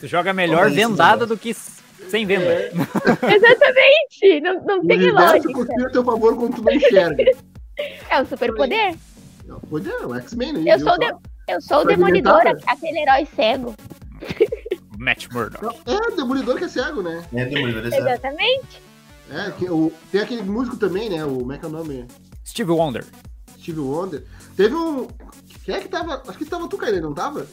Tu 0.00 0.06
joga 0.06 0.32
melhor 0.32 0.70
vendado 0.70 1.20
negócio. 1.20 1.26
do 1.26 1.38
que 1.38 1.54
sem 1.54 2.26
venda. 2.26 2.44
Exatamente. 3.34 4.40
Não, 4.42 4.60
não 4.64 4.78
O 4.80 4.86
tem 4.86 5.10
lógica. 5.10 5.52
conspira 5.52 5.88
a 5.88 5.90
teu 5.92 6.04
favor 6.04 6.36
quando 6.36 6.56
tu 6.56 6.62
não 6.62 6.72
enxerga. 6.72 7.24
É 8.10 8.20
um 8.20 8.26
superpoder. 8.26 8.94
É, 8.94 10.06
o 10.06 10.14
X-Men 10.16 10.56
aí. 10.56 10.68
Eu 10.68 10.78
viu 10.78 10.88
sou, 10.88 10.98
de, 10.98 11.06
eu 11.48 11.60
sou 11.60 11.78
o. 11.80 11.84
Demolidor, 11.84 12.42
aquele 12.66 12.98
herói 13.00 13.26
cego. 13.36 13.74
Matt 14.98 15.28
Murdock. 15.32 15.78
É, 15.86 15.94
o 16.12 16.16
Demolidor 16.16 16.56
que 16.56 16.64
é 16.64 16.68
cego, 16.68 17.02
né? 17.02 17.22
É, 17.34 17.44
demolidor, 17.44 17.86
exato. 17.86 18.02
Exatamente. 18.02 18.82
É, 19.30 19.50
que, 19.52 19.68
o, 19.68 19.92
tem 20.12 20.20
aquele 20.20 20.42
músico 20.42 20.76
também, 20.76 21.10
né? 21.10 21.24
O, 21.24 21.38
como 21.38 21.52
é 21.52 21.58
que 21.58 21.64
é 21.64 21.68
o 21.68 21.72
nome? 21.72 22.06
Steve 22.46 22.70
Wonder. 22.70 23.04
Steve 23.58 23.80
Wonder. 23.80 24.24
Teve 24.56 24.74
um. 24.74 25.08
Quem 25.64 25.74
é 25.74 25.80
que 25.80 25.88
tava. 25.88 26.22
Acho 26.28 26.38
que 26.38 26.44
tava 26.44 26.68
tu, 26.68 26.76
Caíra, 26.76 27.00
não 27.00 27.12
tava? 27.14 27.46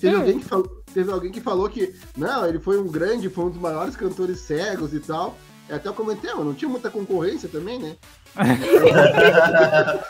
Teve, 0.00 0.16
Hum. 0.16 0.20
alguém 0.20 0.38
que 0.38 0.44
falou, 0.46 0.82
teve 0.92 1.12
alguém 1.12 1.30
que 1.32 1.40
falou 1.40 1.68
que. 1.68 1.94
Não, 2.16 2.46
ele 2.46 2.58
foi 2.58 2.80
um 2.80 2.88
grande, 2.88 3.28
foi 3.28 3.44
um 3.44 3.50
dos 3.50 3.60
maiores 3.60 3.94
cantores 3.94 4.40
cegos 4.40 4.92
e 4.94 5.00
tal. 5.00 5.36
E 5.68 5.72
até 5.74 5.88
eu 5.88 5.94
comentei, 5.94 6.32
mas 6.34 6.44
não 6.44 6.54
tinha 6.54 6.68
muita 6.68 6.90
concorrência 6.90 7.48
também, 7.48 7.78
né? 7.78 7.96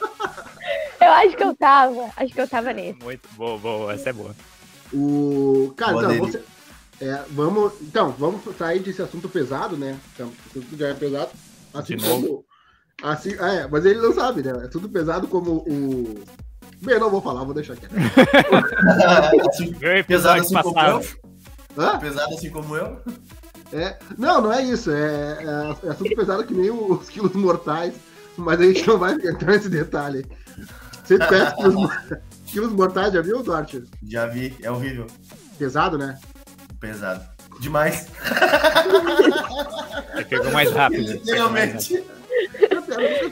Eu 1.00 1.10
acho 1.10 1.36
que 1.36 1.42
eu 1.42 1.54
tava. 1.56 2.10
Acho 2.16 2.32
que 2.32 2.40
eu 2.40 2.48
tava 2.48 2.72
nesse. 2.72 3.02
Muito 3.02 3.28
boa, 3.36 3.58
boa. 3.58 3.92
Essa 3.92 4.10
é 4.10 4.12
boa. 4.12 4.34
O. 4.92 5.72
Cara, 5.76 5.92
Boa 5.92 6.04
então, 6.04 6.26
dele. 6.26 6.32
você- 6.32 6.44
é, 7.02 7.24
vamos. 7.30 7.72
Então, 7.80 8.12
vamos 8.12 8.42
sair 8.56 8.78
desse 8.78 9.02
assunto 9.02 9.28
pesado, 9.28 9.76
né? 9.76 9.98
Então, 10.14 10.32
assunto 10.48 10.76
já 10.76 10.88
é 10.88 10.94
pesado. 10.94 11.30
Assim 11.74 11.96
De 11.96 12.08
como. 12.08 12.44
Assim, 13.02 13.32
é, 13.32 13.66
mas 13.66 13.84
ele 13.84 14.00
não 14.00 14.14
sabe, 14.14 14.42
né? 14.42 14.52
É 14.64 14.68
tudo 14.68 14.88
pesado 14.88 15.26
como 15.26 15.64
o. 15.68 16.14
Bem, 16.80 16.94
eu 16.94 17.00
não 17.00 17.10
vou 17.10 17.20
falar, 17.20 17.42
vou 17.42 17.54
deixar 17.54 17.74
quieto. 17.74 17.92
Assim, 19.50 19.74
pesado 20.06 20.40
assim 20.40 20.54
como 20.54 20.74
passado. 20.74 21.04
eu? 21.76 21.82
Hã? 21.82 21.98
Pesado 21.98 22.34
assim 22.34 22.50
como 22.50 22.76
eu? 22.76 23.00
É, 23.72 23.98
não, 24.16 24.40
não 24.42 24.52
é 24.52 24.62
isso. 24.62 24.90
É, 24.92 25.38
é, 25.42 25.86
é 25.86 25.90
assunto 25.90 26.14
pesado 26.14 26.44
que 26.44 26.54
nem 26.54 26.70
os 26.70 27.08
quilos 27.08 27.32
mortais, 27.32 27.94
mas 28.36 28.60
a 28.60 28.64
gente 28.64 28.86
não 28.86 28.98
vai 28.98 29.14
entrar 29.14 29.52
nesse 29.52 29.68
detalhe. 29.68 30.24
Você 31.04 31.18
conhece 31.18 31.56
quilos, 31.56 31.90
quilos 32.46 32.72
mortais, 32.72 33.12
já 33.12 33.22
viu, 33.22 33.42
Duarte? 33.42 33.82
Já 34.04 34.26
vi, 34.26 34.56
é 34.62 34.70
horrível. 34.70 35.06
Pesado, 35.58 35.98
né? 35.98 36.18
Pesado. 36.82 37.24
Demais. 37.60 38.08
Ele 40.16 40.24
pegou 40.26 40.50
mais 40.50 40.68
rápido. 40.72 41.12
Literalmente. 41.24 42.04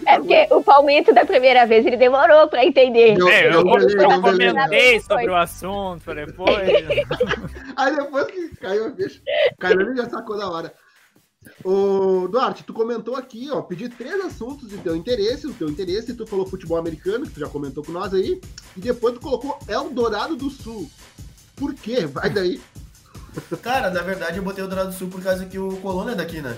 É 0.07 0.19
porque 0.19 0.47
o 0.53 0.63
Palmito 0.63 1.13
da 1.13 1.27
primeira 1.27 1.67
vez 1.67 1.85
ele 1.85 1.97
demorou 1.97 2.47
pra 2.47 2.65
entender. 2.65 3.19
É, 3.29 3.49
eu, 3.49 3.67
eu 3.67 3.87
delay. 3.87 4.21
comentei 4.21 5.01
sobre 5.01 5.29
o 5.29 5.35
assunto 5.35 6.15
depois. 6.15 6.69
Aí 7.77 7.97
depois 7.97 8.27
que 8.27 8.57
caiu 8.57 8.87
a 8.87 8.93
ficha, 8.93 9.21
caiu 9.59 9.81
ele 9.81 9.97
já 9.97 10.09
sacou 10.09 10.39
da 10.39 10.49
hora. 10.49 10.73
Ô, 11.65 12.29
Duarte, 12.29 12.63
tu 12.63 12.73
comentou 12.73 13.17
aqui, 13.17 13.49
ó, 13.51 13.63
pedi 13.63 13.89
três 13.89 14.25
assuntos 14.25 14.69
de 14.69 14.79
teu 14.79 14.95
interesse, 14.95 15.49
o 15.49 15.55
teu 15.55 15.69
interesse, 15.69 16.15
tu 16.15 16.25
falou 16.27 16.47
futebol 16.47 16.79
americano, 16.79 17.27
que 17.27 17.33
tu 17.33 17.41
já 17.41 17.49
comentou 17.49 17.83
com 17.83 17.91
nós 17.91 18.15
aí, 18.15 18.41
e 18.77 18.81
depois 18.81 19.15
tu 19.15 19.21
colocou 19.21 19.59
Eldorado 19.67 20.37
do 20.37 20.51
Sul. 20.51 20.89
Por 21.57 21.75
quê? 21.75 22.07
Vai 22.07 22.31
daí. 22.31 22.61
Cara, 23.63 23.91
na 23.91 24.03
verdade 24.03 24.39
eu 24.39 24.43
botei 24.43 24.63
o 24.65 24.67
Dourado 24.69 24.91
do 24.91 24.95
Sul 24.97 25.09
por 25.09 25.23
causa 25.23 25.45
que 25.47 25.59
o 25.59 25.77
Colônia 25.79 26.13
é 26.13 26.15
daqui, 26.17 26.41
né? 26.41 26.57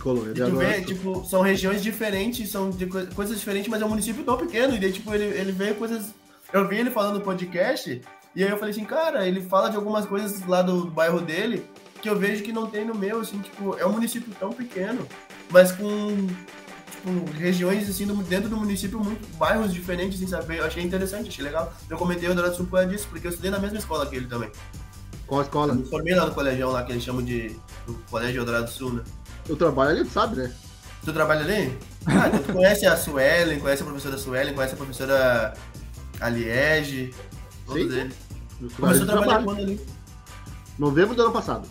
Colônia 0.00 0.30
E 0.30 0.34
tu 0.34 0.56
vê, 0.56 0.80
tipo, 0.82 1.24
são 1.26 1.42
regiões 1.42 1.82
diferentes, 1.82 2.50
são 2.50 2.70
co- 2.72 3.14
coisas 3.14 3.38
diferentes, 3.38 3.68
mas 3.68 3.82
é 3.82 3.84
um 3.84 3.88
município 3.90 4.24
tão 4.24 4.36
pequeno. 4.36 4.74
E 4.74 4.78
daí, 4.78 4.92
tipo, 4.92 5.12
ele, 5.14 5.24
ele 5.24 5.52
veio 5.52 5.74
coisas. 5.74 6.06
Eu 6.52 6.66
vi 6.66 6.76
ele 6.78 6.90
falando 6.90 7.14
no 7.16 7.20
podcast, 7.20 8.00
e 8.34 8.42
aí 8.44 8.50
eu 8.50 8.56
falei 8.58 8.72
assim, 8.72 8.84
cara, 8.84 9.26
ele 9.28 9.42
fala 9.42 9.68
de 9.68 9.76
algumas 9.76 10.06
coisas 10.06 10.44
lá 10.46 10.62
do 10.62 10.86
bairro 10.86 11.20
dele 11.20 11.64
que 12.02 12.08
eu 12.08 12.18
vejo 12.18 12.42
que 12.42 12.50
não 12.52 12.66
tem 12.66 12.84
no 12.84 12.94
meu, 12.94 13.20
assim, 13.20 13.38
tipo, 13.40 13.76
é 13.78 13.84
um 13.84 13.92
município 13.92 14.32
tão 14.40 14.50
pequeno, 14.50 15.06
mas 15.50 15.70
com 15.70 16.16
tipo, 16.90 17.30
regiões 17.38 17.88
assim 17.90 18.06
dentro 18.24 18.48
do 18.48 18.56
município, 18.56 18.98
muito, 18.98 19.28
bairros 19.36 19.72
diferentes, 19.72 20.16
assim, 20.16 20.26
sabe? 20.26 20.56
Eu 20.56 20.64
achei 20.64 20.82
interessante, 20.82 21.28
achei 21.28 21.44
legal. 21.44 21.72
Eu 21.90 21.98
comentei 21.98 22.26
o 22.28 22.32
Dourado 22.34 22.54
do 22.54 22.56
Sul 22.56 22.66
por 22.66 22.76
causa 22.78 22.88
disso, 22.88 23.06
porque 23.10 23.26
eu 23.26 23.30
estudei 23.30 23.50
na 23.50 23.58
mesma 23.58 23.76
escola 23.78 24.06
que 24.06 24.16
ele 24.16 24.26
também. 24.26 24.50
Qual 25.30 25.42
escola? 25.42 25.72
Eu 25.72 25.76
me 25.76 25.84
formei 25.84 26.12
lá 26.12 26.26
no 26.26 26.34
colegião 26.34 26.72
lá, 26.72 26.82
que 26.82 26.90
eles 26.90 27.04
chamam 27.04 27.22
de 27.22 27.56
Colégio 28.10 28.40
Eldorado 28.40 28.64
do 28.64 28.70
Sul, 28.70 28.94
né? 28.94 29.04
Eu 29.48 29.54
trabalho 29.54 29.90
ali, 29.90 30.04
tu 30.04 30.10
sabe, 30.10 30.34
né? 30.34 30.52
Tu 31.04 31.12
trabalha 31.12 31.42
ali? 31.42 31.78
Ah, 32.04 32.26
então 32.26 32.42
tu 32.42 32.52
conhece 32.52 32.84
a 32.84 32.96
Suelen, 32.96 33.60
conhece 33.60 33.80
a 33.80 33.86
professora 33.86 34.18
Suelen, 34.18 34.54
conhece 34.54 34.74
a 34.74 34.76
professora 34.76 35.54
Aliege, 36.20 37.14
todos 37.64 37.92
Sim. 37.92 38.00
eles. 38.00 38.14
Começou 38.76 39.04
a 39.04 39.06
trabalhar 39.06 39.44
quando 39.44 39.60
ali? 39.60 39.80
Novembro 40.76 41.14
do 41.14 41.22
ano 41.22 41.32
passado. 41.32 41.68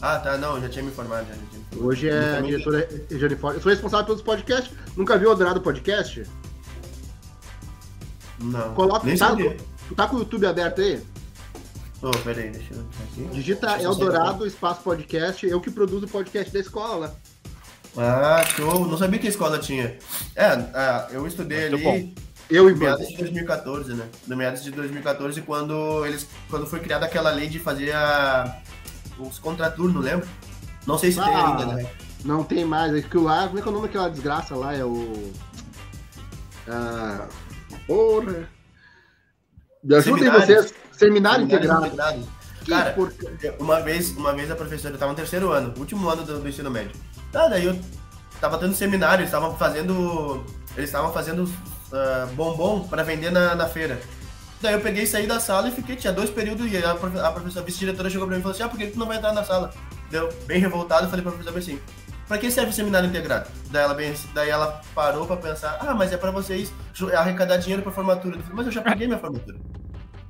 Ah, 0.00 0.20
tá, 0.20 0.38
não, 0.38 0.60
já 0.60 0.68
tinha 0.68 0.84
me 0.84 0.92
formado. 0.92 1.26
Já, 1.26 1.34
já 1.34 1.40
tinha. 1.50 1.84
Hoje 1.84 2.08
é 2.08 2.40
diretora 2.40 2.88
Forte. 3.36 3.56
Eu 3.56 3.62
sou 3.62 3.72
responsável 3.72 4.06
pelos 4.06 4.22
podcasts. 4.22 4.72
Nunca 4.96 5.18
viu 5.18 5.32
o 5.32 5.34
Dourado 5.34 5.60
Podcast? 5.60 6.24
Não, 8.38 8.74
Coloca, 8.74 9.04
nem 9.04 9.16
tá, 9.16 9.30
sabia. 9.30 9.56
tu 9.88 9.94
tá 9.96 10.06
com 10.06 10.16
o 10.16 10.18
YouTube 10.20 10.46
aberto 10.46 10.80
aí? 10.80 11.02
Ô, 12.02 12.10
peraí, 12.24 12.50
deixa 12.50 12.74
eu 12.74 12.80
aqui. 13.04 13.22
Digita 13.32 13.80
Eldorado, 13.80 14.44
espaço 14.44 14.80
podcast. 14.82 15.46
Eu 15.46 15.60
que 15.60 15.70
produzo 15.70 16.06
o 16.06 16.08
podcast 16.08 16.52
da 16.52 16.58
escola 16.58 16.96
lá. 17.06 17.14
Ah, 17.96 18.44
show. 18.56 18.86
Não 18.88 18.98
sabia 18.98 19.20
que 19.20 19.26
a 19.28 19.30
escola 19.30 19.58
tinha. 19.58 19.96
É, 20.34 20.46
ah, 20.74 21.06
eu 21.12 21.24
estudei 21.26 21.70
Muito 21.70 21.88
ali 21.88 22.14
Eu 22.50 22.68
e 22.68 22.74
meados 22.74 23.06
de 23.06 23.16
2014, 23.18 23.94
né? 23.94 24.08
No 24.26 24.36
meados 24.36 24.64
de 24.64 24.72
2014, 24.72 25.42
quando 25.42 26.04
eles, 26.04 26.26
quando 26.50 26.66
foi 26.66 26.80
criada 26.80 27.06
aquela 27.06 27.30
lei 27.30 27.46
de 27.46 27.60
fazer 27.60 27.92
a, 27.92 28.60
os 29.18 29.38
contraturnos, 29.38 30.04
lembra? 30.04 30.26
Não 30.84 30.98
sei 30.98 31.12
se 31.12 31.22
tem 31.22 31.32
Ah. 31.32 31.50
ainda, 31.50 31.66
né? 31.74 31.86
Não 32.24 32.42
tem 32.42 32.64
mais. 32.64 32.92
É 32.94 33.00
que 33.00 33.16
o 33.16 33.22
lá, 33.22 33.46
como 33.46 33.60
é 33.60 33.62
que 33.62 33.68
é 33.68 33.70
o 33.70 33.74
nome 33.74 33.86
daquela 33.86 34.08
desgraça 34.10 34.56
lá? 34.56 34.74
É 34.74 34.84
o. 34.84 35.32
Ah, 36.66 37.28
porra. 37.86 38.48
Me 39.84 39.94
ajudem 39.94 40.30
vocês. 40.30 40.81
Seminário 41.02 41.44
integrado. 41.44 41.86
integrados. 41.86 42.26
Que 42.64 42.70
Cara, 42.70 42.94
uma 43.58 43.80
vez, 43.80 44.10
uma 44.16 44.32
vez 44.32 44.50
a 44.50 44.54
professora, 44.54 44.94
eu 44.94 44.98
tava 44.98 45.10
no 45.10 45.16
terceiro 45.16 45.50
ano, 45.50 45.74
último 45.76 46.08
ano 46.08 46.22
do, 46.22 46.38
do 46.38 46.48
ensino 46.48 46.70
médio. 46.70 46.92
Ah, 47.34 47.48
daí 47.48 47.64
eu 47.64 47.76
tava 48.40 48.56
tendo 48.58 48.74
seminário, 48.74 49.22
eles 49.22 49.28
estavam 49.28 49.56
fazendo. 49.56 50.44
Eles 50.76 50.88
estavam 50.88 51.12
fazendo 51.12 51.50
ah, 51.92 52.28
bombom 52.34 52.86
pra 52.86 53.02
vender 53.02 53.30
na, 53.30 53.54
na 53.54 53.66
feira. 53.66 54.00
Daí 54.60 54.74
eu 54.74 54.80
peguei, 54.80 55.04
saí 55.06 55.26
da 55.26 55.40
sala 55.40 55.68
e 55.68 55.72
fiquei, 55.72 55.96
tinha 55.96 56.12
dois 56.12 56.30
períodos, 56.30 56.70
e 56.70 56.76
a, 56.76 56.92
a 56.92 56.94
professora, 56.94 57.60
a 57.60 57.62
vice-diretora 57.62 58.08
chegou 58.08 58.28
pra 58.28 58.36
mim 58.36 58.40
e 58.40 58.42
falou 58.42 58.54
assim, 58.54 58.62
ah, 58.62 58.68
por 58.68 58.78
que 58.78 58.86
tu 58.86 58.98
não 58.98 59.06
vai 59.06 59.16
entrar 59.16 59.32
na 59.32 59.42
sala? 59.42 59.72
Deu 60.08 60.32
bem 60.46 60.60
revoltado, 60.60 61.08
falei 61.08 61.22
pra 61.22 61.32
professora 61.32 61.58
assim, 61.58 61.80
pra 62.28 62.38
que 62.38 62.48
serve 62.48 62.70
o 62.70 62.72
seminário 62.72 63.08
integrado? 63.08 63.50
Daí 63.72 63.82
ela, 63.82 63.92
bem, 63.92 64.14
daí 64.32 64.50
ela 64.50 64.80
parou 64.94 65.26
pra 65.26 65.36
pensar, 65.36 65.78
ah, 65.80 65.94
mas 65.94 66.12
é 66.12 66.16
pra 66.16 66.30
vocês 66.30 66.72
arrecadar 67.12 67.56
dinheiro 67.56 67.82
pra 67.82 67.90
formatura. 67.90 68.36
Eu 68.36 68.40
falei, 68.42 68.56
mas 68.56 68.66
eu 68.66 68.72
já 68.72 68.82
paguei 68.82 69.08
minha 69.08 69.18
formatura. 69.18 69.58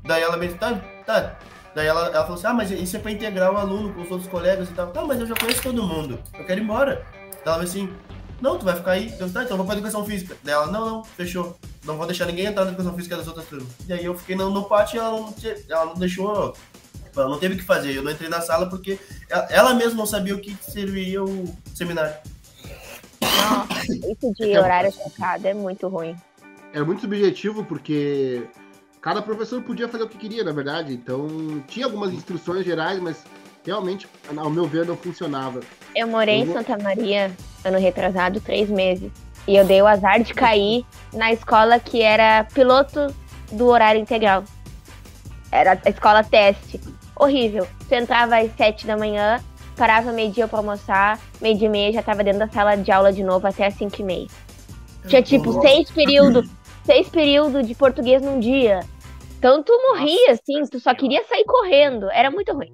Daí 0.04 0.22
ela 0.22 0.36
bem, 0.36 0.52
tá, 0.54 0.74
tá. 1.06 1.36
Daí 1.74 1.86
ela, 1.86 2.06
ela 2.08 2.22
falou 2.22 2.34
assim, 2.34 2.46
ah, 2.46 2.54
mas 2.54 2.70
isso 2.70 2.96
é 2.96 2.98
pra 3.00 3.10
integrar 3.10 3.52
o 3.52 3.56
aluno 3.56 3.94
com 3.94 4.02
os 4.02 4.10
outros 4.10 4.28
colegas 4.28 4.68
e 4.68 4.72
tal. 4.72 4.88
Tá, 4.88 5.04
mas 5.04 5.20
eu 5.20 5.26
já 5.26 5.34
conheço 5.34 5.62
todo 5.62 5.82
mundo, 5.82 6.18
eu 6.38 6.44
quero 6.44 6.60
ir 6.60 6.64
embora. 6.64 7.04
Daí 7.30 7.40
ela 7.46 7.54
falou 7.54 7.62
assim, 7.64 7.92
não, 8.40 8.58
tu 8.58 8.64
vai 8.64 8.74
ficar 8.76 8.92
aí. 8.92 9.14
Eu, 9.18 9.32
tá, 9.32 9.42
então 9.44 9.52
eu 9.52 9.56
vou 9.56 9.66
pra 9.66 9.74
educação 9.76 10.04
física. 10.04 10.36
Daí 10.42 10.52
ela, 10.54 10.66
não, 10.66 10.84
não, 10.84 11.04
fechou. 11.04 11.56
Não 11.84 11.96
vou 11.96 12.06
deixar 12.06 12.26
ninguém 12.26 12.46
entrar 12.46 12.64
na 12.64 12.70
educação 12.72 12.94
física 12.94 13.16
das 13.16 13.26
outras 13.28 13.46
turmas. 13.46 13.68
E 13.88 13.92
aí 13.92 14.04
eu 14.04 14.16
fiquei 14.18 14.36
no, 14.36 14.50
no 14.50 14.64
pátio 14.64 14.96
e 14.96 14.98
ela 14.98 15.10
não, 15.10 15.32
tinha- 15.32 15.56
ela 15.68 15.86
não 15.86 15.94
deixou. 15.94 16.54
Ela 17.16 17.28
não 17.28 17.38
teve 17.38 17.54
o 17.54 17.58
que 17.58 17.64
fazer. 17.64 17.94
Eu 17.94 18.02
não 18.02 18.10
entrei 18.10 18.28
na 18.28 18.40
sala 18.40 18.68
porque 18.68 18.98
ela, 19.30 19.46
ela 19.50 19.74
mesma 19.74 19.96
não 19.98 20.06
sabia 20.06 20.34
o 20.34 20.40
que 20.40 20.56
serviria 20.62 21.22
o 21.22 21.54
seminário. 21.74 22.14
Nossa, 23.20 23.92
isso 23.92 24.32
de 24.34 24.56
horário 24.58 24.92
trocado 24.92 25.46
é 25.46 25.54
muito 25.54 25.88
ruim. 25.88 26.16
É 26.72 26.82
muito 26.82 27.02
subjetivo 27.02 27.64
porque 27.64 28.44
cada 29.02 29.20
professor 29.20 29.60
podia 29.62 29.88
fazer 29.88 30.04
o 30.04 30.08
que 30.08 30.16
queria, 30.16 30.44
na 30.44 30.52
verdade. 30.52 30.94
Então, 30.94 31.26
tinha 31.66 31.84
algumas 31.84 32.12
instruções 32.12 32.64
gerais, 32.64 33.00
mas 33.00 33.24
realmente, 33.66 34.08
ao 34.34 34.48
meu 34.48 34.64
ver, 34.64 34.86
não 34.86 34.96
funcionava. 34.96 35.60
Eu 35.94 36.06
morei 36.06 36.42
Eu 36.42 36.46
em 36.46 36.52
Santa 36.52 36.78
Maria, 36.78 37.30
ano 37.64 37.78
retrasado, 37.78 38.40
três 38.40 38.70
meses. 38.70 39.10
E 39.46 39.56
eu 39.56 39.64
dei 39.64 39.82
o 39.82 39.86
azar 39.88 40.22
de 40.22 40.32
cair 40.32 40.86
na 41.12 41.32
escola 41.32 41.80
que 41.80 42.00
era 42.00 42.44
piloto 42.44 43.12
do 43.50 43.66
horário 43.66 44.00
integral. 44.00 44.44
Era 45.50 45.78
a 45.84 45.90
escola 45.90 46.22
teste. 46.22 46.80
Horrível. 47.16 47.66
Você 47.80 47.96
entrava 47.96 48.38
às 48.38 48.54
sete 48.56 48.86
da 48.86 48.96
manhã, 48.96 49.42
parava 49.76 50.12
meio-dia 50.12 50.46
pra 50.46 50.58
almoçar, 50.58 51.18
meio-dia 51.40 51.66
e 51.66 51.70
meia 51.70 51.92
já 51.92 52.02
tava 52.02 52.22
dentro 52.22 52.38
da 52.38 52.48
sala 52.48 52.76
de 52.76 52.90
aula 52.90 53.12
de 53.12 53.22
novo 53.22 53.46
até 53.46 53.66
às 53.66 53.74
cinco 53.74 54.00
e 54.00 54.04
meia. 54.04 54.26
Tinha 55.06 55.22
tipo 55.22 55.60
seis 55.60 55.90
períodos, 55.90 56.48
seis 56.84 57.08
períodos 57.08 57.66
de 57.66 57.74
português 57.74 58.22
num 58.22 58.38
dia. 58.38 58.80
Então 59.42 59.60
tu 59.60 59.76
morria, 59.88 60.30
assim, 60.30 60.62
tu 60.70 60.78
só 60.78 60.94
queria 60.94 61.24
sair 61.24 61.44
correndo. 61.44 62.08
Era 62.12 62.30
muito 62.30 62.52
ruim. 62.52 62.72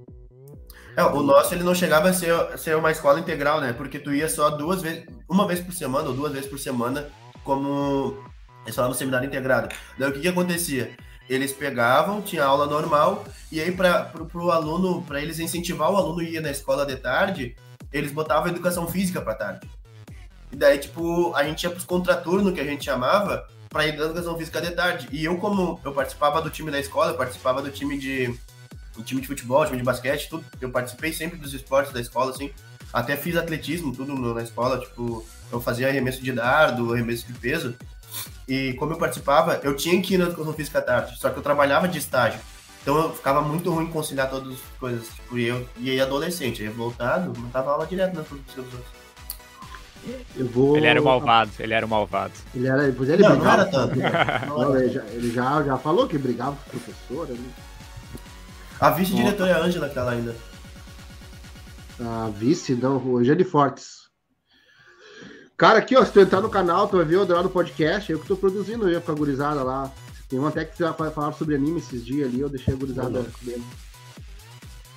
É, 0.95 1.03
o 1.03 1.23
nosso 1.23 1.55
ele 1.55 1.65
não 1.65 1.75
chegava 1.75 2.11
a 2.11 2.13
ser, 2.13 2.35
ser 2.59 2.77
uma 2.77 2.91
escola 2.91 3.19
integral, 3.19 3.59
né? 3.59 3.73
Porque 3.73 3.99
tu 3.99 4.13
ia 4.13 4.29
só 4.29 4.51
duas 4.51 4.83
vezes, 4.83 5.07
uma 5.27 5.47
vez 5.47 5.61
por 5.61 5.73
semana 5.73 6.11
ou 6.11 6.15
duas 6.15 6.31
vezes 6.31 6.47
por 6.47 6.59
semana, 6.59 7.09
como 7.43 8.23
eles 8.65 8.75
falavam 8.75 8.95
seminário 8.95 9.27
integrado. 9.27 9.75
Daí 9.99 10.11
o 10.11 10.13
que 10.13 10.21
que 10.21 10.29
acontecia? 10.29 10.95
Eles 11.27 11.55
pegavam, 11.55 12.21
tinha 12.21 12.45
aula 12.45 12.67
normal, 12.67 13.25
e 13.51 13.63
aí 13.63 13.73
para 13.73 14.05
pro, 14.05 14.27
pro 14.27 14.51
aluno, 14.51 15.01
para 15.01 15.23
eles 15.23 15.39
incentivar 15.39 15.91
o 15.91 15.97
aluno 15.97 16.21
a 16.21 16.25
ir 16.25 16.43
na 16.43 16.51
escola 16.51 16.85
de 16.85 16.97
tarde, 16.97 17.57
eles 17.91 18.13
botavam 18.13 18.49
educação 18.49 18.87
física 18.87 19.23
para 19.23 19.35
tarde. 19.35 19.71
E 20.53 20.57
daí, 20.57 20.77
tipo, 20.77 21.35
a 21.35 21.45
gente 21.45 21.63
ia 21.63 21.71
pros 21.71 21.87
contraturnos, 21.87 22.53
que 22.53 22.61
a 22.61 22.65
gente 22.65 22.85
chamava, 22.85 23.47
para 23.69 23.87
ir 23.87 23.97
na 23.97 24.05
educação 24.05 24.37
física 24.37 24.61
de 24.61 24.71
tarde. 24.71 25.09
E 25.11 25.25
eu, 25.25 25.37
como 25.39 25.81
eu 25.85 25.93
participava 25.93 26.41
do 26.41 26.51
time 26.51 26.71
da 26.71 26.81
escola, 26.81 27.13
eu 27.13 27.17
participava 27.17 27.63
do 27.63 27.71
time 27.71 27.99
de 27.99 28.35
o 28.97 29.03
time 29.03 29.21
de 29.21 29.27
futebol, 29.27 29.65
time 29.65 29.79
de 29.79 29.85
basquete, 29.85 30.29
tudo. 30.29 30.45
Eu 30.61 30.71
participei 30.71 31.13
sempre 31.13 31.39
dos 31.39 31.55
esportes 31.55 31.93
da 31.93 32.01
escola, 32.01 32.31
assim. 32.31 32.51
Até 32.93 33.17
fiz 33.17 33.37
atletismo, 33.37 33.95
tudo 33.95 34.15
na 34.35 34.43
escola, 34.43 34.79
tipo, 34.79 35.25
eu 35.53 35.61
fazia 35.61 35.89
arremesso 35.89 36.23
de 36.23 36.33
dardo, 36.33 36.93
arremesso 36.93 37.27
de 37.27 37.33
peso. 37.35 37.77
E 38.49 38.73
como 38.75 38.93
eu 38.93 38.99
participava, 38.99 39.61
eu 39.63 39.77
tinha 39.77 40.01
que 40.01 40.15
ir 40.15 40.19
na 40.19 40.25
educação 40.25 40.53
física 40.55 40.79
à 40.79 40.83
tarde, 40.83 41.19
só 41.19 41.29
que 41.31 41.39
eu 41.39 41.43
trabalhava 41.43 41.87
de 41.87 41.99
estágio. 41.99 42.41
Então 42.83 42.97
eu 42.97 43.15
ficava 43.15 43.43
muito 43.43 43.71
ruim 43.71 43.87
conciliar 43.87 44.31
todas 44.31 44.55
as 44.55 44.61
coisas. 44.81 45.07
Tipo, 45.09 45.39
e 45.39 45.47
eu 45.47 45.69
e 45.77 45.91
aí 45.91 46.01
adolescente, 46.01 46.63
revoltado, 46.63 47.39
não 47.39 47.51
tava 47.51 47.71
aula 47.71 47.87
direto 47.87 48.15
na 48.15 48.23
professora 48.23 48.63
dos 48.63 48.75
outros. 48.75 48.98
Eu 50.37 50.47
vou. 50.47 50.77
Ele 50.77 50.87
era 50.87 51.01
o 51.01 51.05
malvado, 51.05 51.51
ele 51.59 51.75
era 51.75 51.85
o 51.85 51.89
malvado. 51.89 52.33
Ele 52.55 52.67
era, 52.67 52.93
pois 52.97 53.09
ele 53.09 53.23
Não, 53.23 53.31
não 53.31 53.37
brigava. 53.37 53.63
era 53.63 53.71
tanto. 53.71 53.97
Não 54.47 54.59
Não, 54.59 54.77
ele 54.79 54.91
já, 54.93 55.05
ele 55.07 55.31
já, 55.31 55.63
já 55.63 55.77
falou 55.79 56.07
que 56.07 56.17
brigava 56.19 56.57
com 56.57 56.77
o 56.77 56.81
professor 56.81 57.27
ali. 57.29 57.51
A 58.81 58.91
vice-diretora 58.91 59.51
é 59.51 59.55
a 59.55 59.59
Ângela, 59.63 59.87
aquela 59.87 60.13
ainda. 60.13 60.35
A 62.01 62.31
vice, 62.31 62.75
não, 62.75 62.97
o 63.05 63.21
Eugênio 63.21 63.45
Fortes. 63.45 64.07
Cara, 65.57 65.81
aqui, 65.81 65.97
ó, 65.97 66.05
se 66.05 66.13
tu 66.13 66.21
entrar 66.21 66.41
no 66.41 66.49
canal, 66.49 66.87
tu 66.87 66.97
vai 66.97 67.05
ver 67.05 67.17
o 67.17 67.27
Dourado 67.27 67.51
Podcast, 67.51 68.13
eu 68.13 68.21
que 68.21 68.29
tô 68.29 68.37
produzindo 68.37 68.89
eu 68.89 69.01
com 69.01 69.11
a 69.11 69.15
gurizada 69.17 69.65
lá. 69.65 69.91
Tem 70.29 70.39
uma 70.39 70.51
até 70.51 70.65
que 70.65 70.79
já 70.79 70.93
fa- 70.93 71.11
falaram 71.11 71.35
sobre 71.37 71.57
anime 71.57 71.81
esses 71.81 72.05
dias 72.05 72.29
ali, 72.29 72.39
eu 72.41 72.49
deixei 72.49 72.73
a 72.75 72.77
gurizada 72.77 73.27
vendo. 73.43 73.65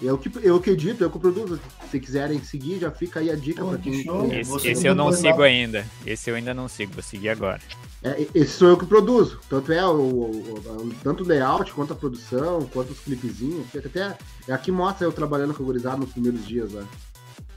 Eu 0.01 0.17
que, 0.17 0.31
eu 0.41 0.59
que 0.59 0.71
edito, 0.71 1.03
eu 1.03 1.11
que 1.11 1.19
produzo. 1.19 1.59
Se 1.91 1.99
quiserem 1.99 2.43
seguir, 2.43 2.79
já 2.79 2.89
fica 2.91 3.19
aí 3.19 3.29
a 3.29 3.35
dica 3.35 3.63
que 3.77 3.91
quem. 3.91 4.03
show. 4.03 4.31
Esse, 4.33 4.67
esse 4.69 4.87
eu 4.87 4.95
não 4.95 5.11
sigo 5.11 5.39
lá. 5.39 5.45
ainda. 5.45 5.85
Esse 6.05 6.29
eu 6.31 6.35
ainda 6.35 6.53
não 6.53 6.67
sigo, 6.67 6.93
vou 6.93 7.03
seguir 7.03 7.29
agora. 7.29 7.61
É, 8.03 8.25
esse 8.33 8.53
sou 8.53 8.69
eu 8.69 8.77
que 8.77 8.85
produzo. 8.87 9.39
Tanto 9.47 9.71
é 9.71 9.85
o, 9.85 9.91
o- 9.91 10.31
o- 10.55 10.93
tanto 11.03 11.23
o 11.23 11.27
layout, 11.27 11.71
quanto 11.73 11.93
a 11.93 11.95
produção, 11.95 12.67
quanto 12.73 12.91
os 12.93 12.99
clipezinhos. 12.99 13.67
que 13.71 13.77
Até, 13.77 14.17
é 14.47 14.53
aqui 14.53 14.71
mostra 14.71 15.05
eu 15.05 15.11
trabalhando 15.11 15.53
com 15.53 15.61
a 15.61 15.65
gurizada 15.67 15.97
nos 15.97 16.11
primeiros 16.11 16.45
dias, 16.47 16.71
né? 16.71 16.83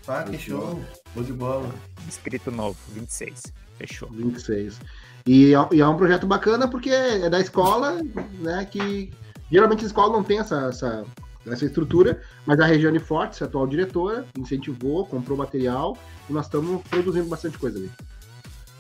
Ah, 0.06 0.22
que 0.24 0.36
show. 0.38 0.78
Bom 1.14 1.22
de 1.22 1.32
bola. 1.32 1.74
Inscrito 2.06 2.50
novo, 2.50 2.76
26. 2.94 3.44
Fechou. 3.78 4.10
26. 4.10 4.78
E, 5.26 5.54
é- 5.54 5.68
e 5.72 5.80
é 5.80 5.88
um 5.88 5.96
projeto 5.96 6.26
bacana 6.26 6.68
porque 6.68 6.90
é 6.90 7.30
da 7.30 7.40
escola, 7.40 8.02
né? 8.40 8.66
Que 8.70 9.10
geralmente 9.50 9.82
a 9.84 9.86
escola 9.86 10.12
não 10.12 10.22
tem 10.22 10.40
essa, 10.40 10.66
essa, 10.68 11.06
essa 11.46 11.64
estrutura, 11.64 12.20
mas 12.46 12.58
a 12.60 12.66
Regiane 12.66 12.98
Fortes, 12.98 13.40
a 13.42 13.44
atual 13.44 13.66
diretora, 13.66 14.24
incentivou, 14.38 15.04
comprou 15.06 15.36
material 15.36 15.96
e 16.28 16.32
nós 16.32 16.46
estamos 16.46 16.82
produzindo 16.88 17.28
bastante 17.28 17.58
coisa 17.58 17.78
ali. 17.78 17.90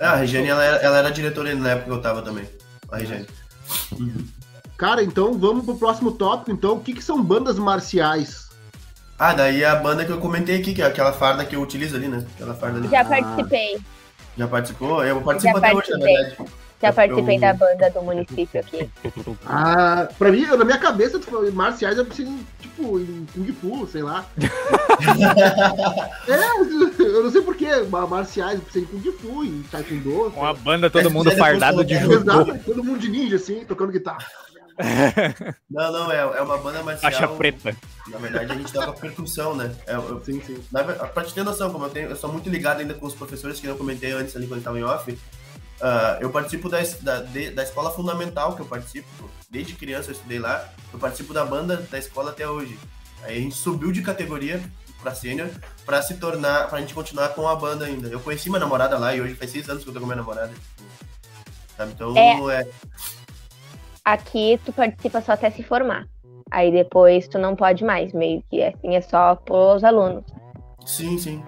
Ah, 0.00 0.12
a 0.12 0.16
Regiane, 0.16 0.48
ela 0.48 0.64
era, 0.64 0.76
ela 0.78 0.98
era 0.98 1.10
diretora 1.10 1.54
na 1.54 1.70
época 1.70 1.86
que 1.86 1.92
eu 1.92 2.00
tava 2.00 2.22
também. 2.22 2.48
A 2.90 2.96
Regiane. 2.96 3.26
Cara, 4.76 5.02
então 5.02 5.38
vamos 5.38 5.64
pro 5.64 5.76
próximo 5.76 6.12
tópico. 6.12 6.50
Então, 6.50 6.74
o 6.74 6.80
que, 6.80 6.94
que 6.94 7.02
são 7.02 7.22
bandas 7.22 7.58
marciais? 7.58 8.48
Ah, 9.18 9.32
daí 9.32 9.64
a 9.64 9.76
banda 9.76 10.04
que 10.04 10.10
eu 10.10 10.18
comentei 10.18 10.58
aqui, 10.58 10.74
que 10.74 10.82
é 10.82 10.86
aquela 10.86 11.12
farda 11.12 11.44
que 11.44 11.54
eu 11.54 11.62
utilizo 11.62 11.94
ali, 11.96 12.08
né? 12.08 12.26
Aquela 12.34 12.54
farda 12.54 12.78
ali. 12.78 12.88
Já 12.88 13.00
Ah. 13.02 13.04
participei. 13.04 13.78
Já 14.36 14.48
participou? 14.48 15.04
Eu 15.04 15.20
participo 15.22 15.52
Já 15.60 15.66
até 15.66 15.76
hoje, 15.76 15.90
na 15.92 15.98
verdade. 15.98 16.36
Já 16.84 16.92
participei 16.92 17.36
Eu- 17.36 17.40
da 17.40 17.54
banda 17.54 17.90
do 17.90 18.02
município 18.02 18.60
aqui. 18.60 18.90
Ah, 19.46 20.08
pra 20.18 20.30
mim, 20.30 20.44
na 20.46 20.64
minha 20.64 20.78
cabeça, 20.78 21.18
marciais 21.52 21.96
eu 21.96 22.04
preciso, 22.04 22.36
tipo, 22.60 22.98
em 23.00 23.26
Kung 23.32 23.52
Fu, 23.52 23.86
sei 23.86 24.02
lá. 24.02 24.26
é, 26.28 26.60
eu 27.02 27.22
não 27.24 27.30
sei 27.30 27.42
porquê, 27.42 27.68
marciais 28.08 28.56
eu 28.58 28.64
preciso 28.64 28.84
em 28.84 28.88
Kung 29.00 29.12
Fu, 29.12 29.44
em 29.44 29.62
Taekwondo. 29.70 30.28
Uma 30.36 30.52
banda, 30.54 30.90
todo 30.90 31.06
É, 31.08 31.10
mundo 31.10 31.30
depois 31.30 31.38
fardado 31.38 31.84
de 31.84 31.98
colocar- 31.98 32.14
judô. 32.18 32.32
Exato, 32.42 32.64
todo 32.64 32.84
mundo 32.84 32.98
de 32.98 33.08
ninja, 33.08 33.36
assim, 33.36 33.64
tocando 33.64 33.92
guitarra. 33.92 34.26
Não, 35.70 35.92
não, 35.92 36.10
é, 36.10 36.18
é 36.18 36.42
uma 36.42 36.58
banda 36.58 36.82
marcial. 36.82 37.12
Faixa 37.12 37.28
preta. 37.28 37.76
Na 38.08 38.18
verdade, 38.18 38.50
a 38.50 38.54
gente 38.56 38.72
toca 38.72 38.92
percussão, 38.92 39.54
né? 39.54 39.72
É, 39.86 39.94
eu, 39.94 40.20
Sim, 40.24 40.40
sim. 40.44 40.58
na, 40.72 40.82
pra 40.82 41.22
te 41.22 41.32
ter 41.32 41.44
noção, 41.44 41.70
como 41.70 41.84
eu, 41.84 41.90
tenho, 41.90 42.08
eu 42.10 42.16
sou 42.16 42.30
muito 42.32 42.50
ligado 42.50 42.80
ainda 42.80 42.92
com 42.92 43.06
os 43.06 43.14
professores 43.14 43.60
que 43.60 43.66
eu 43.68 43.76
comentei 43.76 44.10
antes 44.10 44.34
ali 44.34 44.48
quando 44.48 44.58
estava 44.58 44.76
em 44.76 44.82
off. 44.82 45.16
Ah, 45.80 46.18
eu 46.20 46.30
participo 46.30 46.68
da, 46.68 46.78
da, 47.02 47.20
de- 47.20 47.50
da 47.50 47.62
escola 47.62 47.90
fundamental 47.90 48.54
que 48.54 48.62
eu 48.62 48.66
participo. 48.66 49.30
Desde 49.50 49.74
criança 49.74 50.10
eu 50.10 50.14
estudei 50.14 50.38
lá. 50.38 50.68
Eu 50.92 50.98
participo 50.98 51.32
da 51.32 51.44
banda 51.44 51.76
da 51.90 51.98
escola 51.98 52.30
até 52.30 52.48
hoje. 52.48 52.78
Aí 53.22 53.38
a 53.38 53.40
gente 53.40 53.54
subiu 53.54 53.90
de 53.92 54.02
categoria 54.02 54.62
pra 55.02 55.14
sênior 55.14 55.48
pra 55.84 56.00
se 56.02 56.14
tornar, 56.16 56.68
pra 56.68 56.80
gente 56.80 56.94
continuar 56.94 57.30
com 57.30 57.46
a 57.48 57.54
banda 57.56 57.84
ainda. 57.84 58.08
Eu 58.08 58.20
conheci 58.20 58.48
minha 58.48 58.60
namorada 58.60 58.98
lá 58.98 59.14
e 59.14 59.20
hoje 59.20 59.34
faz 59.34 59.50
seis 59.50 59.68
anos 59.68 59.82
que 59.84 59.90
eu 59.90 59.94
tô 59.94 60.00
com 60.00 60.06
minha 60.06 60.16
namorada. 60.16 60.52
Sabe? 61.76 61.92
Então, 61.92 62.16
é, 62.50 62.66
Aqui 64.04 64.60
tu 64.64 64.72
participa 64.72 65.20
só 65.22 65.32
até 65.32 65.50
se 65.50 65.62
formar. 65.62 66.06
Aí 66.50 66.70
depois 66.70 67.26
tu 67.26 67.38
não 67.38 67.56
pode 67.56 67.82
mais, 67.84 68.12
meio 68.12 68.42
que 68.50 68.62
assim, 68.62 68.94
é 68.94 69.00
só 69.00 69.34
pros 69.34 69.82
alunos. 69.82 70.24
Sim, 70.84 71.18
sim. 71.18 71.42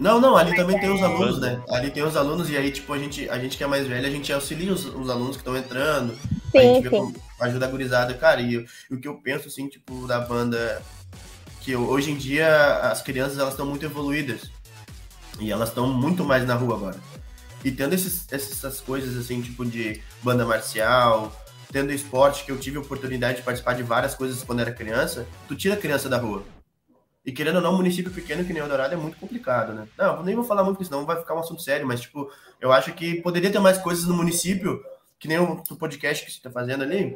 Não, 0.00 0.18
não, 0.18 0.34
ali 0.34 0.56
também 0.56 0.80
tem 0.80 0.88
os 0.90 1.02
alunos, 1.02 1.38
né? 1.38 1.62
Ali 1.68 1.90
tem 1.90 2.02
os 2.02 2.16
alunos 2.16 2.48
e 2.48 2.56
aí, 2.56 2.70
tipo, 2.72 2.90
a 2.92 2.98
gente, 2.98 3.28
a 3.28 3.38
gente 3.38 3.58
que 3.58 3.62
é 3.62 3.66
mais 3.66 3.86
velho, 3.86 4.06
a 4.06 4.10
gente 4.10 4.32
auxilia 4.32 4.72
os, 4.72 4.86
os 4.86 5.10
alunos 5.10 5.36
que 5.36 5.42
estão 5.42 5.54
entrando. 5.54 6.14
a 6.14 6.58
Sim, 6.58 6.74
gente 6.74 6.82
vê 6.84 6.88
sim. 6.88 6.96
como 6.96 7.14
ajuda 7.38 7.66
a 7.66 7.68
gurizada. 7.68 8.14
Cara, 8.14 8.40
e, 8.40 8.66
e 8.90 8.94
o 8.94 8.98
que 8.98 9.06
eu 9.06 9.16
penso, 9.16 9.48
assim, 9.48 9.68
tipo, 9.68 10.06
da 10.06 10.18
banda, 10.18 10.82
que 11.60 11.72
eu- 11.72 11.86
hoje 11.86 12.10
em 12.10 12.16
dia 12.16 12.48
as 12.78 13.02
crianças, 13.02 13.38
elas 13.38 13.52
estão 13.52 13.66
muito 13.66 13.84
evoluídas. 13.84 14.50
E 15.38 15.52
elas 15.52 15.68
estão 15.68 15.86
muito 15.86 16.24
mais 16.24 16.46
na 16.46 16.54
rua 16.54 16.76
agora. 16.76 16.96
E 17.62 17.70
tendo 17.70 17.94
esses, 17.94 18.26
essas 18.32 18.80
coisas, 18.80 19.18
assim, 19.18 19.42
tipo, 19.42 19.66
de 19.66 20.00
banda 20.22 20.46
marcial, 20.46 21.30
tendo 21.70 21.92
esporte, 21.92 22.44
que 22.46 22.50
eu 22.52 22.58
tive 22.58 22.78
a 22.78 22.80
oportunidade 22.80 23.38
de 23.38 23.42
participar 23.42 23.74
de 23.74 23.82
várias 23.82 24.14
coisas 24.14 24.42
quando 24.42 24.60
era 24.60 24.72
criança, 24.72 25.26
tu 25.46 25.54
tira 25.54 25.74
a 25.74 25.76
criança 25.78 26.08
da 26.08 26.16
rua. 26.16 26.42
E 27.24 27.32
querendo 27.32 27.56
ou 27.56 27.62
não, 27.62 27.74
um 27.74 27.76
município 27.76 28.10
pequeno 28.10 28.44
que 28.44 28.52
nem 28.52 28.62
o 28.62 28.68
Dourado 28.68 28.94
é 28.94 28.96
muito 28.96 29.18
complicado, 29.18 29.72
né? 29.74 29.86
Não, 29.98 30.16
eu 30.16 30.22
nem 30.22 30.34
vou 30.34 30.44
falar 30.44 30.62
muito, 30.64 30.76
porque 30.76 30.86
senão 30.90 31.04
vai 31.04 31.18
ficar 31.18 31.34
um 31.34 31.40
assunto 31.40 31.60
sério, 31.62 31.86
mas, 31.86 32.00
tipo, 32.00 32.30
eu 32.60 32.72
acho 32.72 32.92
que 32.94 33.20
poderia 33.20 33.50
ter 33.50 33.58
mais 33.58 33.76
coisas 33.78 34.06
no 34.06 34.14
município, 34.14 34.82
que 35.18 35.28
nem 35.28 35.38
o, 35.38 35.62
o 35.70 35.76
podcast 35.76 36.24
que 36.24 36.32
você 36.32 36.40
tá 36.40 36.50
fazendo 36.50 36.82
ali, 36.82 37.14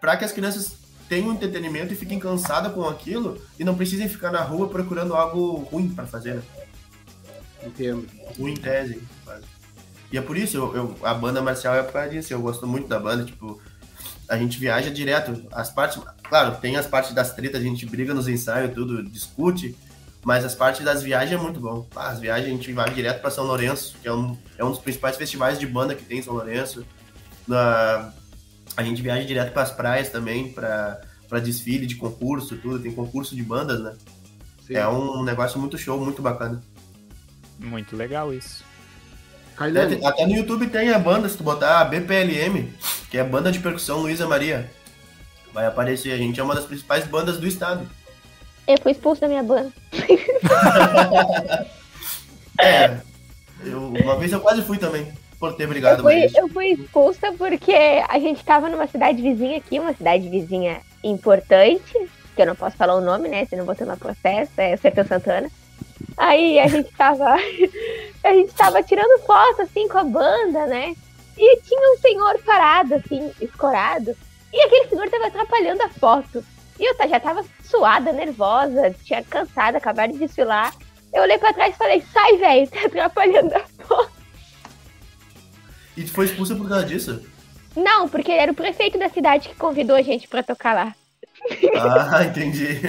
para 0.00 0.16
que 0.16 0.24
as 0.24 0.32
crianças 0.32 0.76
tenham 1.08 1.32
entretenimento 1.32 1.92
e 1.92 1.96
fiquem 1.96 2.18
cansadas 2.18 2.72
com 2.72 2.84
aquilo 2.88 3.40
e 3.58 3.62
não 3.64 3.76
precisem 3.76 4.08
ficar 4.08 4.32
na 4.32 4.42
rua 4.42 4.68
procurando 4.68 5.14
algo 5.14 5.58
ruim 5.70 5.88
para 5.90 6.06
fazer, 6.06 6.34
né? 6.34 6.42
Entendo. 7.64 8.06
Ruim 8.38 8.52
em 8.52 8.56
tese. 8.56 9.00
quase. 9.24 9.44
E 10.10 10.18
é 10.18 10.22
por 10.22 10.36
isso, 10.36 10.56
eu, 10.56 10.76
eu- 10.76 10.96
a 11.02 11.14
banda 11.14 11.40
marcial 11.42 11.74
é 11.74 11.82
por 11.82 11.92
causa 11.92 12.10
disso, 12.10 12.32
eu 12.32 12.40
gosto 12.40 12.66
muito 12.66 12.88
da 12.88 12.98
banda, 12.98 13.24
tipo, 13.24 13.60
a 14.28 14.36
gente 14.36 14.58
viaja 14.58 14.90
direto. 14.90 15.46
As 15.52 15.70
partes, 15.70 16.00
claro, 16.28 16.56
tem 16.56 16.76
as 16.76 16.86
partes 16.86 17.12
das 17.12 17.34
tretas, 17.34 17.60
a 17.60 17.64
gente 17.64 17.86
briga 17.86 18.14
nos 18.14 18.28
ensaios, 18.28 18.74
tudo, 18.74 19.02
discute, 19.02 19.76
mas 20.24 20.44
as 20.44 20.54
partes 20.54 20.84
das 20.84 21.02
viagens 21.02 21.38
é 21.38 21.42
muito 21.42 21.60
bom. 21.60 21.86
Ah, 21.94 22.08
as 22.08 22.18
viagens 22.18 22.48
a 22.48 22.50
gente 22.50 22.72
vai 22.72 22.90
direto 22.90 23.20
para 23.20 23.30
São 23.30 23.44
Lourenço, 23.44 23.96
que 24.02 24.08
é 24.08 24.12
um, 24.12 24.36
é 24.58 24.64
um 24.64 24.70
dos 24.70 24.80
principais 24.80 25.16
festivais 25.16 25.58
de 25.58 25.66
banda 25.66 25.94
que 25.94 26.04
tem 26.04 26.18
em 26.18 26.22
São 26.22 26.34
Lourenço. 26.34 26.84
Na, 27.46 28.12
a 28.76 28.82
gente 28.82 29.00
viaja 29.00 29.24
direto 29.24 29.52
para 29.52 29.62
as 29.62 29.70
praias 29.70 30.08
também, 30.08 30.52
para 30.52 31.00
desfile 31.42 31.86
de 31.86 31.94
concurso, 31.94 32.56
tudo. 32.56 32.80
Tem 32.80 32.92
concurso 32.92 33.36
de 33.36 33.42
bandas, 33.42 33.80
né? 33.80 33.94
Sim. 34.66 34.74
É 34.74 34.88
um 34.88 35.22
negócio 35.22 35.60
muito 35.60 35.78
show, 35.78 35.98
muito 36.04 36.20
bacana. 36.20 36.60
Muito 37.58 37.96
legal 37.96 38.34
isso. 38.34 38.64
Até, 39.56 40.06
até 40.06 40.26
no 40.26 40.34
YouTube 40.34 40.66
tem 40.66 40.90
a 40.90 40.98
banda, 40.98 41.28
se 41.28 41.36
tu 41.36 41.42
botar 41.42 41.80
a 41.80 41.84
BPLM, 41.84 42.68
que 43.10 43.16
é 43.16 43.20
a 43.20 43.24
banda 43.24 43.50
de 43.50 43.58
percussão 43.58 44.00
Luísa 44.00 44.26
Maria. 44.26 44.70
Vai 45.56 45.64
aparecer, 45.64 46.12
a 46.12 46.18
gente 46.18 46.38
é 46.38 46.42
uma 46.42 46.54
das 46.54 46.66
principais 46.66 47.06
bandas 47.06 47.38
do 47.38 47.46
estado. 47.46 47.88
Eu 48.68 48.76
fui 48.82 48.92
expulso 48.92 49.22
da 49.22 49.26
minha 49.28 49.42
banda. 49.42 49.72
É, 52.58 52.96
eu- 53.62 53.92
uma 54.02 54.16
vez 54.16 54.32
eu 54.32 54.40
quase 54.40 54.62
fui 54.62 54.78
também, 54.78 55.12
por 55.38 55.52
ter 55.54 55.66
brigado 55.66 55.98
Eu 56.00 56.04
fui, 56.04 56.20
mas 56.20 56.34
eu 56.34 56.48
fui 56.48 56.66
expulsa 56.68 57.30
porque 57.36 57.74
a 58.08 58.18
gente 58.18 58.42
tava 58.42 58.70
numa 58.70 58.86
cidade 58.86 59.20
vizinha 59.20 59.58
aqui, 59.58 59.78
uma 59.78 59.92
cidade 59.92 60.26
vizinha 60.26 60.80
importante, 61.04 61.92
que 62.34 62.40
eu 62.40 62.46
não 62.46 62.56
posso 62.56 62.74
falar 62.76 62.94
o 62.94 63.02
nome, 63.02 63.28
né? 63.28 63.44
Senão 63.44 63.66
vou 63.66 63.74
tomar 63.74 63.98
processo, 63.98 64.52
é 64.56 64.74
Sertão 64.78 65.06
Santana. 65.06 65.50
Aí 66.16 66.58
a 66.58 66.66
gente 66.66 66.90
tava. 66.92 67.34
a 68.24 68.32
gente 68.32 68.54
tava 68.54 68.82
tirando 68.82 69.20
foto, 69.26 69.60
assim, 69.62 69.86
com 69.86 69.98
a 69.98 70.04
banda, 70.04 70.66
né? 70.66 70.94
E 71.36 71.60
tinha 71.60 71.92
um 71.94 71.98
senhor 71.98 72.38
parado, 72.42 72.94
assim, 72.94 73.30
escorado. 73.38 74.16
E 74.52 74.60
aquele 74.62 74.88
senhor 74.88 75.10
tava 75.10 75.26
atrapalhando 75.26 75.82
a 75.82 75.88
foto. 75.88 76.44
E 76.78 76.84
eu 76.84 77.08
já 77.08 77.18
tava 77.18 77.44
suada, 77.64 78.12
nervosa, 78.12 78.94
tinha 79.02 79.22
cansada, 79.22 79.78
acabaram 79.78 80.12
de 80.12 80.18
desfilar. 80.18 80.74
Eu 81.12 81.22
olhei 81.22 81.38
pra 81.38 81.52
trás 81.52 81.74
e 81.74 81.78
falei, 81.78 82.02
sai, 82.12 82.36
velho, 82.36 82.68
tá 82.68 82.86
atrapalhando 82.86 83.54
a 83.54 83.60
foto. 83.84 84.12
E 85.96 86.04
tu 86.04 86.12
foi 86.12 86.26
expulsa 86.26 86.54
por 86.54 86.68
causa 86.68 86.84
disso? 86.84 87.22
Não, 87.74 88.08
porque 88.08 88.32
era 88.32 88.52
o 88.52 88.54
prefeito 88.54 88.98
da 88.98 89.08
cidade 89.08 89.48
que 89.48 89.54
convidou 89.54 89.96
a 89.96 90.02
gente 90.02 90.28
pra 90.28 90.42
tocar 90.42 90.74
lá. 90.74 90.94
Ah, 91.78 92.24
entendi. 92.24 92.80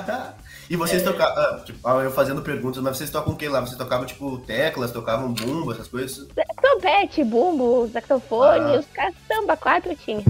e 0.70 0.76
vocês 0.76 1.02
tocavam, 1.02 1.36
ah, 1.36 1.62
tipo, 1.64 1.86
ah, 1.86 2.02
eu 2.02 2.10
fazendo 2.10 2.40
perguntas, 2.40 2.82
mas 2.82 2.96
vocês 2.96 3.10
tocam 3.10 3.34
o 3.34 3.36
que 3.36 3.48
lá? 3.48 3.60
Vocês 3.60 3.76
tocavam, 3.76 4.06
tipo, 4.06 4.38
teclas, 4.38 4.92
tocavam 4.92 5.32
bumbo, 5.32 5.72
essas 5.72 5.88
coisas? 5.88 6.26
Trompete, 6.60 7.24
bumbo, 7.24 7.88
saxofone, 7.92 8.76
Ah. 8.76 8.78
os 8.78 8.86
caçamba, 8.86 9.56
quatro 9.56 9.94
tinha. 9.96 10.22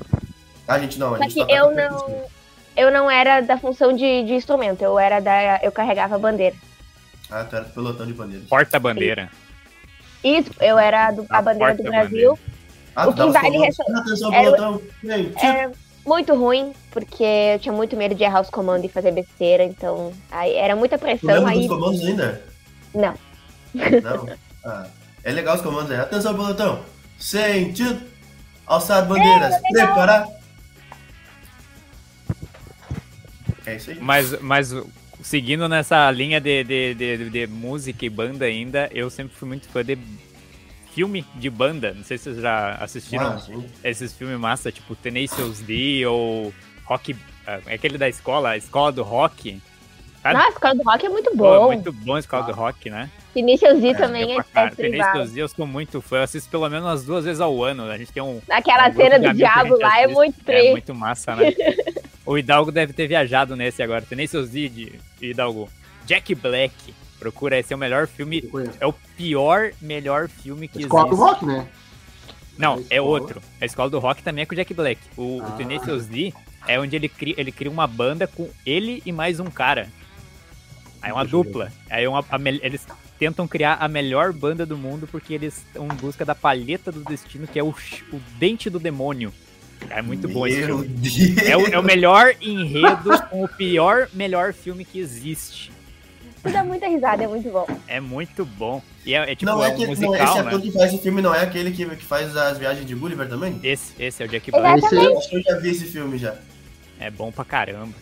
Ah, 0.68 0.78
gente, 0.78 0.98
não, 0.98 1.14
a 1.14 1.18
Só 1.18 1.22
gente 1.24 1.34
que 1.34 1.52
eu 1.52 1.74
não, 1.74 2.24
eu 2.76 2.90
não 2.90 3.10
era 3.10 3.40
da 3.40 3.56
função 3.58 3.92
de, 3.92 4.24
de 4.24 4.34
instrumento, 4.34 4.82
eu 4.82 4.98
era 4.98 5.20
da. 5.20 5.60
Eu 5.62 5.70
carregava 5.72 6.16
a 6.16 6.18
bandeira. 6.18 6.56
Ah, 7.30 7.44
tu 7.44 7.56
era 7.56 7.64
do 7.64 7.72
pelotão 7.72 8.06
de 8.06 8.12
bandeiras. 8.12 8.48
Porta-bandeira. 8.48 9.30
Isso, 10.24 10.50
eu 10.60 10.78
era 10.78 11.10
do- 11.12 11.26
a 11.30 11.38
A 11.38 11.42
bandeira 11.42 11.74
do. 11.74 11.82
Brasil. 11.84 12.38
Ah, 12.94 13.08
O 13.08 13.12
tu 13.12 13.26
que 13.26 13.30
vale 13.32 13.50
comandos. 13.52 13.76
ressa- 13.78 13.98
Atenção, 14.00 14.32
era 14.34 14.48
o- 14.50 14.52
pelotão. 14.54 14.82
Vem, 15.02 15.24
tira. 15.30 15.46
Era 15.46 15.72
muito 16.04 16.34
ruim, 16.34 16.72
porque 16.90 17.22
eu 17.24 17.58
tinha 17.58 17.72
muito 17.72 17.96
medo 17.96 18.14
de 18.14 18.24
errar 18.24 18.40
os 18.40 18.50
comandos 18.50 18.84
e 18.86 18.92
fazer 18.92 19.12
besteira, 19.12 19.62
então 19.64 20.12
aí 20.30 20.54
era 20.54 20.74
muita 20.74 20.96
Tu 20.98 21.02
pressão 21.02 21.34
lembra 21.34 21.50
aí. 21.52 21.58
dos 21.58 21.68
comandos 21.68 22.00
ainda? 22.04 22.42
Não. 22.94 23.14
Não? 23.74 24.28
Ah, 24.64 24.86
é 25.22 25.30
legal 25.30 25.56
os 25.56 25.62
comandos 25.62 25.90
aí. 25.90 25.98
Atenção, 25.98 26.34
pelotão. 26.34 26.80
Sentido. 27.18 28.00
Alçar 28.66 29.04
bandeiras. 29.06 29.54
É, 29.54 29.60
legal. 29.72 29.86
Preparar. 29.94 30.26
É 33.66 33.76
isso 33.76 33.90
aí. 33.90 33.98
Mas, 34.00 34.40
mas 34.40 34.74
seguindo 35.22 35.68
nessa 35.68 36.10
linha 36.10 36.40
de, 36.40 36.62
de, 36.64 36.94
de, 36.94 37.30
de 37.30 37.46
música 37.46 38.04
e 38.04 38.08
banda 38.10 38.44
ainda, 38.44 38.88
eu 38.92 39.10
sempre 39.10 39.34
fui 39.36 39.48
muito 39.48 39.68
fã 39.68 39.84
de 39.84 39.98
filme 40.94 41.24
de 41.34 41.50
banda. 41.50 41.92
Não 41.94 42.04
sei 42.04 42.16
se 42.18 42.24
vocês 42.24 42.40
já 42.40 42.74
assistiram 42.76 43.36
Ah, 43.36 43.88
esses 43.88 44.12
filmes 44.14 44.38
massa, 44.38 44.72
tipo 44.72 44.94
Tenacious 44.94 45.60
D 45.60 46.06
ou 46.06 46.52
Rock. 46.84 47.14
ah, 47.46 47.60
É 47.66 47.74
aquele 47.74 47.98
da 47.98 48.08
escola, 48.08 48.50
a 48.50 48.56
escola 48.56 48.92
do 48.92 49.02
rock. 49.02 49.60
Sabe? 50.22 50.34
Nossa, 50.38 50.48
a 50.48 50.52
escola 50.52 50.74
do 50.74 50.82
rock 50.82 51.06
é 51.06 51.08
muito 51.08 51.30
Pô, 51.30 51.36
bom. 51.36 51.66
muito 51.66 51.92
bom 51.92 52.14
a 52.16 52.18
escola 52.20 52.42
do 52.44 52.52
rock, 52.52 52.88
né? 52.90 53.10
Vinicius 53.34 53.78
Z 53.80 53.88
É, 53.88 53.94
também 53.94 54.38
é, 54.38 54.44
é. 54.54 54.70
Tenacious 54.70 55.30
D 55.32 55.42
eu 55.42 55.48
sou 55.48 55.66
muito 55.66 56.00
fã, 56.00 56.16
eu 56.16 56.22
assisto 56.22 56.48
pelo 56.50 56.68
menos 56.70 56.86
umas 56.86 57.04
duas 57.04 57.24
vezes 57.24 57.40
ao 57.40 57.62
ano. 57.62 57.84
A 57.90 57.98
gente 57.98 58.10
tem 58.12 58.22
um, 58.22 58.40
Aquela 58.48 58.88
um 58.88 58.94
cena 58.94 59.18
do 59.18 59.34
diabo 59.34 59.78
lá 59.78 60.00
é 60.00 60.06
muito 60.06 60.36
É 60.40 60.44
triste. 60.44 60.70
muito 60.72 60.94
massa, 60.94 61.36
né? 61.36 61.52
o 62.26 62.36
Hidalgo 62.36 62.72
deve 62.72 62.92
ter 62.92 63.06
viajado 63.06 63.54
nesse 63.56 63.82
agora. 63.82 64.04
D 64.10 64.68
de 64.68 64.92
Hidalgo. 65.20 65.68
Jack 66.04 66.34
Black. 66.34 66.74
Procura, 67.18 67.58
esse 67.58 67.72
é 67.72 67.76
o 67.76 67.78
melhor 67.78 68.06
filme. 68.06 68.44
É 68.78 68.86
o 68.86 68.92
pior, 68.92 69.72
melhor 69.80 70.28
filme 70.28 70.68
que 70.68 70.82
Escola 70.82 71.04
do 71.08 71.14
existe. 71.14 71.24
rock, 71.24 71.46
né? 71.46 71.66
Não, 72.58 72.74
é 72.90 72.96
escola. 72.96 73.02
outro. 73.02 73.42
A 73.60 73.64
escola 73.64 73.88
do 73.88 73.98
rock 73.98 74.22
também 74.22 74.42
é 74.42 74.46
com 74.46 74.52
o 74.52 74.56
Jack 74.56 74.74
Black. 74.74 75.00
O, 75.16 75.40
Ah. 75.42 75.54
o 75.54 75.56
é 76.66 76.78
onde 76.80 76.96
ele 76.96 77.08
cria, 77.08 77.34
ele 77.38 77.52
cria 77.52 77.70
uma 77.70 77.86
banda 77.86 78.26
com 78.26 78.50
ele 78.64 79.02
e 79.06 79.12
mais 79.12 79.40
um 79.40 79.46
cara. 79.46 79.88
Aí 81.00 81.10
é 81.10 81.12
uma 81.14 81.24
dupla. 81.24 81.72
Aí 81.88 82.04
é 82.04 82.08
uma, 82.08 82.24
a 82.28 82.38
eles 82.62 82.86
tentam 83.18 83.46
criar 83.46 83.74
a 83.74 83.88
melhor 83.88 84.32
banda 84.32 84.66
do 84.66 84.76
mundo 84.76 85.06
porque 85.06 85.32
eles 85.32 85.58
estão 85.58 85.86
em 85.86 85.96
busca 85.96 86.24
da 86.24 86.34
palheta 86.34 86.90
do 86.92 87.02
destino, 87.04 87.46
que 87.46 87.58
é 87.58 87.62
o, 87.62 87.68
o 88.12 88.20
dente 88.38 88.68
do 88.68 88.78
demônio. 88.78 89.32
É 89.90 90.02
muito 90.02 90.28
bom 90.28 90.46
esse 90.46 90.58
Meu 90.58 90.78
filme. 90.78 90.88
Deus. 90.88 91.38
É 91.38 91.56
o, 91.56 91.66
é 91.66 91.78
o 91.78 91.82
melhor 91.82 92.34
enredo 92.40 93.22
com 93.30 93.44
o 93.44 93.48
pior, 93.48 94.08
melhor 94.12 94.52
filme 94.52 94.84
que 94.84 94.98
existe. 94.98 95.72
Tu 96.42 96.52
dá 96.52 96.62
muita 96.62 96.86
risada, 96.86 97.24
é 97.24 97.26
muito 97.26 97.50
bom. 97.50 97.66
É 97.88 98.00
muito 98.00 98.44
bom. 98.44 98.82
E 99.04 99.14
é, 99.14 99.32
é 99.32 99.34
tipo, 99.34 99.50
não 99.50 99.64
é 99.64 99.68
é 99.68 99.72
um 99.72 99.76
que, 99.76 99.84
não, 99.86 99.92
esse 99.92 100.06
musical, 100.06 100.38
ator 100.38 100.52
né? 100.52 100.60
que 100.60 100.72
faz 100.72 100.94
o 100.94 100.98
filme 100.98 101.22
não 101.22 101.34
é 101.34 101.42
aquele 101.42 101.72
que, 101.72 101.84
que 101.96 102.04
faz 102.04 102.36
as 102.36 102.58
viagens 102.58 102.86
de 102.86 102.94
Gulliver 102.94 103.28
também? 103.28 103.58
Esse, 103.62 104.00
esse 104.00 104.22
é 104.22 104.26
o 104.26 104.28
Jack 104.28 104.50
Exato. 104.50 104.62
Black. 104.62 104.86
Esse 104.86 104.94
Eu 104.94 105.18
acho 105.18 105.28
que 105.30 105.36
eu 105.36 105.42
já 105.42 105.58
vi 105.58 105.70
esse 105.70 105.84
filme 105.86 106.18
já. 106.18 106.36
É 107.00 107.10
bom 107.10 107.32
pra 107.32 107.44
caramba. 107.44 107.94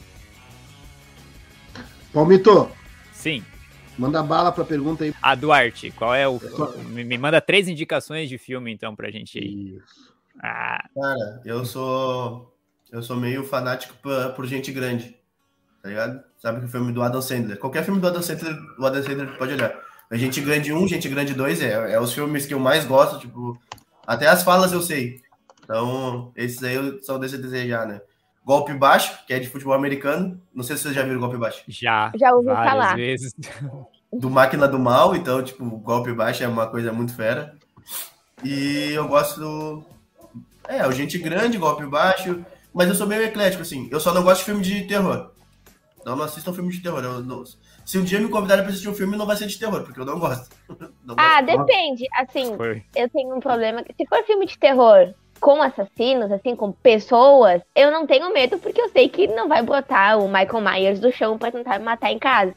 Palmito, 2.12 2.70
Sim. 3.12 3.42
manda 3.98 4.22
bala 4.22 4.52
pra 4.52 4.64
pergunta 4.64 5.04
aí. 5.04 5.14
A 5.20 5.34
Duarte, 5.34 5.90
qual 5.92 6.14
é 6.14 6.28
o. 6.28 6.40
Me 6.86 7.18
manda 7.18 7.40
três 7.40 7.66
indicações 7.66 8.28
de 8.28 8.38
filme, 8.38 8.72
então, 8.72 8.94
pra 8.94 9.10
gente 9.10 9.38
aí. 9.38 9.78
Isso. 9.78 10.13
Ah, 10.42 10.84
Cara, 10.94 11.40
eu 11.44 11.64
sou. 11.64 12.52
Eu 12.90 13.02
sou 13.02 13.16
meio 13.16 13.44
fanático 13.44 13.94
por, 14.02 14.32
por 14.34 14.46
gente 14.46 14.70
grande. 14.72 15.16
Tá 15.82 15.88
ligado? 15.88 16.22
Sabe 16.38 16.60
que 16.60 16.66
o 16.66 16.68
filme 16.68 16.92
do 16.92 17.02
Adam 17.02 17.20
Sandler. 17.20 17.58
Qualquer 17.58 17.84
filme 17.84 18.00
do 18.00 18.06
Adam 18.06 18.22
Sandler, 18.22 18.56
o 18.78 18.86
Adam 18.86 19.02
Sandler 19.02 19.36
pode 19.36 19.52
olhar. 19.54 19.74
Mas 20.10 20.20
Gente 20.20 20.40
Grande 20.40 20.72
1, 20.72 20.88
Gente 20.88 21.08
Grande 21.08 21.34
2 21.34 21.60
é, 21.62 21.92
é 21.92 22.00
os 22.00 22.12
filmes 22.12 22.46
que 22.46 22.54
eu 22.54 22.58
mais 22.60 22.84
gosto, 22.84 23.18
tipo. 23.18 23.58
Até 24.06 24.26
as 24.28 24.42
falas 24.42 24.72
eu 24.72 24.82
sei. 24.82 25.20
Então, 25.62 26.30
esses 26.36 26.62
aí 26.62 26.74
eu- 26.74 27.02
são 27.02 27.18
desse 27.18 27.38
desejar, 27.38 27.86
né? 27.86 28.00
Golpe 28.44 28.74
Baixo, 28.74 29.18
que 29.26 29.32
é 29.32 29.38
de 29.38 29.48
futebol 29.48 29.72
americano. 29.74 30.40
Não 30.54 30.62
sei 30.62 30.76
se 30.76 30.82
vocês 30.82 30.94
já 30.94 31.02
viram 31.02 31.18
Golpe 31.20 31.38
Baixo. 31.38 31.62
já. 31.68 32.12
Já 32.14 32.32
ouvi 32.34 32.46
várias 32.48 32.70
falar. 32.70 32.96
vezes. 32.96 33.34
do 34.12 34.30
Máquina 34.30 34.68
do 34.68 34.78
Mal, 34.78 35.16
então, 35.16 35.42
tipo, 35.42 35.64
golpe 35.78 36.12
baixo 36.12 36.44
é 36.44 36.46
uma 36.48 36.68
coisa 36.68 36.92
muito 36.92 37.14
fera. 37.16 37.56
E 38.44 38.90
eu 38.92 39.08
gosto 39.08 39.40
do. 39.40 39.84
É, 40.68 40.86
o 40.86 40.92
Gente 40.92 41.18
Grande, 41.18 41.58
golpe 41.58 41.84
baixo. 41.86 42.44
Mas 42.72 42.88
eu 42.88 42.94
sou 42.94 43.06
meio 43.06 43.22
eclético, 43.22 43.62
assim. 43.62 43.88
Eu 43.90 44.00
só 44.00 44.12
não 44.12 44.22
gosto 44.24 44.40
de 44.40 44.44
filme 44.46 44.62
de 44.62 44.82
terror. 44.84 45.30
Então 46.00 46.16
não 46.16 46.24
assistam 46.24 46.52
filme 46.52 46.70
de 46.72 46.82
terror. 46.82 47.02
Eu 47.04 47.20
não- 47.22 47.44
Se 47.84 47.98
um 47.98 48.02
dia 48.04 48.18
me 48.18 48.28
convidarem 48.28 48.62
pra 48.64 48.70
assistir 48.72 48.88
um 48.88 48.94
filme, 48.94 49.16
não 49.16 49.26
vai 49.26 49.36
ser 49.36 49.46
de 49.46 49.58
terror, 49.58 49.82
porque 49.84 50.00
eu 50.00 50.04
não 50.06 50.18
gosto. 50.18 50.48
Não 51.04 51.14
Ah, 51.18 51.42
gosto. 51.42 51.64
depende. 51.66 52.04
Assim, 52.14 52.56
Foi. 52.56 52.82
eu 52.96 53.08
tenho 53.10 53.34
um 53.36 53.40
problema. 53.40 53.84
Se 53.96 54.06
for 54.06 54.24
filme 54.24 54.46
de 54.46 54.58
terror 54.58 55.12
com 55.38 55.62
assassinos, 55.62 56.32
assim, 56.32 56.56
com 56.56 56.72
pessoas, 56.72 57.60
eu 57.76 57.90
não 57.90 58.06
tenho 58.06 58.32
medo, 58.32 58.58
porque 58.58 58.80
eu 58.80 58.88
sei 58.88 59.08
que 59.10 59.26
não 59.26 59.46
vai 59.48 59.62
botar 59.62 60.16
o 60.16 60.26
Michael 60.26 60.60
Myers 60.62 61.00
do 61.00 61.12
chão 61.12 61.36
pra 61.36 61.52
tentar 61.52 61.78
me 61.78 61.84
matar 61.84 62.10
em 62.10 62.18
casa. 62.18 62.54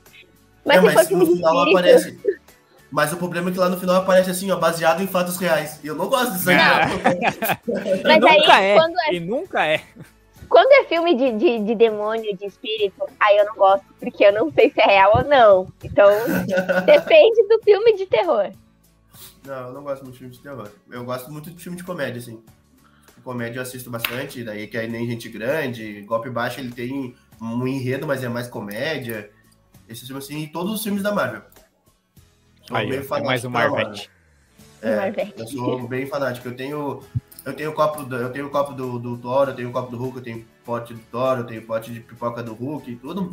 Mas 0.65 0.77
é, 0.77 0.79
se 0.81 0.85
for 0.87 0.95
mas 0.95 1.07
filme 1.09 1.25
no 1.25 1.29
de 1.31 1.35
final 1.37 1.53
espírito, 1.67 1.77
aparece. 1.77 2.37
Mas 2.89 3.11
o 3.11 3.17
problema 3.17 3.49
é 3.49 3.53
que 3.53 3.59
lá 3.59 3.67
no 3.69 3.77
final 3.79 3.97
aparece 3.97 4.29
assim, 4.29 4.49
ó, 4.49 4.57
baseado 4.57 5.01
em 5.03 5.07
fatos 5.07 5.37
reais. 5.37 5.79
E 5.83 5.87
eu 5.87 5.95
não 5.95 6.07
gosto 6.07 6.33
disso 6.33 6.49
aí. 6.49 6.55
Mas 8.03 8.15
e 8.15 8.19
nunca 8.19 8.53
aí, 8.55 8.65
é. 8.65 8.75
quando 8.75 8.95
é- 8.99 9.13
E 9.13 9.19
nunca 9.19 9.65
é. 9.65 9.81
quando 10.47 10.71
é 10.71 10.83
filme 10.85 11.15
de, 11.15 11.31
de, 11.33 11.59
de 11.65 11.75
demônio, 11.75 12.35
de 12.37 12.45
espírito, 12.45 13.03
aí 13.19 13.37
eu 13.37 13.45
não 13.45 13.55
gosto, 13.55 13.85
porque 13.99 14.23
eu 14.23 14.31
não 14.33 14.51
sei 14.53 14.71
se 14.71 14.79
é 14.79 14.85
real 14.85 15.11
ou 15.17 15.23
não. 15.25 15.67
Então, 15.83 16.09
depende 16.85 17.43
do 17.49 17.59
filme 17.63 17.95
de 17.97 18.05
terror. 18.05 18.51
Não, 19.45 19.67
eu 19.67 19.73
não 19.73 19.83
gosto 19.83 20.03
muito 20.03 20.13
de 20.13 20.19
filme 20.19 20.33
de 20.33 20.39
terror. 20.41 20.69
Eu 20.89 21.03
gosto 21.03 21.31
muito 21.31 21.51
de 21.51 21.61
filme 21.61 21.77
de 21.77 21.83
comédia, 21.83 22.19
assim. 22.19 22.41
Comédia 23.23 23.59
eu 23.59 23.63
assisto 23.63 23.89
bastante, 23.89 24.41
daí 24.43 24.67
que 24.67 24.77
é 24.77 24.87
nem 24.87 25.05
gente 25.05 25.27
grande, 25.27 26.01
golpe 26.03 26.29
baixo 26.29 26.61
ele 26.61 26.71
tem 26.71 27.13
um 27.41 27.67
enredo, 27.67 28.07
mas 28.07 28.23
é 28.23 28.29
mais 28.29 28.47
comédia. 28.47 29.29
Esse 29.89 30.05
filme 30.05 30.19
assim, 30.19 30.43
e 30.43 30.47
todos 30.47 30.71
os 30.73 30.81
filmes 30.83 31.03
da 31.03 31.11
Marvel. 31.11 31.41
Sou 32.67 32.77
Aí, 32.77 32.89
tem 32.89 33.01
fanático 33.01 33.27
mais 33.27 33.45
um 33.45 33.49
Marvete. 33.49 34.09
É, 34.81 34.95
Marvel. 34.95 35.33
eu 35.37 35.47
sou 35.47 35.87
bem 35.87 36.05
fanático. 36.05 36.47
Eu 36.47 36.55
tenho, 36.55 37.03
eu 37.45 37.53
tenho 37.53 37.73
copo, 37.73 38.03
do, 38.03 38.15
eu 38.15 38.31
tenho 38.31 38.49
copo 38.49 38.73
do, 38.73 38.99
do 38.99 39.17
Thor, 39.17 39.49
eu 39.49 39.55
tenho 39.55 39.71
copo 39.71 39.89
do 39.89 39.97
Hulk, 39.97 40.17
eu 40.17 40.23
tenho 40.23 40.45
pote 40.65 40.93
do 40.93 40.99
Thor, 41.11 41.37
eu 41.37 41.43
tenho 41.45 41.61
pote 41.61 41.93
de 41.93 42.01
pipoca 42.01 42.43
do 42.43 42.53
Hulk, 42.53 42.95
tudo, 42.97 43.29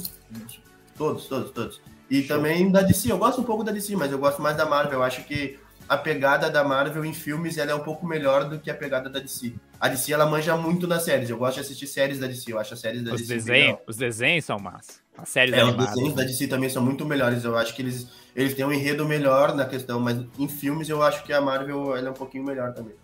todos, 0.97 1.27
todos, 1.27 1.51
todos. 1.51 1.81
E 2.09 2.23
também 2.23 2.71
da 2.71 2.83
DC, 2.83 3.11
eu 3.11 3.19
gosto 3.19 3.41
um 3.41 3.45
pouco 3.45 3.65
da 3.65 3.73
DC, 3.73 3.97
mas 3.97 4.13
eu 4.13 4.19
gosto 4.19 4.41
mais 4.41 4.57
da 4.57 4.65
Marvel. 4.65 5.01
Eu 5.01 5.03
acho 5.03 5.25
que 5.25 5.59
a 5.89 5.97
pegada 5.97 6.49
da 6.49 6.63
Marvel 6.63 7.05
em 7.05 7.13
filmes 7.13 7.59
ela 7.59 7.73
é 7.73 7.75
um 7.75 7.81
pouco 7.81 8.07
melhor 8.07 8.49
do 8.49 8.59
que 8.59 8.71
a 8.71 8.75
pegada 8.75 9.11
da 9.11 9.19
DC. 9.19 9.55
A 9.81 9.89
DC 9.89 10.13
ela 10.13 10.27
manja 10.27 10.57
muito 10.57 10.87
nas 10.87 11.03
séries. 11.03 11.29
Eu 11.29 11.39
gosto 11.39 11.55
de 11.55 11.61
assistir 11.61 11.87
séries 11.87 12.19
da 12.21 12.27
DC. 12.27 12.53
Eu 12.53 12.59
acho 12.59 12.75
as 12.75 12.81
séries 12.81 13.03
da 13.03 13.13
Os 13.13 13.21
DC 13.21 13.29
bem 13.29 13.39
desenhos, 13.39 13.67
legal. 13.67 13.83
os 13.87 13.97
desenhos 13.97 14.45
são 14.45 14.59
massa. 14.59 15.04
As 15.17 15.29
séries 15.29 15.55
É, 15.55 15.63
os 15.63 15.69
animadas. 15.69 15.95
desenhos 15.95 16.15
da 16.15 16.23
DC 16.25 16.47
também 16.49 16.69
são 16.69 16.83
muito 16.83 17.05
melhores. 17.07 17.45
Eu 17.45 17.57
acho 17.57 17.75
que 17.75 17.83
eles, 17.83 18.09
eles 18.35 18.55
têm 18.55 18.65
um 18.65 18.73
enredo 18.73 19.07
melhor 19.07 19.55
na 19.55 19.65
questão, 19.65 20.01
mas 20.01 20.19
em 20.39 20.49
filmes 20.49 20.89
eu 20.89 21.03
acho 21.03 21.23
que 21.25 21.33
a 21.33 21.41
Marvel 21.41 21.97
é 21.97 22.11
um 22.11 22.15
pouquinho 22.15 22.45
melhor 22.45 22.73
também. 22.75 22.95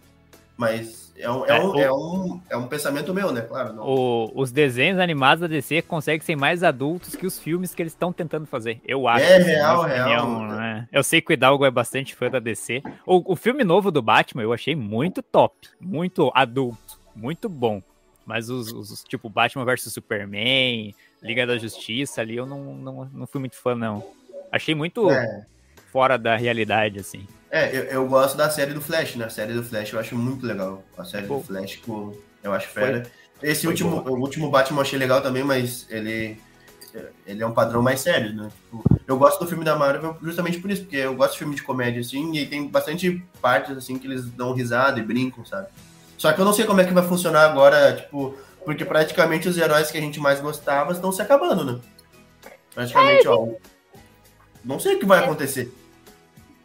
Mas 0.57 1.11
é 1.17 1.31
um, 1.31 1.47
é 1.47 1.51
É, 1.57 1.61
um, 1.61 1.71
o- 1.71 1.81
é 1.81 1.93
um, 1.93 2.41
é 2.51 2.57
um 2.57 2.67
pensamento 2.67 3.15
meu, 3.15 3.33
né? 3.33 3.41
Claro. 3.43 3.73
Não. 3.73 3.83
O- 3.87 4.31
os 4.35 4.53
desenhos 4.53 4.99
animados 4.99 5.41
da 5.41 5.47
DC 5.47 5.81
conseguem 5.83 6.21
ser 6.21 6.37
mais 6.37 6.63
adultos 6.63 7.15
que 7.17 7.27
os 7.27 7.39
filmes 7.39 7.75
que 7.75 7.83
eles 7.83 7.93
estão 7.95 8.13
tentando 8.13 8.45
fazer. 8.47 8.79
Eu 8.85 9.09
acho. 9.09 9.25
É 9.25 9.37
assim, 9.39 9.45
real, 9.51 9.83
na 9.83 9.89
real. 9.89 10.41
né? 10.49 10.89
Eu 10.93 11.03
sei 11.03 11.23
que 11.23 11.33
o 11.33 11.35
Hidalgo 11.35 11.65
é 11.65 11.71
bastante 11.71 12.15
fã 12.15 12.29
da 12.29 12.39
DC. 12.39 12.83
O, 13.07 13.33
o 13.33 13.37
filme 13.37 13.65
novo 13.65 13.91
do 13.91 14.03
Batman 14.03 14.43
eu 14.43 14.53
achei 14.53 14.77
muito 14.77 15.23
top. 15.23 15.55
Muito 15.81 16.31
adulto. 16.35 16.99
Muito 17.17 17.49
bom. 17.49 17.83
Mas 18.27 18.51
os, 18.51 18.71
os- 18.71 18.91
os, 18.91 19.03
tipo 19.05 19.31
Batman 19.31 19.65
vs 19.65 19.91
Superman, 19.93 20.95
Liga 21.23 21.47
da 21.47 21.59
Justiça 21.59 22.21
ali, 22.21 22.37
eu 22.37 22.47
não, 22.47 22.75
não, 22.75 23.05
não 23.13 23.27
fui 23.27 23.41
muito 23.41 23.57
fã, 23.57 23.75
não. 23.75 24.03
Achei 24.51 24.75
muito 24.75 25.11
É, 25.11 25.45
fora 25.93 26.17
da 26.19 26.37
realidade, 26.37 26.99
assim. 26.99 27.27
é 27.51 27.77
eu, 27.77 27.85
eu 27.85 28.09
gosto 28.09 28.37
da 28.37 28.49
série 28.51 28.73
do 28.73 28.81
Flash, 28.81 29.17
né? 29.17 29.27
A 29.27 29.31
série 29.31 29.53
do 29.53 29.63
Flash 29.63 29.93
eu 29.93 30.01
acho 30.01 30.17
muito 30.17 30.47
legal. 30.47 30.83
A 30.97 31.05
série 31.05 31.27
Pô. 31.27 31.37
do 31.37 31.41
Flash 31.45 31.77
com, 31.77 32.15
eu 32.43 32.53
acho 32.53 32.69
fera. 32.69 33.03
Esse 33.43 33.63
Foi 33.63 33.71
último, 33.73 33.97
o 34.09 34.21
último 34.21 34.51
Batman 34.51 34.79
eu 34.79 34.83
achei 34.83 34.99
legal 34.99 35.23
também, 35.23 35.43
mas 35.45 35.87
ele, 35.91 36.39
ele 37.27 37.43
é 37.43 37.47
um 37.47 37.53
padrão 37.55 37.83
mais 37.83 38.01
sério, 38.01 38.35
né? 38.35 38.51
Tipo, 38.65 38.85
eu 39.07 39.17
gosto 39.19 39.41
do 39.41 39.47
filme 39.49 39.65
da 39.65 39.77
Marvel 39.77 40.17
justamente 40.23 40.59
por 40.61 40.71
isso, 40.71 40.83
porque 40.83 40.97
eu 40.97 41.15
gosto 41.15 41.33
de 41.33 41.39
filme 41.39 41.55
de 41.55 41.63
comédia, 41.63 42.01
assim, 42.01 42.37
e 42.37 42.47
tem 42.47 42.67
bastante 42.69 43.23
partes, 43.41 43.77
assim, 43.77 43.99
que 43.99 44.07
eles 44.07 44.27
dão 44.27 44.53
risada 44.53 44.99
e 45.01 45.03
brincam, 45.03 45.45
sabe? 45.45 45.69
Só 46.19 46.33
que 46.33 46.41
eu 46.41 46.45
não 46.45 46.53
sei 46.53 46.67
como 46.67 46.81
é 46.81 46.85
que 46.85 46.93
vai 46.93 47.03
funcionar 47.03 47.47
agora, 47.47 47.97
tipo, 47.97 48.37
porque 48.65 48.85
praticamente 48.85 49.49
os 49.49 49.57
heróis 49.57 49.91
que 49.91 49.99
a 49.99 50.01
gente 50.01 50.21
mais 50.21 50.41
gostava 50.41 50.93
estão 50.93 51.11
se 51.13 51.23
acabando, 51.23 51.65
né? 51.65 51.81
Praticamente, 52.75 53.27
ó. 53.29 53.49
Não 54.65 54.79
sei 54.79 54.97
o 54.97 54.99
que 54.99 55.07
vai 55.07 55.25
acontecer. 55.25 55.73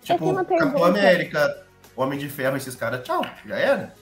tenho 0.06 0.20
Tipo, 0.20 0.34
Capitão. 0.46 0.84
América, 0.84 1.66
Homem 1.96 2.20
de 2.20 2.30
Ferro, 2.30 2.58
esses 2.58 2.76
caras, 2.76 3.04
tchau, 3.04 3.26
já 3.46 3.58
era. 3.58 3.94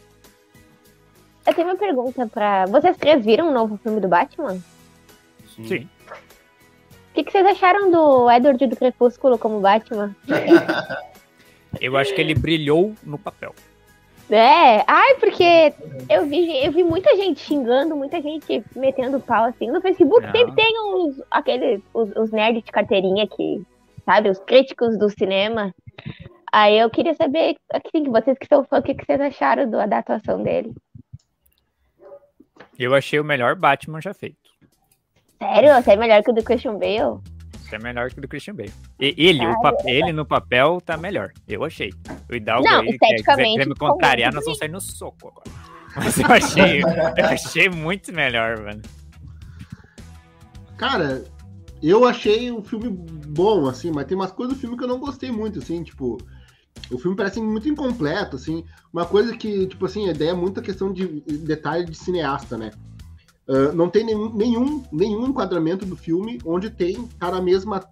Eu 1.46 1.54
tenho 1.54 1.68
uma 1.68 1.78
pergunta 1.78 2.28
pra. 2.28 2.66
Vocês 2.66 2.98
três 2.98 3.24
viram 3.24 3.50
o 3.50 3.54
novo 3.54 3.78
filme 3.78 4.00
do 4.00 4.08
Batman? 4.08 4.60
Sim. 5.56 5.90
O 6.10 7.14
que, 7.14 7.24
que 7.24 7.32
vocês 7.32 7.46
acharam 7.46 7.92
do 7.92 8.30
Edward 8.32 8.66
do 8.66 8.76
Crepúsculo 8.76 9.38
como 9.38 9.60
Batman? 9.60 10.16
Eu 11.80 11.98
acho 11.98 12.14
que 12.14 12.22
ele 12.22 12.34
brilhou 12.34 12.96
no 13.04 13.18
papel. 13.18 13.54
É, 14.34 14.84
ai, 14.88 15.16
porque 15.20 15.74
eu 16.10 16.26
vi, 16.26 16.66
eu 16.66 16.72
vi 16.72 16.84
muita 16.84 17.16
gente 17.16 17.40
xingando, 17.40 17.96
muita 17.96 18.20
gente 18.20 18.64
metendo 18.76 19.20
pau 19.20 19.46
assim. 19.46 19.70
No 19.70 19.80
Facebook 19.80 20.26
Não. 20.26 20.32
sempre 20.32 20.56
tem 20.56 20.74
os, 20.80 21.22
aqueles, 21.30 21.82
os, 21.94 22.10
os 22.16 22.32
nerds 22.32 22.64
de 22.64 22.72
carteirinha 22.72 23.28
que, 23.28 23.62
sabe, 24.04 24.30
os 24.30 24.40
críticos 24.40 24.98
do 24.98 25.08
cinema. 25.08 25.72
Aí 26.52 26.80
eu 26.80 26.90
queria 26.90 27.14
saber, 27.14 27.58
assim, 27.72 28.10
vocês 28.10 28.36
que 28.40 28.48
são 28.48 28.64
fã, 28.64 28.80
o 28.80 28.82
que, 28.82 28.96
que 28.96 29.06
vocês 29.06 29.22
acharam 29.22 29.70
do, 29.70 29.88
da 29.88 30.00
atuação 30.00 30.42
dele? 30.42 30.74
Eu 32.78 32.96
achei 32.96 33.20
o 33.20 33.24
melhor 33.24 33.56
Batman 33.56 34.02
já 34.02 34.16
feito. 34.16 34.50
Sério? 35.38 35.76
Você 35.76 35.92
é 35.92 35.96
melhor 35.96 36.24
que 36.24 36.32
o 36.32 36.34
do 36.34 36.44
Christian 36.44 36.80
Bale? 36.80 37.22
Isso 37.74 37.76
é 37.76 37.80
melhor 37.80 38.12
que 38.12 38.20
o 38.20 38.22
do 38.22 38.28
Christian 38.28 38.54
Bale. 38.54 38.72
E 39.00 39.16
ele, 39.18 39.44
o 39.46 39.60
pa- 39.60 39.76
ele 39.86 40.12
no 40.14 40.26
papel 40.26 40.80
tá 40.80 40.96
melhor. 40.96 41.32
Eu 41.48 41.64
achei. 41.64 41.92
O 42.30 42.36
Hidalgo 42.36 42.64
Não, 42.70 42.82
aí, 42.82 42.92
que 42.92 43.00
quer- 43.00 43.06
esteticamente, 43.16 43.54
quiser 43.58 43.68
me 43.68 43.76
contrariar, 43.76 44.32
nós 44.32 44.44
vamos 44.44 44.60
sair 44.60 44.70
no 44.70 44.80
soco 44.80 45.30
agora. 45.30 45.50
Mas 45.96 46.18
eu 46.20 46.32
achei, 46.32 46.82
eu 46.82 47.26
achei 47.26 47.70
muito 47.70 48.14
melhor, 48.14 48.60
mano. 48.60 48.82
Cara, 50.78 51.24
eu 51.82 52.06
achei 52.06 52.52
o 52.52 52.64
filme 52.64 52.90
bom, 52.90 53.68
assim, 53.68 53.92
mas 53.92 54.06
tem 54.06 54.16
umas 54.18 54.32
coisas 54.32 54.56
do 54.56 54.60
filme 54.60 54.76
que 54.76 54.84
eu 54.84 54.88
não 54.88 55.00
gostei 55.00 55.32
muito, 55.32 55.60
assim, 55.60 55.84
tipo. 55.84 56.18
O 56.92 56.98
filme 56.98 57.16
parece 57.16 57.40
muito 57.40 57.70
incompleto, 57.70 58.36
assim. 58.36 58.66
Uma 58.92 59.06
coisa 59.06 59.38
que, 59.38 59.68
tipo 59.68 59.86
assim, 59.86 60.08
a 60.10 60.12
ideia 60.12 60.32
é 60.32 60.34
muita 60.34 60.62
questão 60.64 60.92
de 60.92 61.22
detalhe 61.22 61.86
de 61.86 61.96
cineasta, 61.96 62.58
né? 62.58 62.72
Ah, 63.48 63.72
não 63.74 63.90
tem 63.90 64.06
nenhum, 64.06 64.34
nenhum, 64.34 64.84
nenhum 64.92 65.28
enquadramento 65.28 65.86
do 65.86 65.96
filme 65.96 66.40
onde 66.46 66.70
tem, 66.70 67.08
tá 67.20 67.30
na 67.32 67.42
mesma, 67.42 67.84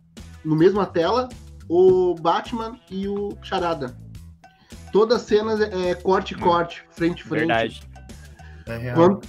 no 0.43 0.55
mesma 0.55 0.85
tela, 0.85 1.27
o 1.69 2.15
Batman 2.15 2.77
e 2.89 3.07
o 3.07 3.37
Charada. 3.41 3.95
Todas 4.91 5.17
as 5.17 5.21
cenas 5.23 5.59
é 5.61 5.95
corte, 5.95 6.35
corte, 6.35 6.83
frente, 6.91 7.23
frente. 7.23 7.47
Verdade. 7.47 7.81
É 8.67 8.77
real. 8.77 8.95
Quando, 8.95 9.21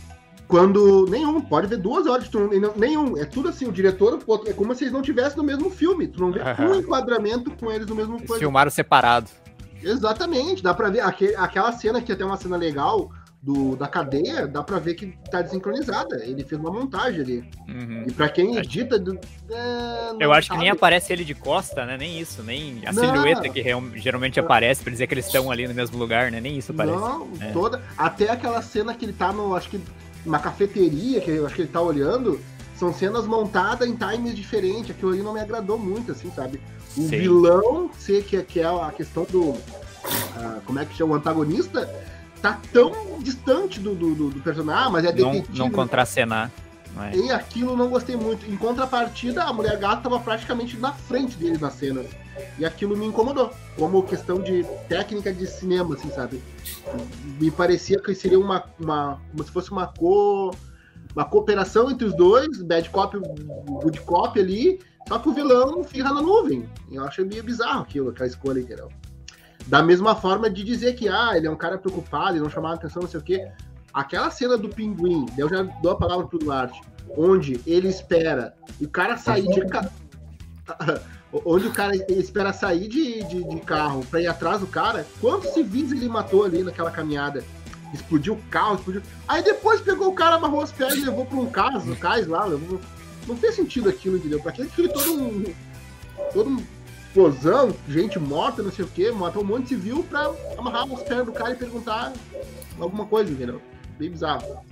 quando- 0.49 1.07
nenhum, 1.09 1.41
pode 1.41 1.67
ver 1.69 1.77
duas 1.79 2.07
horas, 2.07 2.29
não- 2.33 2.49
nenhum. 2.77 3.17
É 3.17 3.25
tudo 3.25 3.49
assim, 3.49 3.67
o 3.67 3.73
diretor, 3.73 4.19
é 4.47 4.53
como 4.53 4.75
se 4.75 4.85
eles 4.85 4.93
não 4.93 5.03
tivessem 5.03 5.37
no 5.37 5.45
mesmo 5.45 5.71
filme. 5.71 6.09
Tu 6.09 6.21
não 6.21 6.33
vê 6.33 6.41
Aham. 6.41 6.67
um 6.67 6.75
enquadramento 6.77 7.51
com 7.53 7.71
eles 7.71 7.87
no 7.87 7.95
mesmo 7.95 8.17
Eles 8.17 8.27
coisa. 8.27 8.41
filmaram 8.41 8.71
separado. 8.71 9.29
Exatamente, 9.83 10.63
dá 10.63 10.73
pra 10.75 10.91
ver. 10.91 11.01
aque- 11.01 11.35
aquela 11.37 11.73
cena 11.73 12.01
que 12.01 12.13
até 12.13 12.23
é 12.23 12.27
uma 12.27 12.37
cena 12.37 12.57
legal, 12.57 13.11
do, 13.43 13.75
da 13.75 13.89
cadeia, 13.89 14.47
dá 14.47 14.63
pra 14.63 14.79
ver 14.79 14.95
que 14.95 15.19
tá 15.29 15.43
desincronizada. 15.43 16.25
Ele 16.25 16.45
fez 16.45 16.61
uma 16.61 16.71
montagem 16.71 17.21
ali. 17.21 17.51
Uhum. 17.69 18.05
E 18.07 18.13
pra 18.13 18.29
quem 18.29 18.57
edita. 18.57 18.99
do- 19.01 19.19
é, 19.51 20.13
Eu 20.21 20.33
acho 20.33 20.49
que 20.49 20.57
nem 20.57 20.69
sabe. 20.69 20.79
aparece 20.79 21.13
ele 21.13 21.25
de 21.25 21.35
costa, 21.35 21.85
né? 21.85 21.97
Nem 21.99 22.21
isso, 22.21 22.41
nem 22.45 22.81
a 22.87 22.93
Não. 22.93 23.03
silhueta 23.03 23.49
que 23.49 23.61
real- 23.61 23.83
geralmente 23.97 24.39
aparece 24.39 24.83
pra 24.83 24.93
dizer 24.93 25.09
que 25.09 25.15
eles 25.15 25.27
estão 25.27 25.51
ali 25.51 25.67
no 25.67 25.75
mesmo 25.75 25.99
lugar, 25.99 26.31
né? 26.31 26.41
Nem 26.41 26.57
isso 26.57 26.71
aparece. 26.71 26.97
Não, 26.97 27.29
É. 27.41 27.51
toda. 27.51 27.83
Até 27.99 28.31
aquela 28.31 28.63
cena 28.63 28.95
que 28.95 29.05
ele 29.05 29.13
tá 29.13 29.33
no. 29.33 29.57
Acho 29.57 29.69
que 29.71 29.81
numa 30.25 30.39
cafeteria, 30.39 31.21
que 31.21 31.31
eu 31.33 31.45
acho 31.45 31.57
que 31.57 31.63
ele 31.63 31.69
tá 31.69 31.81
olhando. 31.81 32.39
São 32.77 32.93
cenas 32.95 33.27
montadas 33.27 33.89
em 33.89 33.97
times 33.97 34.37
diferentes. 34.37 34.91
Aquilo 34.93 35.13
ali 35.13 35.23
não 35.23 35.35
me 35.35 35.41
agradou 35.41 35.79
muito, 35.79 36.13
assim, 36.13 36.31
sabe? 36.35 36.61
O 36.97 37.03
Sim. 37.03 37.09
vilão, 37.09 37.91
ser 37.99 38.23
que, 38.25 38.41
que 38.43 38.61
é 38.61 38.67
a 38.67 38.93
questão 38.97 39.25
do. 39.31 39.55
ah, 40.37 40.59
como 40.65 40.79
é 40.79 40.85
que 40.85 40.95
chama? 40.97 41.15
O 41.15 41.17
antagonista, 41.17 41.89
tá 42.43 42.61
tão 42.73 42.93
distante 43.21 43.79
do, 43.81 43.95
do, 43.95 44.15
do- 44.15 44.31
do 44.31 44.41
personagem, 44.41 44.85
ah, 44.85 44.91
mas 44.91 45.05
é 45.05 45.13
detetive. 45.13 45.59
não 45.59 45.71
contracenar. 45.71 46.51
não 46.95 47.05
é? 47.05 47.17
E 47.17 47.31
aquilo 47.31 47.77
não 47.77 47.89
gostei 47.89 48.17
muito. 48.17 48.45
Em 48.51 48.57
contrapartida, 48.57 49.45
a 49.45 49.53
mulher 49.53 49.79
gata 49.79 50.03
tava 50.03 50.19
praticamente 50.21 50.77
na 50.77 50.93
frente 50.93 51.37
dele 51.37 51.57
na 51.59 51.71
cena. 51.71 52.05
E 52.59 52.65
aquilo 52.65 52.97
me 52.97 53.07
incomodou. 53.07 53.51
Como 53.77 54.03
questão 54.03 54.41
de 54.41 54.65
técnica 54.89 55.33
de 55.33 55.47
cinema, 55.47 55.95
assim, 55.95 56.11
sabe? 56.11 56.43
Me 57.41 57.51
parecia 57.51 57.99
que 58.01 58.15
seria 58.15 58.39
uma. 58.39 58.65
uma 58.81 59.21
como 59.31 59.45
se 59.45 59.51
fosse 59.51 59.71
uma 59.71 59.87
co. 59.87 60.51
Uma 61.15 61.27
cooperação 61.27 61.91
entre 61.91 62.07
os 62.07 62.15
dois, 62.17 62.63
bad 62.63 62.89
cop 62.89 63.19
good 63.83 64.01
cop 64.01 64.41
ali, 64.41 64.81
só 65.07 65.19
que 65.19 65.29
o 65.29 65.33
vilão 65.35 65.85
fica 65.85 66.05
na 66.11 66.23
nuvem. 66.23 66.67
Eu 66.91 67.05
achei 67.05 67.23
meio 67.23 67.45
bizarro 67.45 67.83
aquilo, 67.83 68.09
aquela 68.09 68.27
escolha, 68.27 68.61
entendeu? 68.61 68.89
Da 69.67 69.83
mesma 69.83 70.15
forma 70.15 70.51
de 70.51 70.63
dizer 70.65 70.95
que, 70.95 71.09
ah, 71.09 71.33
ele 71.35 71.47
é 71.47 71.51
um 71.51 71.57
cara 71.57 71.79
preocupado 71.79 72.37
e 72.37 72.41
não 72.41 72.51
chamar 72.51 72.75
atenção, 72.75 73.03
não 73.03 73.09
sei 73.09 73.21
o 73.21 73.23
quê. 73.23 73.51
Aquela 73.93 74.31
cena 74.31 74.57
do 74.57 74.69
pinguim, 74.69 75.27
eu 75.37 75.49
já 75.49 75.63
dou 75.63 75.93
a 75.93 75.97
palavra 75.97 76.27
pro 76.27 76.39
Duarte, 76.39 76.81
onde 77.17 77.61
ele 77.67 77.89
espera 77.89 78.55
o 78.81 78.89
cara 78.89 79.17
sair 79.17 79.47
de 79.47 79.63
onde 81.45 81.67
o 81.67 81.73
cara 81.73 81.95
espera 82.11 82.53
sair 82.53 82.89
de, 82.89 83.23
de, 83.25 83.45
de 83.45 83.61
carro 83.61 84.05
pra 84.11 84.21
ir 84.21 84.27
atrás 84.27 84.61
do 84.61 84.67
cara, 84.67 85.07
quantos 85.21 85.51
civis 85.51 85.93
ele 85.93 86.09
matou 86.09 86.45
ali 86.45 86.63
naquela 86.63 86.91
caminhada? 86.91 87.45
Explodiu 87.93 88.35
o 88.35 88.43
carro, 88.51 88.77
explodiu. 88.77 89.03
Aí 89.29 89.43
depois 89.43 89.81
pegou 89.81 90.09
o 90.09 90.15
cara, 90.15 90.37
amarrou 90.37 90.63
as 90.63 90.73
pernas 90.73 90.97
e 90.97 91.05
levou 91.05 91.27
pra 91.27 91.39
um 91.39 91.47
cais, 91.47 91.85
no 91.85 91.97
cais 91.97 92.27
lá, 92.27 92.45
levou... 92.45 92.81
Não 93.27 93.37
fez 93.37 93.55
sentido 93.55 93.89
aquilo, 93.89 94.17
entendeu? 94.17 94.41
Pra 94.41 94.51
que 94.51 94.63
aquilo 94.63 94.89
todo 94.89 95.13
um. 95.13 95.45
Todo 96.33 96.51
um 96.51 96.65
explosão, 97.13 97.77
gente 97.87 98.19
morta, 98.19 98.63
não 98.63 98.73
sei 98.73 98.87
o 98.87 98.89
que, 98.89 99.13
matou 99.13 99.43
um 99.43 99.47
monte 99.47 99.65
de 99.65 99.69
civil 99.69 100.03
pra 100.09 100.31
amarrar 100.57 100.91
as 100.91 101.03
pernas 101.03 101.27
do 101.27 101.33
cara 101.33 101.53
e 101.53 101.57
perguntar 101.57 102.13
alguma 102.81 103.05
coisa, 103.05 103.31
entendeu? 103.31 103.61
Bem 103.99 104.11
bizarro. 104.11 104.65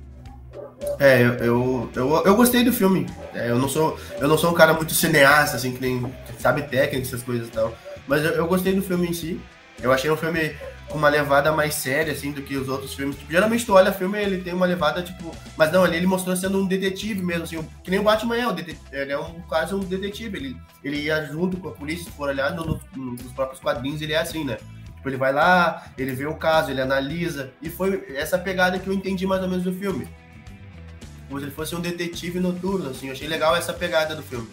É, 0.98 1.22
eu, 1.22 1.34
eu, 1.34 1.90
eu, 1.94 2.22
eu 2.24 2.34
gostei 2.34 2.64
do 2.64 2.72
filme. 2.72 3.06
É, 3.34 3.50
eu, 3.50 3.58
não 3.58 3.68
sou, 3.68 3.98
eu 4.18 4.26
não 4.26 4.38
sou 4.38 4.50
um 4.50 4.54
cara 4.54 4.72
muito 4.72 4.94
cineasta, 4.94 5.56
assim, 5.56 5.72
que 5.72 5.80
nem 5.80 6.12
sabe 6.38 6.62
técnica, 6.62 7.06
essas 7.06 7.22
coisas 7.22 7.48
e 7.48 7.50
tal. 7.50 7.76
Mas 8.08 8.24
eu, 8.24 8.32
eu 8.32 8.46
gostei 8.46 8.74
do 8.74 8.82
filme 8.82 9.08
em 9.08 9.12
si. 9.12 9.40
Eu 9.82 9.92
achei 9.92 10.10
um 10.10 10.16
filme 10.16 10.54
com 10.90 10.98
uma 10.98 11.08
levada 11.08 11.52
mais 11.52 11.74
séria, 11.74 12.12
assim, 12.12 12.32
do 12.32 12.42
que 12.42 12.56
os 12.56 12.68
outros 12.68 12.94
filmes. 12.94 13.16
Tipo, 13.16 13.30
geralmente 13.32 13.64
tu 13.64 13.72
olha 13.74 13.92
filme 13.92 14.18
ele 14.20 14.42
tem 14.42 14.52
uma 14.52 14.66
levada, 14.66 15.02
tipo... 15.02 15.34
Mas 15.56 15.70
não, 15.72 15.84
ali 15.84 15.96
ele 15.96 16.06
mostrou 16.06 16.36
sendo 16.36 16.58
um 16.60 16.66
detetive 16.66 17.22
mesmo, 17.22 17.44
assim. 17.44 17.68
Que 17.82 17.90
nem 17.90 18.00
o 18.00 18.02
Batman 18.02 18.36
é, 18.36 18.52
dete- 18.52 18.78
ele 18.92 19.12
é 19.12 19.18
um 19.18 19.40
quase 19.48 19.74
um 19.74 19.78
detetive. 19.80 20.36
Ele, 20.36 20.56
ele 20.84 20.96
ia 21.02 21.24
junto 21.26 21.56
com 21.56 21.68
a 21.68 21.72
polícia, 21.72 22.04
se 22.04 22.10
for 22.10 22.28
olhar 22.28 22.52
no, 22.52 22.64
no- 22.94 23.12
nos 23.12 23.32
próprios 23.32 23.60
quadrinhos, 23.60 24.02
ele 24.02 24.12
é 24.12 24.18
assim, 24.18 24.44
né? 24.44 24.58
Tipo, 24.96 25.08
ele 25.08 25.16
vai 25.16 25.32
lá, 25.32 25.86
ele 25.96 26.12
vê 26.12 26.26
o 26.26 26.34
caso, 26.34 26.70
ele 26.70 26.80
analisa. 26.80 27.50
E 27.62 27.70
foi 27.70 28.04
essa 28.14 28.36
pegada 28.38 28.78
que 28.78 28.86
eu 28.88 28.92
entendi 28.92 29.26
mais 29.26 29.42
ou 29.42 29.48
menos 29.48 29.64
do 29.64 29.72
filme 29.72 30.06
como 31.28 31.38
se 31.38 31.46
ele 31.46 31.54
fosse 31.54 31.76
um 31.76 31.80
detetive 31.80 32.40
noturno, 32.40 32.90
assim. 32.90 33.06
Eu 33.06 33.12
achei 33.12 33.28
legal 33.28 33.54
essa 33.54 33.72
pegada 33.72 34.16
do 34.16 34.22
filme. 34.22 34.48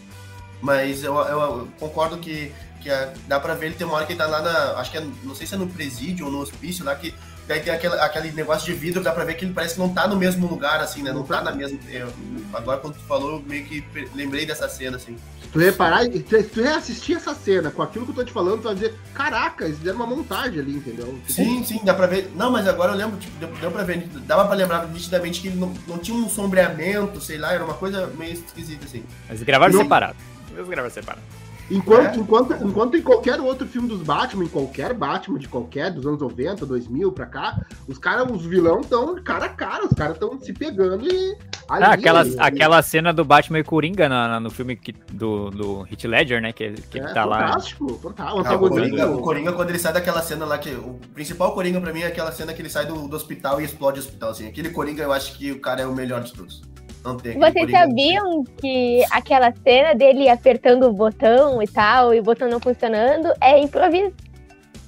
Mas 0.62 1.04
eu, 1.04 1.16
eu- 1.16 1.40
eu 1.40 1.68
concordo 1.80 2.18
que, 2.18 2.52
que 2.88 2.92
a- 2.94 3.14
dá 3.28 3.40
pra 3.40 3.54
ver 3.54 3.68
ele 3.68 3.76
tem 3.76 3.86
uma 3.86 3.96
hora 3.98 4.06
que 4.06 4.14
ele 4.14 4.20
tá 4.20 4.26
lá 4.28 4.42
na. 4.42 4.80
Acho 4.80 4.92
que 4.92 4.98
é, 4.98 5.06
não 5.24 5.36
sei 5.36 5.46
se 5.46 5.54
é 5.56 5.58
no 5.58 5.68
presídio 5.68 6.26
ou 6.26 6.32
no 6.32 6.40
hospício 6.40 6.86
lá, 6.86 6.96
que 6.96 7.14
daí 7.48 7.60
tem 7.60 7.74
aquele, 7.74 7.96
aquele 8.00 8.32
negócio 8.32 8.66
de 8.66 8.74
vidro, 8.80 9.04
dá 9.04 9.12
pra 9.12 9.24
ver 9.26 9.34
que 9.36 9.44
ele 9.46 9.54
parece 9.54 9.74
que 9.76 9.80
não 9.80 9.90
tá 9.90 10.08
no 10.08 10.16
mesmo 10.16 10.48
lugar, 10.48 10.80
assim, 10.80 11.02
né? 11.04 11.12
Não 11.12 11.24
tá 11.24 11.42
na 11.42 11.52
mesma. 11.52 11.78
eu- 11.90 12.12
agora 12.54 12.80
quando 12.80 12.94
tu 12.96 13.02
falou, 13.06 13.34
eu 13.34 13.40
meio 13.46 13.66
que 13.66 13.84
lembrei 14.16 14.46
dessa 14.46 14.70
cena, 14.70 14.96
assim. 14.98 15.18
Se 15.42 15.48
tu 15.50 15.60
reparar, 15.60 16.04
se 16.04 16.20
tu- 16.20 16.62
reassistir 16.62 17.18
essa 17.18 17.34
cena 17.36 17.70
com 17.72 17.82
aquilo 17.82 18.06
que 18.06 18.12
eu 18.12 18.16
tô 18.16 18.24
te 18.24 18.32
falando, 18.32 18.58
tu 18.62 18.64
vai 18.64 18.74
dizer, 18.76 18.96
caraca, 19.14 19.66
eles 19.66 19.78
fizeram 19.78 19.98
uma 19.98 20.08
montagem 20.08 20.60
ali, 20.60 20.76
entendeu? 20.78 21.08
Tipo, 21.26 21.32
Sim, 21.34 21.64
sim, 21.64 21.82
dá 21.84 21.94
pra 21.94 22.08
ver. 22.08 22.32
Não, 22.36 22.50
mas 22.52 22.68
agora 22.68 22.94
eu 22.94 22.98
lembro, 22.98 23.18
tipo, 23.18 23.38
deu, 23.38 23.50
deu 23.60 23.72
pra 23.72 23.84
ver, 23.84 24.08
dava 24.26 24.46
pra 24.46 24.56
lembrar 24.56 24.88
nitidamente 24.88 25.42
que 25.42 25.48
ele 25.50 25.58
não, 25.58 25.74
não 25.88 25.98
tinha 25.98 26.16
um 26.18 26.30
sombreamento, 26.30 27.20
sei 27.22 27.38
lá, 27.38 27.52
era 27.54 27.64
uma 27.66 27.74
coisa 27.76 28.08
meio 28.18 28.34
esquisita, 28.34 28.86
assim. 28.86 29.04
Mas 29.30 29.44
gravaram 29.44 29.74
Não. 29.74 29.82
separado. 29.84 30.16
Eles 30.56 30.68
gravaram 30.70 30.94
separado. 30.94 31.22
Enquanto, 31.70 32.16
É? 32.16 32.22
enquanto, 32.22 32.54
enquanto 32.66 32.96
em 32.98 33.02
qualquer 33.02 33.40
outro 33.42 33.68
filme 33.68 33.88
dos 33.90 34.02
Batman, 34.02 34.46
em 34.46 34.48
qualquer 34.48 34.94
Batman 34.94 35.38
de 35.38 35.48
qualquer, 35.50 35.92
dos 35.92 36.06
anos 36.06 36.20
90, 36.22 36.66
2000 36.66 37.12
pra 37.12 37.26
cá, 37.26 37.60
os 37.88 37.98
caras, 37.98 38.30
os 38.32 38.46
vilão 38.46 38.80
estão 38.82 39.16
cara 39.22 39.46
a 39.46 39.50
cara, 39.50 39.86
os 39.86 39.92
caras 39.94 40.14
estão 40.14 40.40
se 40.40 40.54
pegando 40.54 41.06
e. 41.06 41.36
ali, 41.70 41.84
Ah, 41.84 41.92
aquela, 41.92 42.22
ali. 42.22 42.36
aquela 42.40 42.82
cena 42.82 43.12
do 43.12 43.26
Batman 43.26 43.60
e 43.60 43.64
Coringa 43.64 44.08
na- 44.08 44.28
na- 44.30 44.40
no 44.40 44.50
filme 44.50 44.78
que- 44.78 44.94
do, 45.12 45.50
do 45.50 45.82
Hit 45.82 46.08
Ledger, 46.08 46.42
né? 46.42 46.54
Que, 46.54 46.72
que 46.74 47.00
ele 47.00 47.08
É 47.08 47.14
tá 47.14 47.26
lá. 47.26 47.48
fantástico, 47.48 48.00
fantástico. 48.02 48.38
O 48.38 48.48
Ah, 48.48 48.58
Coringa, 48.58 49.10
o 49.12 49.22
Coringa, 49.22 49.52
quando 49.52 49.70
ele 49.70 49.80
sai 49.80 49.92
daquela 49.92 50.22
cena 50.22 50.46
lá, 50.46 50.58
que 50.58 50.70
o 50.70 50.98
principal 51.14 51.54
Coringa 51.54 51.82
pra 51.82 51.92
mim 51.92 52.02
é 52.02 52.08
aquela 52.08 52.32
cena 52.32 52.54
que 52.54 52.62
ele 52.62 52.70
sai 52.70 52.86
do, 52.86 53.08
do 53.10 53.16
hospital 53.16 53.60
e 53.60 53.66
explode 53.66 54.00
o 54.00 54.04
hospital, 54.04 54.30
assim. 54.30 54.48
Aquele 54.48 54.70
Coringa 54.70 55.04
eu 55.04 55.12
acho 55.12 55.38
que 55.38 55.52
o 55.52 55.60
cara 55.60 55.82
é 55.82 55.86
o 55.86 55.94
melhor 55.94 56.22
de 56.24 56.32
todos. 56.34 56.62
Não 57.08 57.16
tem 57.16 57.40
Vocês 57.40 57.72
sabiam 57.72 58.44
que 58.44 59.02
aquela 59.12 59.54
cena 59.64 59.96
dele 59.96 60.28
apertando 60.28 60.84
o 60.88 60.92
botão 60.92 61.64
e 61.64 61.68
tal, 61.68 62.14
e 62.14 62.20
o 62.20 62.24
botão 62.24 62.50
não 62.50 62.60
funcionando, 62.60 63.32
é 63.40 63.58
improviso? 63.60 64.14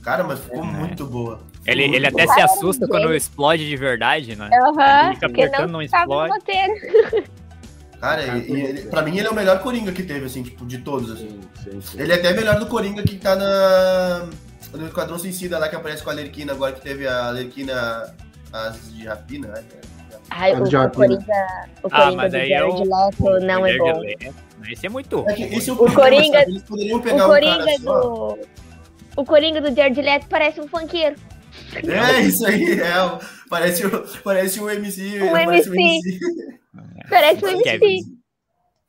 Cara, 0.04 0.26
mas 0.26 0.40
ficou 0.40 0.66
muito 0.66 1.06
boa. 1.06 1.40
Ele, 1.66 1.84
ele 1.84 2.08
até 2.08 2.28
se 2.28 2.42
assusta 2.42 2.86
quando 2.88 3.14
explode 3.14 3.68
de 3.68 3.76
verdade, 3.78 4.36
né? 4.36 4.50
Aham, 4.54 5.06
Ele 5.06 5.16
fica 5.16 5.28
porque 5.30 5.44
apertando, 5.44 5.68
não 5.68 5.74
não 5.74 5.82
explode. 5.82 6.34
Cara, 8.02 8.38
e, 8.38 8.52
e 8.52 8.62
ele, 8.62 8.82
pra 8.84 9.02
mim 9.02 9.18
ele 9.18 9.28
é 9.28 9.30
o 9.30 9.36
melhor 9.36 9.62
Coringa 9.62 9.92
que 9.92 10.04
teve, 10.04 10.26
assim, 10.26 10.42
tipo, 10.42 10.66
de 10.66 10.78
todos, 10.80 11.12
assim. 11.12 11.40
Sim, 11.64 11.72
sim, 11.72 11.82
sim. 11.82 12.02
Ele 12.02 12.12
é 12.12 12.16
até 12.16 12.34
melhor 12.34 12.60
do 12.60 12.66
Coringa 12.66 13.04
que 13.04 13.16
tá 13.18 13.36
na. 13.36 14.30
No 14.74 14.88
Esquadrão 14.88 15.18
Suicida 15.18 15.58
lá 15.58 15.68
que 15.68 15.76
aparece 15.76 16.04
com 16.04 16.10
a 16.10 16.14
Lerquina, 16.14 16.54
agora 16.54 16.74
que 16.74 16.82
teve 16.82 17.08
a 17.08 17.30
Lerquina 17.30 18.14
as 18.52 18.94
de 18.94 19.06
rapina, 19.06 19.48
né? 19.48 19.64
Ai, 20.32 20.54
o, 20.54 20.64
o 20.64 20.92
Coringa, 20.92 21.24
o 21.84 21.88
Ah, 21.88 21.90
Coringa 21.90 22.16
mas 22.16 22.32
do 22.32 22.38
aí 22.38 22.52
é 22.54 22.64
o- 22.64 22.70
Jared 22.72 22.90
Leto 22.90 23.46
não 23.46 23.66
é 23.66 23.78
bom. 23.78 24.02
Esse 24.70 24.86
é 24.86 24.90
muito 24.90 25.26
É 25.28 25.34
que 25.34 25.44
esse 25.44 25.70
é 25.70 25.74
o, 25.74 25.84
O 25.84 25.94
Coringa-? 25.94 26.42
Eles 26.44 26.64
poderiam 26.64 27.00
O 27.00 27.02
pegar 27.02 27.26
um 27.26 27.30
Coringa 27.30 27.78
só. 27.82 28.00
do... 28.02 28.40
O 29.18 29.26
Coringa 29.26 29.62
do 29.62 29.76
Jared 29.76 30.02
Leto 30.02 30.28
parece 30.30 30.62
um 30.62 30.68
funkeiro. 30.68 31.16
É, 31.76 32.22
isso 32.22 32.46
aí, 32.46 32.80
é. 32.80 33.02
o- 33.04 33.20
Parece, 33.50 33.86
o- 33.88 34.04
parece 34.24 34.62
um 34.62 34.70
MC. 34.70 35.22
Um 35.24 35.32
parece 35.32 35.70
MC. 35.70 36.20
Parece 37.10 37.46
um. 37.46 37.50
MC. 37.50 38.02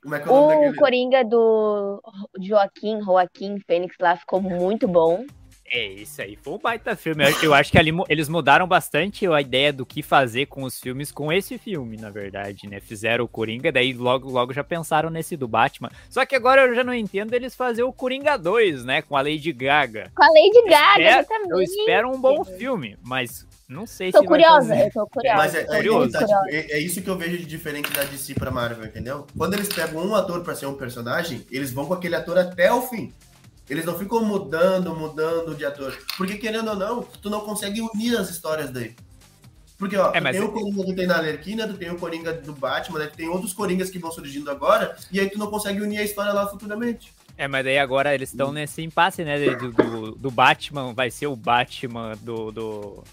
Como 0.02 0.14
é 0.14 0.20
que 0.20 0.28
é 0.28 0.32
o 0.32 0.70
O? 0.70 0.74
Coringa 0.76 1.24
do 1.24 2.02
Joaquim, 2.42 3.00
Joaquim 3.02 3.58
Fênix 3.66 3.94
lá 4.00 4.16
ficou 4.16 4.40
muito 4.42 4.86
bom. 4.86 5.24
É, 5.72 5.86
isso 5.86 6.20
aí 6.20 6.36
foi 6.36 6.54
um 6.54 6.58
baita 6.58 6.96
filme. 6.96 7.24
Eu, 7.24 7.42
eu 7.44 7.54
acho 7.54 7.70
que 7.70 7.78
ali 7.78 7.92
eles 8.08 8.28
mudaram 8.28 8.66
bastante 8.66 9.24
a 9.28 9.40
ideia 9.40 9.72
do 9.72 9.86
que 9.86 10.02
fazer 10.02 10.46
com 10.46 10.64
os 10.64 10.80
filmes 10.80 11.12
com 11.12 11.32
esse 11.32 11.58
filme, 11.58 11.96
na 11.96 12.10
verdade, 12.10 12.66
né? 12.68 12.80
Fizeram 12.80 13.24
o 13.24 13.28
Coringa, 13.28 13.70
daí 13.70 13.92
logo, 13.92 14.28
logo 14.28 14.52
já 14.52 14.64
pensaram 14.64 15.10
nesse 15.10 15.36
do 15.36 15.46
Batman. 15.46 15.90
Só 16.08 16.26
que 16.26 16.34
agora 16.34 16.62
eu 16.62 16.74
já 16.74 16.82
não 16.82 16.92
entendo 16.92 17.34
eles 17.34 17.54
fazer 17.54 17.84
o 17.84 17.92
Coringa 17.92 18.36
2, 18.36 18.84
né? 18.84 19.00
Com 19.02 19.16
a 19.16 19.22
Lady 19.22 19.52
Gaga. 19.52 20.10
Com 20.14 20.24
a 20.24 20.26
Lady 20.26 20.68
Gaga, 20.68 21.00
espero- 21.02 21.20
exatamente. 21.20 21.50
Eu 21.52 21.62
espero 21.62 22.10
um 22.10 22.20
bom 22.20 22.44
filme, 22.44 22.96
mas 23.04 23.46
não 23.68 23.86
sei 23.86 24.10
Tô 24.10 24.22
se 24.22 24.26
vai 24.26 24.40
curiosa, 24.42 24.68
fazer. 24.74 24.86
eu 24.86 24.90
tô 24.92 25.06
curiosa. 25.06 25.36
Mas 25.38 25.54
é, 25.54 25.60
é, 25.60 25.64
Curioso. 25.66 26.10
tá, 26.10 26.18
tipo, 26.26 26.48
é- 26.48 26.72
é 26.72 26.78
isso 26.80 27.00
que 27.00 27.08
eu 27.08 27.16
vejo 27.16 27.38
de 27.38 27.46
diferente 27.46 27.88
da 27.92 28.02
DC 28.02 28.34
pra 28.34 28.50
Marvel, 28.50 28.84
entendeu? 28.86 29.24
Quando 29.38 29.54
eles 29.54 29.68
pegam 29.68 30.04
um 30.04 30.16
ator 30.16 30.42
pra 30.42 30.56
ser 30.56 30.66
um 30.66 30.74
personagem, 30.74 31.46
eles 31.48 31.70
vão 31.72 31.86
com 31.86 31.94
aquele 31.94 32.16
ator 32.16 32.36
até 32.38 32.72
o 32.72 32.82
fim. 32.82 33.12
Eles 33.70 33.84
não 33.84 33.96
ficam 33.96 34.24
mudando, 34.24 34.94
mudando 34.96 35.54
de 35.54 35.64
ator. 35.64 35.96
Porque, 36.16 36.36
querendo 36.36 36.70
ou 36.70 36.76
não, 36.76 37.02
tu 37.02 37.30
não 37.30 37.40
consegue 37.40 37.80
unir 37.80 38.16
as 38.18 38.28
histórias 38.28 38.68
daí. 38.70 38.96
Porque, 39.78 39.96
ó, 39.96 40.12
É, 40.12 40.20
tem 40.20 40.40
é- 40.40 40.44
o 40.44 40.50
Coringa 40.52 40.84
que 40.84 40.94
tem 40.94 41.06
na 41.06 41.16
Alerquina, 41.16 41.68
tu 41.68 41.74
tem 41.74 41.88
o 41.88 41.96
Coringa 41.96 42.32
do 42.32 42.52
Batman, 42.52 42.98
né? 42.98 43.06
Tu 43.06 43.16
tem 43.16 43.28
outros 43.28 43.52
Coringas 43.52 43.88
que 43.88 43.98
vão 43.98 44.10
surgindo 44.10 44.50
agora, 44.50 44.96
e 45.10 45.20
aí 45.20 45.30
tu 45.30 45.38
não 45.38 45.46
consegue 45.46 45.80
unir 45.80 45.98
a 45.98 46.02
história 46.02 46.32
lá 46.32 46.46
futuramente. 46.48 47.12
É, 47.38 47.48
mas 47.48 47.64
daí 47.64 47.78
agora 47.78 48.14
eles 48.14 48.30
estão 48.30 48.52
nesse 48.52 48.82
impasse, 48.82 49.24
né? 49.24 49.38
Do, 49.38 49.72
do, 49.72 50.10
do 50.16 50.30
Batman, 50.30 50.92
vai 50.92 51.10
ser 51.10 51.28
o 51.28 51.36
Batman 51.36 52.12
do, 52.20 52.50
do, 52.50 53.04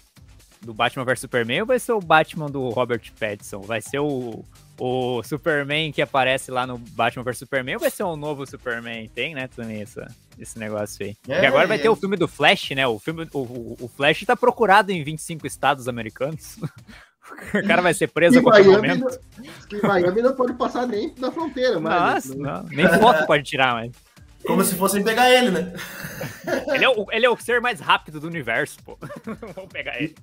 do 0.60 0.74
Batman 0.74 1.04
vs 1.04 1.20
Superman 1.20 1.60
ou 1.60 1.66
vai 1.66 1.78
ser 1.78 1.92
o 1.92 2.00
Batman 2.00 2.50
do 2.50 2.68
Robert 2.68 3.10
Pattinson? 3.18 3.60
Vai 3.60 3.80
ser 3.80 4.00
o, 4.00 4.44
o 4.78 5.22
Superman 5.22 5.90
que 5.92 6.00
aparece 6.00 6.50
lá 6.50 6.66
no 6.66 6.78
Batman 6.78 7.24
vs 7.24 7.38
Superman 7.38 7.74
ou 7.74 7.80
vai 7.80 7.90
ser 7.90 8.04
um 8.04 8.16
novo 8.16 8.46
Superman? 8.46 9.08
Tem, 9.08 9.34
né, 9.34 9.48
essa, 9.80 10.06
esse 10.38 10.58
negócio 10.58 11.04
aí. 11.04 11.16
É, 11.28 11.42
e 11.42 11.46
agora 11.46 11.66
vai 11.66 11.78
e 11.78 11.80
ter 11.80 11.88
o 11.88 11.96
filme 11.96 12.16
do 12.16 12.28
Flash, 12.28 12.70
né? 12.70 12.86
O, 12.86 12.98
filme, 12.98 13.28
o, 13.32 13.38
o, 13.38 13.76
o 13.80 13.88
Flash 13.88 14.24
tá 14.24 14.36
procurado 14.36 14.92
em 14.92 15.02
25 15.02 15.46
estados 15.46 15.88
americanos. 15.88 16.58
O 17.54 17.66
cara 17.66 17.82
vai 17.82 17.92
ser 17.92 18.08
preso 18.08 18.36
E 18.36 18.38
a 18.38 18.42
qualquer 18.42 18.64
Miami, 18.64 18.88
momento. 18.88 19.20
não, 19.36 19.68
que 19.68 19.86
Miami 19.86 20.22
não 20.22 20.34
pode 20.34 20.54
passar 20.54 20.86
nem 20.86 21.14
na 21.18 21.30
fronteira, 21.30 21.78
mas. 21.78 22.24
Nossa, 22.24 22.34
não. 22.34 22.62
Nem 22.70 22.88
foto 22.98 23.26
pode 23.26 23.42
tirar, 23.42 23.74
mas. 23.74 23.92
Como 24.46 24.64
se 24.64 24.74
fossem 24.76 25.04
pegar 25.04 25.30
ele, 25.30 25.50
né? 25.50 25.74
Ele 26.72 26.84
é, 26.84 26.88
o, 26.88 27.06
ele 27.12 27.26
é 27.26 27.28
o 27.28 27.36
ser 27.36 27.60
mais 27.60 27.80
rápido 27.80 28.18
do 28.18 28.26
universo, 28.26 28.78
pô. 28.82 28.96
Vamos 29.54 29.70
pegar 29.70 30.00
ele. 30.00 30.14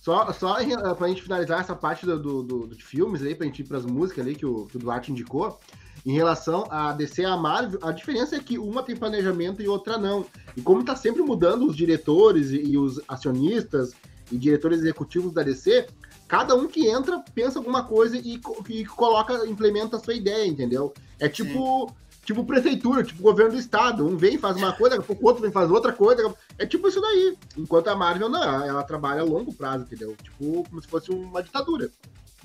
Só, 0.00 0.32
só 0.32 0.60
em- 0.60 0.72
eh, 0.72 0.94
pra 0.94 1.08
gente 1.08 1.22
finalizar 1.22 1.60
essa 1.60 1.74
parte 1.74 2.06
do, 2.06 2.18
do, 2.18 2.42
do- 2.42 2.66
de 2.68 2.82
filmes 2.84 3.22
aí, 3.22 3.34
pra 3.34 3.46
gente 3.46 3.60
ir 3.62 3.64
pras 3.64 3.84
músicas 3.84 4.24
ali 4.24 4.34
que 4.34 4.46
o, 4.46 4.66
que 4.66 4.76
o 4.76 4.80
Duarte 4.80 5.10
indicou, 5.12 5.58
em 6.06 6.12
relação 6.12 6.64
a 6.70 6.92
DC 6.92 7.22
e 7.22 7.24
a 7.24 7.36
Marvel, 7.36 7.80
a 7.82 7.90
diferença 7.92 8.36
é 8.36 8.38
que 8.38 8.56
uma 8.58 8.82
tem 8.82 8.96
planejamento 8.96 9.60
e 9.60 9.68
outra 9.68 9.98
não. 9.98 10.24
E 10.56 10.62
como 10.62 10.84
tá 10.84 10.94
sempre 10.96 11.22
mudando 11.22 11.66
os 11.66 11.76
diretores 11.76 12.50
e, 12.50 12.62
e 12.62 12.78
os 12.78 13.00
acionistas 13.08 13.92
e 14.30 14.38
diretores 14.38 14.78
executivos 14.78 15.32
da 15.32 15.42
DC, 15.42 15.88
cada 16.26 16.54
um 16.54 16.66
que 16.68 16.86
entra 16.86 17.22
pensa 17.34 17.58
alguma 17.58 17.82
coisa 17.84 18.16
e, 18.16 18.40
e 18.68 18.84
coloca, 18.86 19.46
implementa 19.46 19.96
a 19.96 20.00
sua 20.00 20.14
ideia, 20.14 20.46
entendeu? 20.46 20.94
É 21.18 21.28
tipo. 21.28 21.92
Tipo 22.28 22.44
prefeitura, 22.44 23.02
tipo 23.02 23.22
governo 23.22 23.52
do 23.52 23.58
estado. 23.58 24.06
Um 24.06 24.14
vem, 24.14 24.36
faz 24.36 24.54
uma 24.58 24.70
coisa, 24.74 24.96
daqui 24.98 25.04
a 25.04 25.06
pouco 25.06 25.24
o 25.24 25.28
outro 25.28 25.40
vem 25.42 25.50
faz 25.50 25.70
outra 25.70 25.94
coisa. 25.94 26.30
É 26.58 26.66
tipo 26.66 26.86
isso 26.86 27.00
daí. 27.00 27.34
Enquanto 27.56 27.88
a 27.88 27.96
Marvel 27.96 28.28
não, 28.28 28.42
ela, 28.66 28.82
trabalha 28.82 29.22
a 29.22 29.24
longo 29.24 29.50
prazo, 29.54 29.84
entendeu? 29.84 30.14
Tipo, 30.22 30.62
como 30.68 30.82
se 30.82 30.86
fosse 30.88 31.10
uma 31.10 31.42
ditadura. 31.42 31.88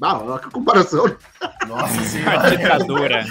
Ah, 0.01 0.19
olha 0.23 0.39
que 0.39 0.49
comparação. 0.51 1.03
Nossa 1.67 1.99
A 1.99 2.05
senhora. 2.05 2.49
ditadura. 2.55 3.25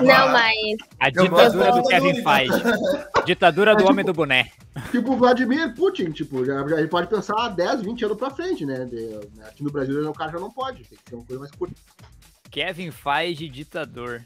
Não, 0.00 0.28
mas 0.32 0.54
A 0.98 1.10
ditadura 1.10 1.72
do 1.72 1.82
Kevin. 1.82 2.22
Feige. 2.24 2.62
Ditadura 3.26 3.76
do 3.76 3.84
homem 3.86 4.02
tipo, 4.02 4.12
do 4.14 4.16
boné. 4.16 4.50
Tipo 4.90 5.12
o 5.12 5.16
Vladimir 5.18 5.74
Putin, 5.74 6.10
tipo, 6.10 6.42
já, 6.42 6.66
já 6.68 6.78
ele 6.78 6.88
pode 6.88 7.08
pensar 7.08 7.48
10, 7.50 7.82
20 7.82 8.04
anos 8.06 8.16
pra 8.16 8.30
frente, 8.30 8.64
né? 8.64 8.86
De- 8.86 9.20
aqui 9.46 9.62
no 9.62 9.70
Brasil 9.70 10.08
o 10.08 10.14
cara 10.14 10.32
já 10.32 10.38
não 10.40 10.50
pode, 10.50 10.84
tem 10.84 10.96
que 11.04 11.10
ser 11.10 11.16
uma 11.16 11.24
coisa 11.26 11.40
mais 11.40 11.52
curta. 11.52 11.74
Kevin 12.50 12.90
Feige, 12.90 13.48
ditador. 13.48 14.22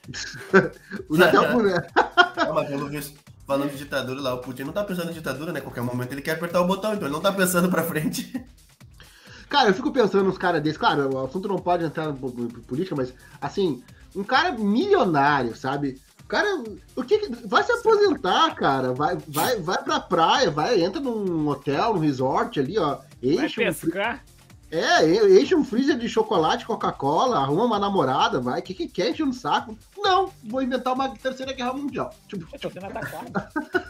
Usa 1.08 1.26
até 1.28 1.40
o 1.54 1.62
né? 1.62 1.86
Ah, 1.96 2.52
mas 2.54 2.68
pelo 2.68 2.88
visto, 2.88 3.18
falando 3.46 3.70
de 3.70 3.78
ditadura 3.78 4.20
lá, 4.20 4.34
o 4.34 4.38
Putin 4.38 4.64
não 4.64 4.72
tá 4.72 4.84
pensando 4.84 5.10
em 5.10 5.14
ditadura, 5.14 5.52
né? 5.52 5.60
Qualquer 5.60 5.82
momento 5.82 6.12
ele 6.12 6.22
quer 6.22 6.32
apertar 6.32 6.60
o 6.60 6.66
botão, 6.66 6.92
então 6.94 7.06
ele 7.06 7.12
não 7.14 7.20
tá 7.20 7.32
pensando 7.32 7.68
pra 7.68 7.82
frente. 7.82 8.32
Cara, 9.48 9.68
eu 9.68 9.74
fico 9.74 9.92
pensando 9.92 10.24
nos 10.24 10.38
caras 10.38 10.62
desses. 10.62 10.78
Claro, 10.78 11.12
o 11.14 11.24
assunto 11.26 11.46
não 11.46 11.58
pode 11.58 11.84
entrar 11.84 12.08
em 12.08 12.14
po- 12.16 12.30
po- 12.30 12.48
política, 12.62 12.96
mas 12.96 13.12
assim, 13.40 13.82
um 14.16 14.24
cara 14.24 14.52
milionário, 14.52 15.54
sabe? 15.54 16.00
O 16.24 16.26
cara. 16.26 16.48
O 16.96 17.02
que, 17.04 17.18
que- 17.18 17.46
vai 17.46 17.62
se 17.62 17.70
aposentar, 17.70 18.54
cara. 18.54 18.94
Vai, 18.94 19.18
vai, 19.28 19.60
vai 19.60 19.82
pra 19.82 20.00
praia, 20.00 20.50
vai, 20.50 20.80
entra 20.82 21.02
num 21.02 21.46
hotel, 21.48 21.92
num 21.92 22.00
resort 22.00 22.58
ali, 22.58 22.78
ó. 22.78 22.96
Vai 23.22 23.44
Enche 23.44 23.44
um, 23.68 23.74
fri- 23.74 23.90
pescar? 23.90 24.24
É, 24.72 25.40
enche 25.40 25.54
um 25.54 25.62
freezer 25.64 25.98
de 25.98 26.08
chocolate, 26.08 26.64
Coca-Cola, 26.66 27.38
arruma 27.38 27.64
uma 27.64 27.78
namorada, 27.78 28.40
vai. 28.40 28.60
O 28.60 28.62
que, 28.62 28.72
que 28.74 28.88
quer 28.88 29.10
encher 29.10 29.26
no 29.26 29.32
saco? 29.32 29.76
Não, 29.98 30.30
vou 30.44 30.62
inventar 30.62 30.94
uma 30.94 31.10
terceira 31.10 31.52
guerra 31.52 31.74
mundial. 31.74 32.12
Tipo, 32.26 32.46
Eu 32.52 32.58
tô 32.58 32.70
sendo 32.70 32.86
atacado. 32.86 33.30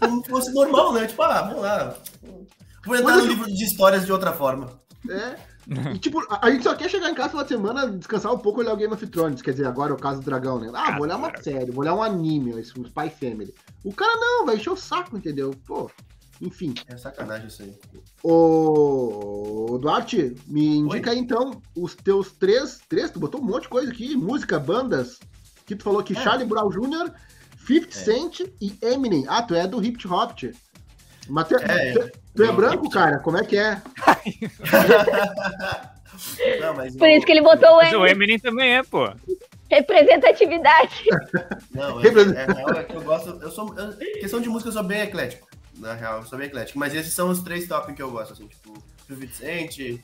Como 0.01 0.25
se 0.25 0.31
fosse 0.31 0.53
normal, 0.53 0.93
né? 0.95 1.07
Tipo, 1.07 1.23
ah, 1.23 1.43
vamos 1.43 1.63
lá. 1.63 1.95
Vou 2.85 2.97
entrar 2.97 3.13
Mas 3.15 3.17
no 3.25 3.31
eu- 3.31 3.35
livro 3.37 3.47
de 3.47 3.65
histórias 3.65 4.05
de 4.05 4.13
outra 4.13 4.33
forma. 4.33 4.71
É. 5.09 5.37
E, 5.95 5.99
tipo, 6.01 6.19
a, 6.29 6.47
a 6.47 6.51
gente 6.51 6.65
só 6.65 6.75
quer 6.75 6.91
chegar 6.91 7.09
em 7.09 7.15
casa 7.15 7.29
no 7.29 7.31
final 7.31 7.45
de 7.45 7.49
semana, 7.55 7.91
descansar 7.97 8.33
um 8.35 8.39
pouco 8.39 8.61
e 8.61 8.65
olhar 8.65 8.75
o 8.75 8.77
Game 8.77 8.93
of 8.93 9.07
Thrones. 9.07 9.41
Quer 9.41 9.53
dizer, 9.53 9.67
agora 9.67 9.93
é 9.93 9.95
o 9.95 9.99
caso 9.99 10.19
do 10.21 10.25
dragão, 10.25 10.59
né? 10.59 10.69
Ah, 10.75 10.91
vou 10.93 11.03
olhar 11.03 11.17
uma 11.17 11.31
série, 11.41 11.71
vou 11.71 11.83
olhar 11.83 11.95
um 11.95 12.03
anime, 12.03 12.59
esse 12.59 12.77
um 12.79 12.83
Spy 12.85 13.09
Family. 13.11 13.55
O 13.85 13.93
cara 13.95 14.17
não, 14.17 14.45
vai 14.45 14.57
encher 14.57 14.71
o 14.71 14.77
saco, 14.77 15.17
entendeu? 15.17 15.53
Pô, 15.65 15.89
enfim. 16.43 16.75
É 16.89 16.97
sacanagem 16.97 17.47
isso 17.47 17.63
aí. 17.63 17.73
Ô, 18.23 19.79
Duarte, 19.81 20.35
me 20.47 20.77
indica 20.79 21.11
aí 21.13 21.19
então 21.19 21.63
os 21.75 21.95
teus 21.95 22.33
três, 22.33 22.81
três, 22.89 23.11
tu 23.11 23.19
botou 23.21 23.41
um 23.41 23.45
monte 23.45 23.63
de 23.63 23.69
coisa 23.69 23.91
aqui, 23.91 24.17
música, 24.17 24.59
bandas, 24.59 25.19
que 25.65 25.75
tu 25.77 25.85
falou 25.85 26.03
que 26.03 26.15
Charlie 26.15 26.47
Brown 26.47 26.69
Jr., 26.69 27.13
50 27.67 27.93
Cent 27.93 28.41
e 28.61 28.77
Eminem. 28.83 29.25
Ah, 29.29 29.43
tu 29.43 29.55
é 29.55 29.67
do 29.67 29.83
hip 29.83 30.07
hop. 30.09 30.33
Mas 31.29 31.49
tu 31.49 31.57
é, 31.57 31.91
É, 31.91 31.93
tu- 31.93 32.11
tu 32.35 32.43
é 32.43 32.49
eu- 32.49 32.57
branco, 32.57 32.91
cara? 32.91 33.21
Como 33.21 33.39
é 33.39 33.45
que 33.45 33.57
é? 33.57 33.81
Não, 36.61 36.75
mas 36.75 36.97
por 36.97 37.09
eu- 37.09 37.17
isso 37.17 37.27
que 37.27 37.33
ele 37.33 37.43
botou 37.43 37.71
o 37.71 37.77
Mas 37.77 37.93
o. 37.95 38.07
Eminem 38.07 38.39
também 38.39 38.77
é, 38.77 38.83
pô. 38.83 39.11
Representatividade. 39.71 41.05
Não, 41.71 42.01
é, 42.01 42.07
é, 42.07 42.53
real 42.53 42.71
é 42.77 42.85
que 42.85 42.95
eu 42.95 43.03
gosto. 43.03 43.31
Eu 43.41 43.51
sou. 43.51 43.75
eu- 43.79 43.97
questão 44.21 44.41
de 44.41 44.49
música, 44.49 44.69
eu 44.69 44.73
sou 44.75 44.83
bem 44.83 45.01
eclético. 45.03 45.49
Na 45.83 45.95
real, 45.95 46.19
eu 46.21 46.27
sou 46.27 46.39
bem 46.39 46.47
eclético. 46.47 46.79
Mas 46.79 46.95
esses 46.95 47.13
são 47.13 47.29
os 47.29 47.41
três 47.43 47.67
top 47.67 47.93
que 47.93 48.01
eu 48.03 48.11
gosto, 48.11 48.33
assim, 48.33 48.47
tipo, 48.47 48.73
o 48.73 49.15
Vicente, 49.15 50.03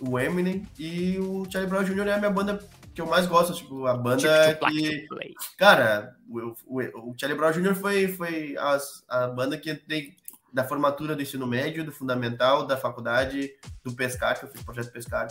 o 0.00 0.18
Eminem 0.18 0.66
e 0.78 1.18
o 1.18 1.46
Charlie 1.50 1.70
Brown 1.70 1.84
Jr. 1.84 2.08
é 2.08 2.12
a 2.14 2.18
minha 2.18 2.30
banda 2.30 2.58
que 2.94 3.00
eu 3.00 3.06
mais 3.06 3.26
gosto, 3.26 3.54
tipo, 3.54 3.86
a 3.86 3.94
banda 3.96 4.54
que. 4.56 5.06
Play. 5.08 5.34
Cara, 5.56 6.16
o, 6.28 6.54
o, 6.66 7.10
o 7.10 7.14
Charlie 7.18 7.38
Brown 7.38 7.52
Jr. 7.52 7.74
foi, 7.76 8.08
foi 8.08 8.56
as- 8.58 9.04
a 9.08 9.28
banda 9.28 9.56
que 9.56 9.74
tem 9.74 10.16
da 10.52 10.64
formatura 10.64 11.14
do 11.14 11.22
ensino 11.22 11.46
médio, 11.46 11.84
do 11.84 11.92
fundamental, 11.92 12.66
da 12.66 12.76
faculdade, 12.76 13.52
do 13.84 13.92
Pescar, 13.94 14.38
que 14.38 14.46
eu 14.46 14.50
fiz 14.50 14.62
projeto 14.62 14.90
Pescar. 14.90 15.28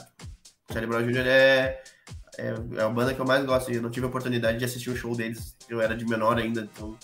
O 0.69 0.73
Charlie 0.73 0.89
Brown 0.89 1.05
Jr. 1.05 1.25
é, 1.27 1.83
é, 2.37 2.53
é 2.77 2.81
a 2.83 2.89
banda 2.89 3.13
que 3.13 3.19
eu 3.19 3.25
mais 3.25 3.43
gosto. 3.45 3.71
E 3.71 3.75
eu 3.75 3.81
não 3.81 3.89
tive 3.89 4.05
a 4.05 4.09
oportunidade 4.09 4.59
de 4.59 4.65
assistir 4.65 4.91
o 4.91 4.95
show 4.95 5.15
deles. 5.15 5.57
Eu 5.67 5.81
era 5.81 5.95
de 5.95 6.05
menor 6.05 6.37
ainda, 6.37 6.61
então 6.61 6.95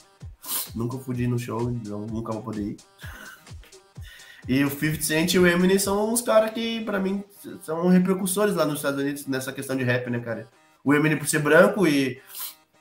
nunca 0.75 0.97
ir 1.21 1.27
no 1.27 1.37
show, 1.39 1.69
então 1.69 2.01
nunca 2.01 2.31
vou 2.33 2.41
poder 2.41 2.61
ir. 2.61 2.77
E 4.47 4.63
o 4.63 4.69
50 4.69 5.01
Cent 5.01 5.33
e 5.33 5.39
o 5.39 5.47
Eminem 5.47 5.79
são 5.79 6.11
uns 6.11 6.21
caras 6.21 6.51
que, 6.51 6.81
pra 6.81 6.99
mim, 6.99 7.23
são 7.61 7.87
repercussores 7.87 8.55
lá 8.55 8.65
nos 8.65 8.75
Estados 8.75 8.99
Unidos 8.99 9.25
nessa 9.25 9.53
questão 9.53 9.75
de 9.75 9.83
rap, 9.83 10.09
né, 10.09 10.19
cara? 10.19 10.47
O 10.83 10.93
Eminem 10.93 11.17
por 11.17 11.27
ser 11.27 11.39
branco 11.39 11.87
e, 11.87 12.21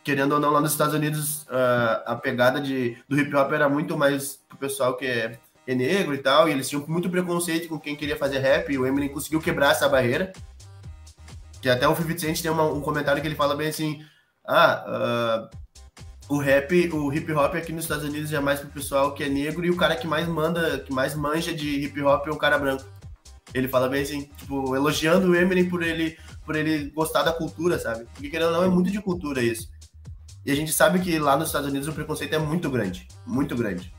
querendo 0.03 0.33
ou 0.33 0.41
não, 0.41 0.51
lá 0.51 0.61
nos 0.61 0.73
Estados 0.73 0.95
Unidos, 0.95 1.47
ah, 1.49 2.03
a 2.07 2.17
pegada 2.17 2.61
de, 2.61 2.97
do 3.09 3.17
hip 3.19 3.33
hop 3.37 3.53
era 3.53 3.69
muito 3.69 3.97
mais 3.97 4.41
pro 4.49 4.59
pessoal 4.59 4.97
que 4.97 5.07
é, 5.07 5.39
é 5.65 5.75
negro 5.75 6.15
e 6.15 6.19
tal, 6.19 6.49
e 6.49 6.53
eles 6.53 6.69
tinham 6.69 6.85
muito 6.89 7.09
preconceito 7.09 7.69
com 7.69 7.79
quem 7.79 7.95
queria 7.95 8.17
fazer 8.17 8.41
rap, 8.41 8.73
e 8.73 8.77
o 8.79 8.85
Eminem 8.85 9.09
conseguiu 9.09 9.41
quebrar 9.41 9.71
essa 9.71 9.89
barreira. 9.89 10.33
Que 11.61 11.69
até 11.69 11.87
o 11.87 11.95
50 11.95 12.19
Cent 12.19 12.43
tem 12.43 12.51
uma- 12.51 12.65
um 12.73 12.81
comentário 12.81 13.23
que 13.23 13.29
ele 13.29 13.37
fala 13.37 13.55
bem 13.55 13.69
assim: 13.69 14.05
ah, 14.45 14.83
ah, 14.85 15.51
o 16.29 16.39
rap, 16.39 16.91
o 16.93 17.13
hip 17.13 17.31
hop 17.33 17.55
aqui 17.55 17.73
nos 17.73 17.85
Estados 17.85 18.05
Unidos 18.05 18.33
é 18.33 18.41
mais 18.41 18.61
pro 18.61 18.69
pessoal 18.71 19.13
que 19.15 19.23
é 19.25 19.29
negro 19.29 19.65
e 19.67 19.71
o 19.71 19.77
cara 19.77 19.97
que 19.97 20.07
mais 20.07 20.27
manda, 20.27 20.79
que 20.79 20.93
mais 20.93 21.15
manja 21.15 21.53
de 21.55 21.85
hip 21.85 22.01
hop 22.03 22.27
é 22.27 22.31
o 22.31 22.37
cara 22.37 22.59
branco. 22.59 22.85
Ele 23.53 23.69
fala 23.69 23.89
bem 23.89 24.03
assim, 24.03 24.23
tipo, 24.37 24.75
elogiando 24.75 25.29
o 25.29 25.37
Eminem 25.37 25.69
por 25.69 25.83
ele, 25.83 26.17
por 26.47 26.57
ele 26.57 26.91
gostar 26.91 27.23
da 27.23 27.33
cultura, 27.33 27.79
sabe? 27.79 28.07
Porque 28.15 28.31
querendo 28.31 28.47
ou 28.47 28.53
não, 28.53 28.65
é 28.65 28.69
muito 28.69 28.91
de 28.91 29.01
cultura 29.01 29.43
isso. 29.43 29.69
E 30.47 30.51
a 30.51 30.55
gente 30.55 30.73
sabe 30.73 31.01
que 31.01 31.19
lá 31.19 31.37
nos 31.37 31.49
Estados 31.49 31.69
Unidos 31.69 31.87
o 31.87 31.93
preconceito 31.93 32.35
é 32.35 32.39
muito 32.39 32.71
grande, 32.71 33.07
muito 33.27 33.55
grande. 33.55 33.95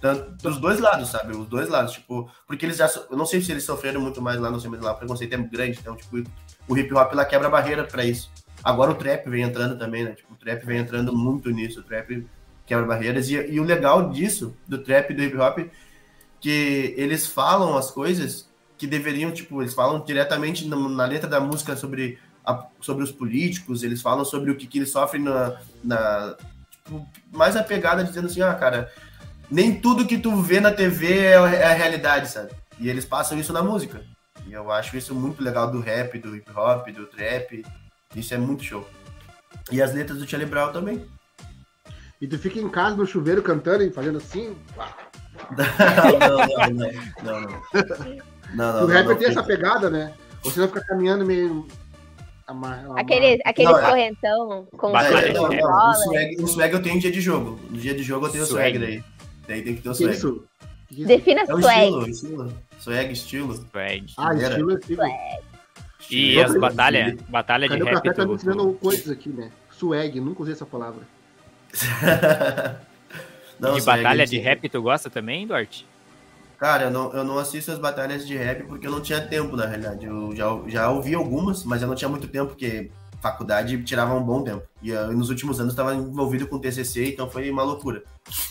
Tanto 0.00 0.30
dos 0.42 0.58
dois 0.58 0.78
lados, 0.78 1.08
sabe? 1.08 1.34
Os 1.36 1.48
dois 1.48 1.68
lados, 1.68 1.94
tipo, 1.94 2.30
porque 2.46 2.64
eles 2.66 2.76
já, 2.76 2.86
so- 2.86 3.06
eu 3.10 3.16
não 3.16 3.26
sei 3.26 3.40
se 3.40 3.50
eles 3.50 3.64
sofreram 3.64 4.00
muito 4.00 4.20
mais 4.22 4.38
lá, 4.38 4.50
não 4.50 4.60
sei, 4.60 4.70
mas 4.70 4.80
lá 4.80 4.92
o 4.92 4.96
preconceito 4.96 5.32
é 5.32 5.38
grande, 5.38 5.78
então, 5.80 5.96
tipo, 5.96 6.22
o 6.68 6.76
hip 6.78 6.92
hop 6.94 7.12
lá 7.14 7.24
quebra 7.24 7.48
a 7.48 7.50
barreira 7.50 7.84
pra 7.84 8.04
isso. 8.04 8.30
Agora 8.64 8.90
o 8.92 8.94
trap 8.94 9.28
vem 9.28 9.42
entrando 9.42 9.76
também, 9.78 10.04
né? 10.04 10.12
Tipo, 10.12 10.32
o 10.32 10.36
trap 10.36 10.64
vem 10.64 10.78
entrando 10.78 11.14
muito 11.14 11.50
nisso, 11.50 11.80
o 11.80 11.82
trap 11.82 12.26
quebra 12.66 12.86
barreiras. 12.86 13.28
E, 13.28 13.34
e 13.34 13.60
o 13.60 13.64
legal 13.64 14.10
disso, 14.10 14.56
do 14.66 14.78
trap 14.78 15.10
e 15.10 15.14
do 15.14 15.22
hip 15.22 15.36
hop, 15.36 15.58
que 16.40 16.94
eles 16.96 17.26
falam 17.26 17.76
as 17.76 17.90
coisas 17.90 18.48
que 18.76 18.86
deveriam, 18.86 19.30
tipo, 19.30 19.62
eles 19.62 19.74
falam 19.74 20.00
diretamente 20.04 20.66
na, 20.66 20.76
na 20.76 21.04
letra 21.06 21.28
da 21.28 21.40
música 21.40 21.76
sobre, 21.76 22.18
a- 22.44 22.66
sobre 22.80 23.04
os 23.04 23.12
políticos, 23.12 23.82
eles 23.82 24.02
falam 24.02 24.24
sobre 24.24 24.50
o 24.50 24.56
que, 24.56 24.66
que 24.66 24.78
eles 24.78 24.90
sofrem 24.90 25.22
na, 25.22 25.58
na 25.82 26.36
tipo, 26.70 27.06
mais 27.32 27.56
a 27.56 27.62
pegada 27.62 28.02
dizendo 28.02 28.26
assim, 28.26 28.42
ah, 28.42 28.54
cara, 28.54 28.90
nem 29.50 29.78
tudo 29.80 30.06
que 30.06 30.18
tu 30.18 30.36
vê 30.42 30.60
na 30.60 30.72
TV 30.72 31.18
é, 31.18 31.32
é 31.32 31.64
a 31.66 31.74
realidade, 31.74 32.28
sabe? 32.28 32.50
E 32.78 32.88
eles 32.88 33.04
passam 33.04 33.38
isso 33.38 33.52
na 33.52 33.62
música. 33.62 34.02
E 34.46 34.52
eu 34.52 34.70
acho 34.70 34.96
isso 34.96 35.14
muito 35.14 35.42
legal 35.42 35.70
do 35.70 35.80
rap, 35.80 36.18
do 36.18 36.34
hip 36.34 36.50
hop, 36.54 36.88
do 36.90 37.06
trap. 37.06 37.64
Isso 38.14 38.34
é 38.34 38.38
muito 38.38 38.62
show. 38.64 38.86
E 39.72 39.80
as 39.82 39.94
letras 39.94 40.18
do 40.18 40.28
Charlie 40.28 40.48
Brown 40.48 40.72
também. 40.72 41.04
E 42.20 42.26
tu 42.26 42.38
fica 42.38 42.58
em 42.58 42.68
casa 42.68 42.96
no 42.96 43.06
chuveiro 43.06 43.42
cantando 43.42 43.82
e 43.82 43.90
fazendo 43.90 44.18
assim. 44.18 44.56
não, 45.50 46.18
não, 46.18 46.70
não, 46.70 46.92
não, 47.22 47.40
não. 47.40 48.34
Não, 48.54 48.80
não, 48.82 48.86
rapper 48.86 49.16
tem 49.18 49.28
essa 49.28 49.42
pegada, 49.42 49.90
né? 49.90 50.14
Ou 50.44 50.50
você 50.50 50.60
vai 50.60 50.68
ficar 50.68 50.82
caminhando 50.82 51.24
meio. 51.26 51.66
Aquele, 52.96 53.40
aquele 53.44 53.68
Não, 53.70 53.78
é- 53.78 53.88
correntão 53.88 54.68
com 54.76 54.92
Batalha 54.92 55.16
É, 55.18 55.28
de 55.28 55.34
não, 55.34 55.48
rap. 55.48 55.62
não, 55.62 55.90
o, 55.90 55.94
swag, 55.94 56.36
o 56.42 56.46
swag 56.46 56.74
eu 56.74 56.82
tenho 56.82 56.96
em 56.96 56.98
dia 56.98 57.10
de 57.10 57.20
jogo. 57.20 57.58
No 57.70 57.78
dia 57.78 57.94
de 57.94 58.02
jogo 58.02 58.26
eu 58.26 58.30
tenho 58.30 58.44
o 58.44 58.46
swag 58.46 58.76
Swag. 58.76 58.86
daí. 58.86 59.04
Daí 59.48 59.62
tem 59.62 59.74
que 59.74 59.82
ter 59.82 59.88
o 59.88 59.94
swag. 59.94 60.14
isso? 60.14 60.44
Defina 60.90 61.40
É 61.40 61.54
o 61.54 61.60
swag. 61.60 61.78
estilo, 61.80 62.08
estilo. 62.08 62.52
Swag, 62.78 63.12
estilo. 63.12 63.54
Swag. 63.54 64.06
Ah, 64.18 64.34
estilo 64.34 64.72
é 64.72 64.74
estilo. 64.74 65.02
E 66.10 66.40
as 66.40 66.56
batalhas 66.58 67.20
batalha 67.28 67.68
de 67.68 67.82
rap 67.82 67.94
café 67.94 68.12
tá 68.12 68.22
me 68.22 68.28
do, 68.28 68.34
ensinando 68.34 68.72
coisas 68.74 69.08
aqui, 69.08 69.28
né? 69.30 69.50
Swag, 69.70 70.20
nunca 70.20 70.42
usei 70.42 70.54
essa 70.54 70.66
palavra. 70.66 71.02
Não, 73.58 73.74
de 73.74 73.82
swag, 73.82 74.02
batalha 74.02 74.26
de 74.26 74.38
rap 74.38 74.68
tu 74.68 74.82
gosta 74.82 75.08
também, 75.08 75.46
Duarte? 75.46 75.86
Cara, 76.58 76.84
eu 76.84 76.90
não, 76.90 77.12
eu 77.12 77.24
não 77.24 77.38
assisto 77.38 77.70
as 77.72 77.78
batalhas 77.78 78.26
de 78.26 78.36
rap 78.36 78.64
porque 78.64 78.86
eu 78.86 78.90
não 78.90 79.00
tinha 79.00 79.20
tempo, 79.20 79.56
na 79.56 79.66
realidade. 79.66 80.06
Eu 80.06 80.34
já, 80.34 80.46
já 80.66 80.90
ouvi 80.90 81.14
algumas, 81.14 81.64
mas 81.64 81.82
eu 81.82 81.88
não 81.88 81.94
tinha 81.94 82.08
muito 82.08 82.26
tempo, 82.26 82.48
porque 82.48 82.90
faculdade 83.20 83.82
tirava 83.84 84.14
um 84.14 84.22
bom 84.22 84.42
tempo. 84.42 84.62
E 84.82 84.90
eu, 84.90 85.12
nos 85.12 85.30
últimos 85.30 85.58
anos 85.58 85.72
estava 85.72 85.94
envolvido 85.94 86.46
com 86.46 86.58
TCC, 86.58 87.08
então 87.08 87.30
foi 87.30 87.50
uma 87.50 87.62
loucura. 87.62 88.02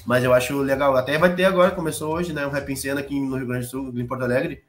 Mas 0.06 0.24
eu 0.24 0.34
acho 0.34 0.58
legal. 0.60 0.96
Até 0.96 1.18
vai 1.18 1.36
ter 1.36 1.46
agora, 1.46 1.72
começou 1.72 2.14
hoje, 2.14 2.34
né? 2.34 2.46
Um 2.46 2.50
Rap 2.50 2.72
em 2.72 2.76
Cena 2.76 3.00
aqui 3.00 3.20
no 3.20 3.36
Rio 3.38 3.48
Grande 3.48 3.66
do 3.66 3.70
Sul, 3.70 3.94
em 3.96 4.06
Porto 4.06 4.24
Alegre. 4.24 4.64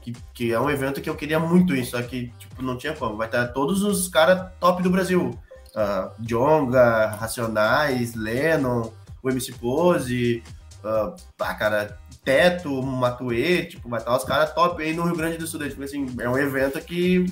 Que, 0.00 0.12
que 0.32 0.52
é 0.52 0.58
um 0.58 0.70
evento 0.70 1.00
que 1.00 1.10
eu 1.10 1.14
queria 1.14 1.38
muito 1.38 1.74
isso, 1.74 1.90
só 1.90 2.02
que 2.02 2.32
tipo, 2.38 2.62
não 2.62 2.76
tinha 2.76 2.94
como. 2.94 3.16
Vai 3.16 3.26
estar 3.26 3.48
todos 3.48 3.82
os 3.82 4.08
caras 4.08 4.50
top 4.58 4.82
do 4.82 4.90
Brasil. 4.90 5.38
Uh, 5.74 6.10
Jonga, 6.18 7.06
Racionais, 7.08 8.14
Lennon, 8.14 8.90
o 9.22 9.30
MC 9.30 9.52
Pose, 9.52 10.42
uh, 10.82 11.14
cara, 11.58 11.98
Teto, 12.24 12.82
Matue, 12.82 13.66
tipo, 13.66 13.88
vai 13.88 14.00
estar 14.00 14.16
os 14.16 14.24
caras 14.24 14.52
top 14.52 14.82
aí 14.82 14.94
no 14.94 15.04
Rio 15.04 15.16
Grande 15.16 15.38
do 15.38 15.46
Sul. 15.46 15.60
Tipo 15.68 15.82
assim, 15.82 16.06
é 16.18 16.28
um 16.28 16.38
evento 16.38 16.80
que, 16.80 17.26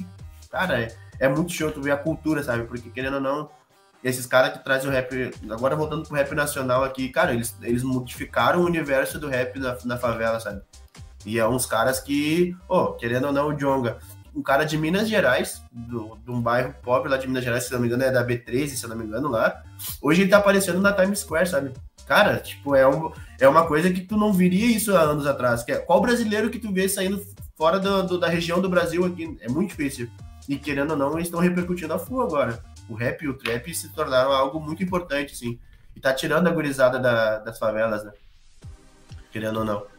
cara, 0.51 0.81
é, 0.83 0.97
é 1.19 1.29
muito 1.29 1.53
show 1.53 1.71
tu 1.71 1.83
ver 1.83 1.93
a 1.93 1.97
cultura, 1.97 2.43
sabe? 2.43 2.65
Porque 2.65 2.91
querendo 2.91 3.15
ou 3.15 3.21
não, 3.21 3.51
esses 4.03 4.27
caras 4.27 4.53
que 4.53 4.65
trazem 4.65 4.89
o 4.89 4.93
rap, 4.93 5.33
agora 5.51 5.75
voltando 5.75 6.07
pro 6.07 6.17
rap 6.17 6.33
nacional 6.35 6.85
aqui, 6.85 7.09
cara, 7.09 7.33
eles, 7.35 7.57
eles 7.63 7.83
modificaram 7.83 8.61
o 8.61 8.67
universo 8.67 9.19
do 9.19 9.29
rap 9.29 9.59
na, 9.59 9.77
na 9.85 9.97
favela, 9.97 10.39
sabe? 10.39 10.63
E 11.29 11.39
é 11.39 11.47
uns 11.47 11.67
caras 11.67 12.01
que, 12.01 12.57
oh, 12.67 12.95
querendo 12.95 13.27
ou 13.27 13.33
não, 13.35 13.49
o 13.49 13.53
Jonga, 13.53 13.99
um 14.35 14.43
cara 14.43 14.65
de 14.65 14.79
Minas 14.79 15.07
Gerais, 15.07 15.63
do, 15.71 16.17
de 16.25 16.31
um 16.31 16.41
bairro 16.41 16.75
pobre 16.83 17.11
lá 17.11 17.19
de 17.19 17.27
Minas 17.27 17.45
Gerais, 17.45 17.65
se 17.65 17.73
não 17.73 17.81
me 17.81 17.87
engano, 17.87 18.03
é 18.03 18.11
da 18.11 18.27
B13, 18.27 18.69
se 18.69 18.87
não 18.87 18.97
me 18.97 19.05
engano, 19.05 19.29
lá. 19.29 19.63
Hoje 20.01 20.23
ele 20.23 20.31
tá 20.31 20.39
aparecendo 20.39 20.81
na 20.81 20.91
Times 20.91 21.19
Square, 21.19 21.47
sabe? 21.47 21.75
Cara, 22.07 22.39
tipo, 22.39 22.75
é, 22.75 22.89
um, 22.89 23.13
é 23.39 23.47
uma 23.47 23.67
coisa 23.67 23.93
que 23.93 24.01
tu 24.01 24.17
não 24.17 24.33
viria 24.33 24.75
isso 24.75 24.97
há 24.97 25.03
anos 25.03 25.27
atrás. 25.27 25.63
Que 25.63 25.73
é, 25.73 25.77
qual 25.77 26.01
brasileiro 26.01 26.49
que 26.49 26.59
tu 26.59 26.73
vê 26.73 26.89
saindo 26.89 27.23
fora 27.59 27.79
do, 27.79 28.05
do, 28.05 28.19
da 28.19 28.27
região 28.27 28.59
do 28.59 28.71
Brasil 28.71 29.05
aqui? 29.05 29.37
É 29.43 29.51
muito 29.51 29.69
difícil. 29.69 30.09
E 30.49 30.57
querendo 30.57 30.93
ou 30.93 30.97
não, 30.97 31.13
eles 31.13 31.27
estão 31.27 31.41
repercutindo 31.41 31.93
a 31.93 31.99
full 31.99 32.23
agora. 32.23 32.59
O 32.89 32.95
rap 32.95 33.21
e 33.23 33.29
o 33.29 33.35
trap 33.35 33.75
se 33.75 33.91
tornaram 33.91 34.33
algo 34.33 34.59
muito 34.59 34.83
importante, 34.83 35.37
sim. 35.37 35.59
E 35.95 36.01
tá 36.01 36.15
tirando 36.15 36.47
a 36.47 36.51
gurizada 36.51 36.99
da, 36.99 37.39
das 37.41 37.59
favelas, 37.59 38.03
né? 38.03 38.13
Querendo 39.31 39.59
ou 39.59 39.65
não. 39.67 39.98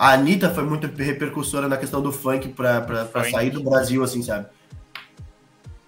A 0.00 0.14
Anitta 0.14 0.48
foi 0.48 0.64
muito 0.64 0.86
repercussora 0.86 1.68
na 1.68 1.76
questão 1.76 2.00
do 2.00 2.10
funk 2.10 2.48
pra, 2.54 2.80
pra, 2.80 3.04
pra 3.04 3.30
sair 3.30 3.50
do 3.50 3.62
Brasil, 3.62 4.02
assim, 4.02 4.22
sabe? 4.22 4.48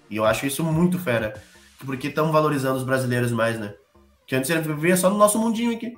E 0.07 0.17
eu 0.17 0.23
acho 0.23 0.45
isso 0.45 0.63
muito 0.63 0.99
fera. 0.99 1.41
Porque 1.83 2.09
estão 2.09 2.31
valorizando 2.31 2.77
os 2.77 2.83
brasileiros 2.83 3.31
mais, 3.31 3.59
né? 3.59 3.73
Que 4.27 4.35
antes 4.35 4.51
ele 4.51 4.61
vivia 4.61 4.95
só 4.95 5.09
no 5.09 5.17
nosso 5.17 5.39
mundinho 5.39 5.75
aqui. 5.75 5.97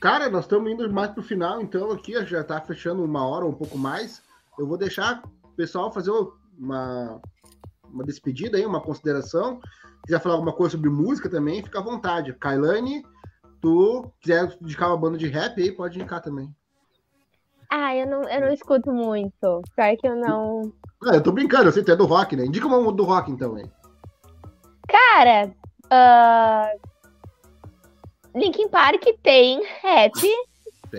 Cara, 0.00 0.28
nós 0.28 0.44
estamos 0.44 0.72
indo 0.72 0.92
mais 0.92 1.12
pro 1.12 1.22
final, 1.22 1.62
então 1.62 1.92
aqui 1.92 2.14
já 2.26 2.42
tá 2.42 2.60
fechando 2.60 3.04
uma 3.04 3.24
hora 3.24 3.44
ou 3.44 3.52
um 3.52 3.54
pouco 3.54 3.78
mais. 3.78 4.20
Eu 4.58 4.66
vou 4.66 4.76
deixar 4.76 5.22
o 5.44 5.50
pessoal 5.50 5.92
fazer 5.92 6.10
uma, 6.58 7.20
uma 7.84 8.02
despedida 8.02 8.58
aí, 8.58 8.66
uma 8.66 8.80
consideração. 8.80 9.60
Se 9.60 10.06
quiser 10.06 10.20
falar 10.20 10.34
alguma 10.34 10.52
coisa 10.52 10.72
sobre 10.72 10.90
música 10.90 11.30
também, 11.30 11.62
fica 11.62 11.78
à 11.78 11.82
vontade. 11.82 12.32
Kailane, 12.32 13.04
tu 13.62 14.12
quiser 14.20 14.54
indicar 14.60 14.90
uma 14.90 14.98
banda 14.98 15.16
de 15.16 15.28
rap 15.28 15.62
aí, 15.62 15.72
pode 15.72 15.98
indicar 15.98 16.20
também. 16.20 16.54
Ah, 17.70 17.96
eu 17.96 18.06
não, 18.06 18.22
eu 18.24 18.40
não 18.42 18.52
escuto 18.52 18.92
muito. 18.92 19.62
Pior 19.74 19.96
que 19.96 20.06
eu 20.06 20.16
não. 20.16 20.70
Ah, 21.04 21.14
eu 21.14 21.22
tô 21.22 21.32
brincando, 21.32 21.68
eu 21.68 21.72
sei 21.72 21.82
que 21.82 21.86
tu 21.86 21.92
é 21.92 21.96
do 21.96 22.04
rock, 22.04 22.36
né? 22.36 22.44
Indica 22.44 22.66
uma 22.66 22.92
do 22.92 23.04
rock 23.04 23.30
então, 23.30 23.56
hein? 23.56 23.70
Cara, 24.86 25.50
uh... 25.86 26.78
Linkin 28.34 28.68
Park 28.68 29.04
tem 29.22 29.62
rap 29.82 30.12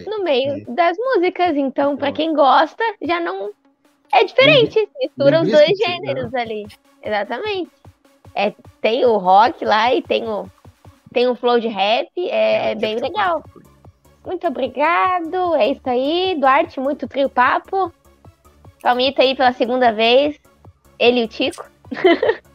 no 0.08 0.24
meio 0.24 0.66
das 0.74 0.98
músicas, 0.98 1.56
então 1.56 1.96
para 1.96 2.12
quem 2.12 2.34
gosta 2.34 2.84
já 3.02 3.20
não 3.20 3.52
é 4.12 4.24
diferente, 4.24 4.90
mistura 5.00 5.42
os 5.42 5.52
dois 5.52 5.78
gêneros 5.78 6.32
né? 6.32 6.42
ali. 6.42 6.68
Exatamente. 7.04 7.72
É, 8.36 8.54
tem 8.82 9.06
o 9.06 9.18
rock 9.18 9.64
lá 9.64 9.94
e 9.94 10.02
tem 10.02 10.28
o 10.28 10.50
tem 11.14 11.28
o 11.28 11.36
flow 11.36 11.60
de 11.60 11.68
rap, 11.68 12.10
é, 12.18 12.72
é 12.72 12.76
bem 12.76 12.96
legal. 13.00 13.44
Muito 14.26 14.48
obrigado, 14.48 15.56
é 15.56 15.72
isso 15.72 15.82
aí. 15.86 16.36
Duarte, 16.40 16.80
muito 16.80 17.08
trio 17.08 17.30
papo. 17.30 17.94
Palmita 18.82 19.22
aí 19.22 19.36
pela 19.36 19.54
segunda 19.54 19.92
vez. 19.92 20.40
Ele 20.98 21.22
e 21.22 21.24
o 21.26 21.28
Tico. 21.28 21.66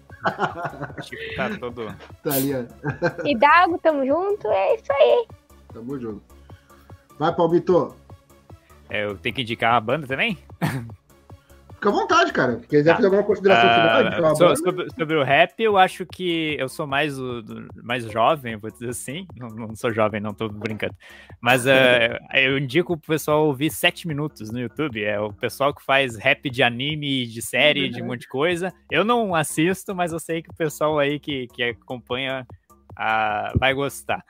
Chico 1.03 1.37
tá 1.37 1.51
todo. 1.59 1.95
Tá 2.23 2.33
ali, 2.35 2.53
ó. 2.55 2.65
Hidalgo, 3.25 3.79
tamo 3.79 4.07
junto, 4.07 4.49
é 4.49 4.75
isso 4.75 4.93
aí. 4.93 5.27
Tamo 5.73 5.99
junto. 5.99 6.23
Vai, 7.19 7.35
Palmito. 7.35 7.95
É, 8.89 9.05
eu 9.05 9.17
tenho 9.19 9.35
que 9.35 9.43
indicar 9.43 9.75
uma 9.75 9.81
banda 9.81 10.07
também? 10.07 10.39
Fica 11.79 11.91
à 11.91 11.93
vontade, 11.93 12.33
cara. 12.33 12.59
Se 12.61 12.67
quiser 12.67 12.93
fazer 12.97 13.07
alguma 13.07 13.23
consideração 13.23 13.71
uh, 13.71 14.15
final, 14.17 14.37
so, 14.37 14.57
sobre, 14.57 14.89
sobre, 14.91 15.17
o 15.17 15.23
rap, 15.23 15.63
eu 15.63 15.79
acho 15.79 16.05
que 16.05 16.57
eu 16.59 16.69
sou 16.69 16.89
mais, 16.89 17.17
o, 17.17 17.45
mais 17.85 18.05
jovem, 18.11 18.57
vou 18.57 18.69
dizer 18.69 18.89
assim. 18.89 19.29
Não, 19.37 19.49
não 19.49 19.77
sou 19.77 19.93
jovem, 19.93 20.21
não 20.21 20.35
tô 20.35 20.49
brincando. 20.49 20.97
Mas 21.41 21.67
uh, 21.67 22.19
eu 22.35 22.59
indico 22.59 22.95
o 22.95 22.99
pessoal 22.99 23.47
ouvir 23.47 23.71
7 23.71 24.09
minutos 24.09 24.51
no 24.51 24.59
YouTube. 24.59 25.05
É 25.05 25.21
o 25.21 25.33
pessoal 25.33 25.73
que 25.73 25.85
faz 25.85 26.17
rap 26.17 26.51
de 26.51 26.65
anime, 26.65 27.25
de 27.29 27.41
série, 27.41 27.89
de 27.89 28.03
um 28.03 28.07
monte 28.07 28.23
de 28.23 28.29
coisa. 28.29 28.73
Eu 28.91 29.05
não 29.05 29.33
assisto, 29.33 29.95
mas 29.95 30.13
eu 30.13 30.19
sei 30.19 30.43
que 30.43 30.51
o 30.51 30.55
pessoal 30.55 30.99
aí 30.99 31.21
que, 31.21 31.47
que 31.47 31.63
acompanha 31.63 32.45
uh, 32.93 33.57
vai 33.57 33.73
gostar. 33.73 34.25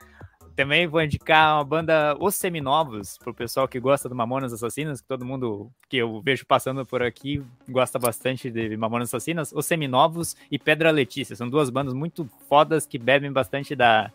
Também 0.59 0.85
vou 0.87 1.01
indicar 1.01 1.55
uma 1.55 1.63
banda 1.63 2.17
Os 2.19 2.35
Seminovos, 2.35 3.17
pro 3.17 3.33
pessoal 3.33 3.65
que 3.65 3.79
gosta 3.79 4.09
do 4.09 4.13
Mamonas 4.13 4.51
Assassinas, 4.51 4.99
que 4.99 5.07
todo 5.07 5.23
mundo 5.23 5.71
que 5.87 5.95
eu 5.95 6.21
vejo 6.21 6.45
passando 6.45 6.85
por 6.85 7.01
aqui 7.01 7.41
gosta 7.69 7.97
bastante 7.97 8.51
de 8.51 8.75
Mamonas 8.75 9.07
Assassinas. 9.07 9.53
Os 9.55 9.65
Seminovos 9.65 10.35
e 10.51 10.59
Pedra 10.59 10.91
Letícia. 10.91 11.33
São 11.33 11.47
duas 11.47 11.69
bandas 11.69 11.93
muito 11.93 12.29
fodas 12.49 12.85
que 12.85 12.97
bebem 12.97 13.31
bastante 13.31 13.73
da, 13.73 14.11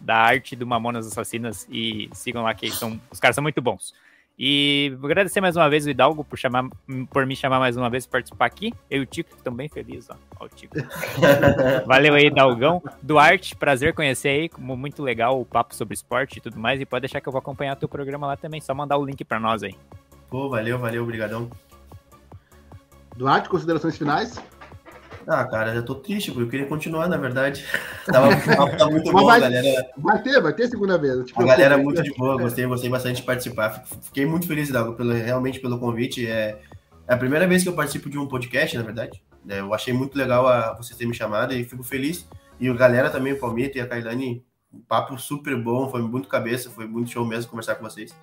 da 0.00 0.14
arte 0.14 0.54
do 0.54 0.64
Mamonas 0.64 1.08
Assassinas 1.08 1.66
e 1.68 2.08
sigam 2.12 2.44
lá 2.44 2.54
que 2.54 2.70
são, 2.70 3.00
os 3.10 3.18
caras 3.18 3.34
são 3.34 3.42
muito 3.42 3.60
bons. 3.60 3.92
E 4.42 4.96
vou 4.98 5.06
agradecer 5.06 5.38
mais 5.42 5.54
uma 5.54 5.68
vez 5.68 5.84
o 5.84 5.90
Hidalgo 5.90 6.24
por, 6.24 6.38
chamar, 6.38 6.64
por 7.10 7.26
me 7.26 7.36
chamar 7.36 7.58
mais 7.58 7.76
uma 7.76 7.90
vez 7.90 8.06
para 8.06 8.20
participar 8.20 8.46
aqui. 8.46 8.72
Eu 8.90 9.00
e 9.00 9.02
o 9.02 9.06
Tico, 9.06 9.36
estão 9.36 9.52
bem 9.52 9.68
felizes, 9.68 10.08
ó. 10.08 10.14
ó 10.40 10.46
o 10.46 10.48
Tico. 10.48 10.76
Valeu 11.86 12.14
aí, 12.14 12.28
Hidalgão. 12.28 12.82
Duarte, 13.02 13.54
prazer 13.54 13.92
conhecer 13.92 14.28
aí. 14.30 14.50
Muito 14.56 15.02
legal 15.02 15.38
o 15.38 15.44
papo 15.44 15.74
sobre 15.74 15.92
esporte 15.92 16.38
e 16.38 16.40
tudo 16.40 16.58
mais. 16.58 16.80
E 16.80 16.86
pode 16.86 17.02
deixar 17.02 17.20
que 17.20 17.28
eu 17.28 17.32
vou 17.32 17.38
acompanhar 17.38 17.76
teu 17.76 17.86
programa 17.86 18.28
lá 18.28 18.34
também. 18.34 18.62
Só 18.62 18.74
mandar 18.74 18.96
o 18.96 19.04
link 19.04 19.22
para 19.26 19.38
nós 19.38 19.62
aí. 19.62 19.76
Pô, 20.30 20.48
valeu, 20.48 20.78
valeu, 20.78 21.02
obrigadão. 21.02 21.50
Duarte, 23.14 23.46
considerações 23.46 23.98
finais? 23.98 24.42
Ah, 25.26 25.44
cara, 25.44 25.74
já 25.74 25.82
tô 25.82 25.94
triste, 25.94 26.30
porque 26.30 26.44
eu 26.44 26.48
queria 26.48 26.66
continuar, 26.66 27.08
na 27.08 27.16
verdade. 27.16 27.64
Tava, 28.06 28.28
tava 28.76 28.90
muito 28.90 29.12
bom, 29.12 29.24
vai, 29.24 29.40
galera. 29.40 29.86
Vai 29.96 30.22
ter, 30.22 30.40
vai 30.40 30.52
ter 30.52 30.68
segunda 30.68 30.98
vez. 30.98 31.24
A 31.36 31.44
galera 31.44 31.74
é 31.74 31.78
muito 31.78 32.02
de 32.02 32.12
boa, 32.14 32.36
gostei, 32.36 32.66
gostei 32.66 32.90
bastante 32.90 33.16
de 33.16 33.22
participar. 33.22 33.84
Fiquei 34.02 34.26
muito 34.26 34.46
feliz, 34.46 34.70
Dago, 34.70 34.94
pelo, 34.94 35.12
realmente 35.12 35.60
pelo 35.60 35.78
convite. 35.78 36.26
É, 36.26 36.58
é 37.06 37.14
a 37.14 37.16
primeira 37.16 37.46
vez 37.46 37.62
que 37.62 37.68
eu 37.68 37.74
participo 37.74 38.10
de 38.10 38.18
um 38.18 38.26
podcast, 38.26 38.76
na 38.76 38.82
verdade. 38.82 39.22
É, 39.48 39.60
eu 39.60 39.72
achei 39.72 39.92
muito 39.92 40.16
legal 40.16 40.48
a, 40.48 40.74
vocês 40.74 40.96
terem 40.96 41.10
me 41.10 41.16
chamado 41.16 41.54
e 41.54 41.64
fico 41.64 41.82
feliz. 41.82 42.26
E 42.58 42.68
a 42.68 42.74
galera 42.74 43.10
também, 43.10 43.32
o 43.32 43.38
Palmito 43.38 43.78
e 43.78 43.80
a 43.80 43.86
Kailane, 43.86 44.44
um 44.72 44.80
papo 44.80 45.18
super 45.18 45.56
bom, 45.56 45.88
foi 45.88 46.02
muito 46.02 46.28
cabeça, 46.28 46.70
foi 46.70 46.86
muito 46.86 47.10
show 47.10 47.24
mesmo 47.24 47.50
conversar 47.50 47.76
com 47.76 47.84
vocês. 47.84 48.14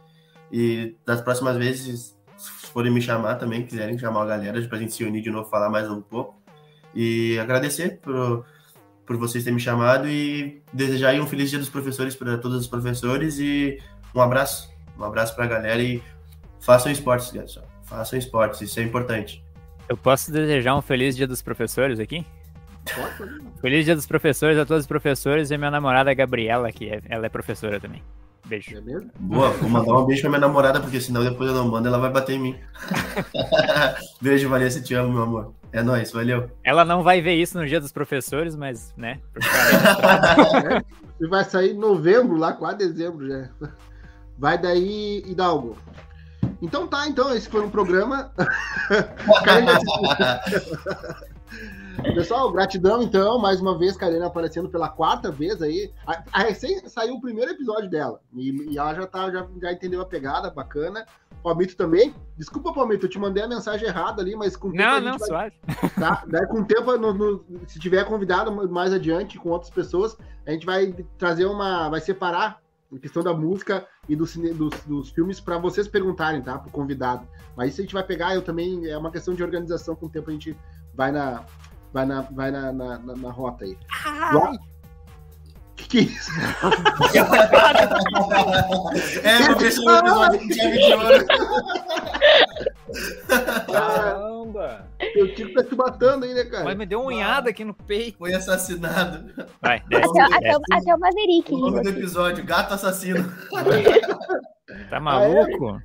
E 0.51 0.95
das 1.05 1.21
próximas 1.21 1.55
vezes, 1.57 2.17
se 2.37 2.67
forem 2.67 2.91
me 2.91 3.01
chamar 3.01 3.35
também, 3.35 3.65
quiserem 3.65 3.97
chamar 3.97 4.23
a 4.23 4.25
galera 4.25 4.61
pra 4.67 4.77
gente 4.77 4.93
se 4.93 5.03
unir 5.03 5.21
de 5.21 5.31
novo, 5.31 5.49
falar 5.49 5.69
mais 5.69 5.89
um 5.89 6.01
pouco 6.01 6.36
e 6.97 7.37
agradecer 7.37 7.99
por, 8.01 8.43
por 9.05 9.17
vocês 9.17 9.43
terem 9.43 9.53
me 9.53 9.61
chamado 9.61 10.09
e 10.09 10.63
desejar 10.73 11.13
um 11.21 11.27
feliz 11.27 11.51
dia 11.51 11.59
dos 11.59 11.69
professores 11.69 12.15
para 12.15 12.39
todos 12.39 12.59
os 12.59 12.67
professores 12.67 13.37
e 13.37 13.79
um 14.15 14.19
abraço, 14.19 14.67
um 14.97 15.03
abraço 15.03 15.35
para 15.35 15.45
a 15.45 15.47
galera 15.47 15.79
e 15.79 16.01
façam 16.59 16.91
esportes, 16.91 17.31
galera. 17.31 17.67
Façam 17.83 18.17
esportes, 18.17 18.61
isso 18.61 18.79
é 18.79 18.83
importante. 18.83 19.45
Eu 19.87 19.95
posso 19.95 20.31
desejar 20.31 20.75
um 20.75 20.81
feliz 20.81 21.15
dia 21.15 21.27
dos 21.27 21.39
professores 21.39 21.99
aqui? 21.99 22.25
Feliz 23.61 23.85
dia 23.85 23.95
dos 23.95 24.07
professores 24.07 24.57
a 24.57 24.65
todos 24.65 24.81
os 24.81 24.87
professores 24.87 25.51
e 25.51 25.57
minha 25.57 25.69
namorada 25.69 26.11
Gabriela, 26.15 26.71
que 26.71 26.89
é, 26.89 26.99
ela 27.09 27.27
é 27.27 27.29
professora 27.29 27.79
também. 27.79 28.01
Beijo. 28.47 28.77
É 28.77 28.81
mesmo? 28.81 29.11
Boa, 29.19 29.49
vou 29.49 29.69
mandar 29.69 29.93
um 29.93 30.05
beijo 30.05 30.21
pra 30.21 30.29
minha 30.29 30.39
namorada, 30.39 30.79
porque 30.79 31.01
senão 31.01 31.23
depois 31.23 31.49
eu 31.49 31.55
não 31.55 31.67
mando, 31.67 31.87
ela 31.87 31.99
vai 31.99 32.09
bater 32.09 32.35
em 32.35 32.39
mim. 32.39 32.55
beijo, 34.21 34.47
Vanessa, 34.47 34.81
te 34.81 34.93
amo, 34.93 35.11
meu 35.11 35.23
amor. 35.23 35.53
É 35.73 35.83
nóis, 35.83 36.11
valeu. 36.11 36.49
Ela 36.63 36.85
não 36.85 37.03
vai 37.03 37.21
ver 37.21 37.35
isso 37.35 37.57
no 37.57 37.67
dia 37.67 37.81
dos 37.81 37.91
professores, 37.91 38.55
mas, 38.55 38.93
né? 38.95 39.19
vai 41.29 41.43
sair 41.43 41.71
em 41.71 41.77
novembro, 41.77 42.37
lá, 42.37 42.53
quase 42.53 42.77
dezembro 42.77 43.27
já. 43.27 43.49
Vai 44.37 44.57
daí, 44.57 45.23
Hidalgo. 45.27 45.77
Então 46.61 46.87
tá, 46.87 47.07
então, 47.07 47.35
esse 47.35 47.49
foi 47.49 47.61
um 47.61 47.69
programa. 47.69 48.31
Pessoal, 52.13 52.51
gratidão 52.51 53.01
então, 53.01 53.37
mais 53.39 53.59
uma 53.61 53.77
vez, 53.77 53.95
Karina 53.97 54.27
aparecendo 54.27 54.69
pela 54.69 54.89
quarta 54.89 55.31
vez 55.31 55.61
aí. 55.61 55.91
A, 56.05 56.23
a 56.31 56.39
recém 56.43 56.79
saiu 56.87 57.15
o 57.15 57.21
primeiro 57.21 57.51
episódio 57.51 57.89
dela. 57.89 58.19
E, 58.35 58.71
e 58.73 58.77
ela 58.77 58.93
já, 58.93 59.05
tá, 59.07 59.29
já, 59.31 59.47
já 59.61 59.71
entendeu 59.71 60.01
a 60.01 60.05
pegada, 60.05 60.49
bacana. 60.49 61.05
Palmito 61.43 61.75
também. 61.75 62.13
Desculpa, 62.37 62.73
Palmito, 62.73 63.05
eu 63.05 63.09
te 63.09 63.19
mandei 63.19 63.43
a 63.43 63.47
mensagem 63.47 63.87
errada 63.87 64.21
ali, 64.21 64.35
mas 64.35 64.55
com 64.55 64.69
o 64.69 64.71
tempo 64.71 64.83
Não, 64.83 64.99
não, 65.01 65.17
vai- 65.17 65.27
suave. 65.27 65.55
Tá? 65.99 66.23
Daí 66.27 66.45
com 66.47 66.61
o 66.61 66.65
tempo, 66.65 66.97
no- 66.97 67.13
no- 67.13 67.45
se 67.67 67.79
tiver 67.79 68.03
convidado 68.05 68.51
mais 68.69 68.93
adiante 68.93 69.37
com 69.37 69.49
outras 69.49 69.71
pessoas, 69.71 70.17
a 70.45 70.51
gente 70.51 70.65
vai 70.65 70.93
trazer 71.17 71.45
uma. 71.45 71.89
Vai 71.89 71.99
separar 72.01 72.59
a 72.93 72.99
questão 72.99 73.21
da 73.23 73.33
música 73.33 73.85
e 74.07 74.15
do 74.15 74.25
cine- 74.25 74.53
dos, 74.53 74.73
dos 74.85 75.09
filmes 75.09 75.39
para 75.39 75.57
vocês 75.57 75.87
perguntarem, 75.87 76.41
tá? 76.41 76.57
Pro 76.57 76.71
convidado. 76.71 77.27
Mas 77.55 77.71
isso 77.71 77.81
a 77.81 77.83
gente 77.83 77.93
vai 77.93 78.03
pegar, 78.03 78.33
eu 78.35 78.41
também. 78.41 78.87
É 78.87 78.97
uma 78.97 79.11
questão 79.11 79.33
de 79.33 79.43
organização, 79.43 79.95
com 79.95 80.05
o 80.05 80.09
tempo 80.09 80.29
a 80.29 80.33
gente 80.33 80.55
vai 80.95 81.11
na. 81.11 81.43
Vai 81.97 82.05
na, 82.05 82.21
vai 82.21 82.51
na, 82.51 82.71
na, 82.71 82.99
na- 82.99 83.15
na 83.15 83.31
rota 83.31 83.65
aí. 83.65 83.75
Ai. 84.05 84.55
Que 85.75 85.87
que 85.87 85.97
é 85.97 86.01
isso? 86.01 86.29
É, 89.23 89.49
no 89.49 89.55
terceiro 89.57 89.97
episódio 89.97 90.39
com 90.41 90.53
chave 90.53 90.77
de 90.77 90.93
ouro. 90.93 91.25
Caramba! 93.73 94.85
Teu 95.11 95.33
tio 95.33 95.51
tá 95.55 95.63
te 95.63 95.75
matando 95.75 96.25
aí, 96.25 96.35
né, 96.35 96.43
cara? 96.43 96.65
Mas 96.65 96.77
me 96.77 96.85
deu 96.85 96.99
uma 97.01 97.07
unhada 97.07 97.49
aqui 97.49 97.65
no 97.65 97.73
peito. 97.73 98.19
Foi 98.19 98.31
assassinado. 98.31 99.33
Vai, 99.59 99.81
desce, 99.89 100.07
Até, 100.21 100.21
até, 100.35 100.39
desce. 100.39 100.59
o- 100.59 100.75
até 100.77 100.95
o 100.95 100.99
Maverick. 100.99 101.51
O 101.51 101.57
nome 101.57 101.81
do 101.81 101.89
episódio, 101.89 102.45
Gato 102.45 102.75
Assassino. 102.75 103.33
Tá 104.91 104.99
maluco? 104.99 105.81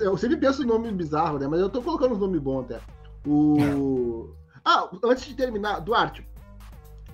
Eu 0.00 0.16
sempre 0.16 0.36
penso 0.36 0.62
em 0.62 0.66
nome 0.66 0.92
bizarro, 0.92 1.40
né? 1.40 1.48
Mas 1.48 1.58
eu 1.58 1.68
tô 1.68 1.82
colocando 1.82 2.12
uns 2.14 2.20
nomes 2.20 2.40
bons 2.40 2.60
até. 2.66 2.78
O. 3.26 4.30
Ah, 4.64 4.88
antes 5.04 5.24
de 5.26 5.34
terminar, 5.34 5.80
Duarte. 5.80 6.26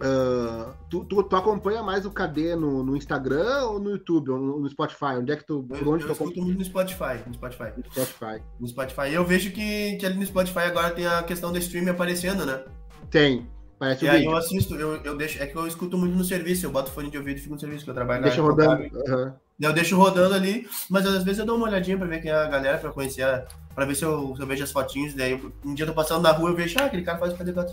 ah, 0.00 0.74
tu, 0.90 1.04
tu, 1.04 1.22
tu 1.22 1.36
acompanha 1.36 1.82
mais 1.82 2.04
o 2.04 2.10
KD 2.10 2.54
no, 2.56 2.82
no 2.82 2.96
Instagram 2.96 3.64
ou 3.66 3.78
no 3.78 3.90
YouTube 3.90 4.30
ou 4.30 4.38
no, 4.60 4.68
Spotify? 4.68 5.16
Onde 5.18 5.32
é 5.32 5.36
que 5.36 5.46
tu. 5.46 5.62
Por 5.62 5.78
Eu, 5.78 5.88
onde 5.92 6.04
eu 6.04 6.08
tu 6.08 6.12
escuto 6.12 6.42
muito 6.42 6.58
no 6.58 6.64
Spotify. 6.64 7.22
No 7.26 7.34
Spotify. 7.34 7.72
No 7.76 7.84
Spotify. 7.92 8.42
No 8.60 8.68
Spotify. 8.68 9.12
Eu 9.12 9.24
vejo 9.24 9.50
que, 9.52 9.96
que 9.96 10.04
ali 10.06 10.18
no 10.18 10.26
Spotify 10.26 10.60
agora 10.60 10.90
tem 10.90 11.06
a 11.06 11.22
questão 11.22 11.52
do 11.52 11.58
stream 11.58 11.90
aparecendo, 11.90 12.44
né? 12.44 12.64
Tem. 13.10 13.46
Parece 13.78 14.04
E 14.06 14.08
o 14.08 14.10
aí 14.10 14.18
vídeo. 14.20 14.30
eu 14.32 14.36
assisto, 14.36 14.74
eu, 14.74 14.96
eu 15.02 15.16
deixo. 15.16 15.42
É 15.42 15.46
que 15.46 15.54
eu 15.56 15.66
escuto 15.66 15.98
muito 15.98 16.16
no 16.16 16.24
serviço, 16.24 16.64
eu 16.64 16.70
boto 16.70 16.90
fone 16.90 17.10
de 17.10 17.18
ouvido 17.18 17.36
e 17.38 17.40
fico 17.42 17.54
no 17.54 17.60
serviço, 17.60 17.84
que 17.84 17.90
eu 17.90 17.94
trabalho 17.94 18.22
Deixa 18.22 18.40
rodando. 18.40 18.84
Aham. 19.06 19.34
Eu 19.60 19.72
deixo 19.72 19.96
rodando 19.96 20.34
ali, 20.34 20.66
mas 20.90 21.06
às 21.06 21.22
vezes 21.24 21.38
eu 21.40 21.46
dou 21.46 21.56
uma 21.56 21.66
olhadinha 21.66 21.96
pra 21.96 22.06
ver 22.06 22.20
quem 22.20 22.30
é 22.30 22.34
a 22.34 22.46
galera, 22.48 22.76
pra 22.78 22.90
conhecer, 22.90 23.22
a- 23.22 23.46
pra 23.76 23.84
ver 23.84 23.94
se 23.94 24.04
eu, 24.04 24.34
se 24.34 24.42
eu 24.42 24.46
vejo 24.46 24.64
as 24.64 24.72
fotinhos. 24.72 25.14
Daí 25.14 25.30
eu- 25.32 25.52
um 25.64 25.72
dia 25.74 25.84
eu 25.84 25.88
tô 25.88 25.94
passando 25.94 26.22
na 26.22 26.32
rua 26.32 26.50
eu 26.50 26.56
vejo, 26.56 26.76
ah, 26.80 26.86
aquele 26.86 27.02
cara 27.02 27.18
faz 27.18 27.32
o 27.32 27.36
cadê 27.36 27.52
gato? 27.52 27.72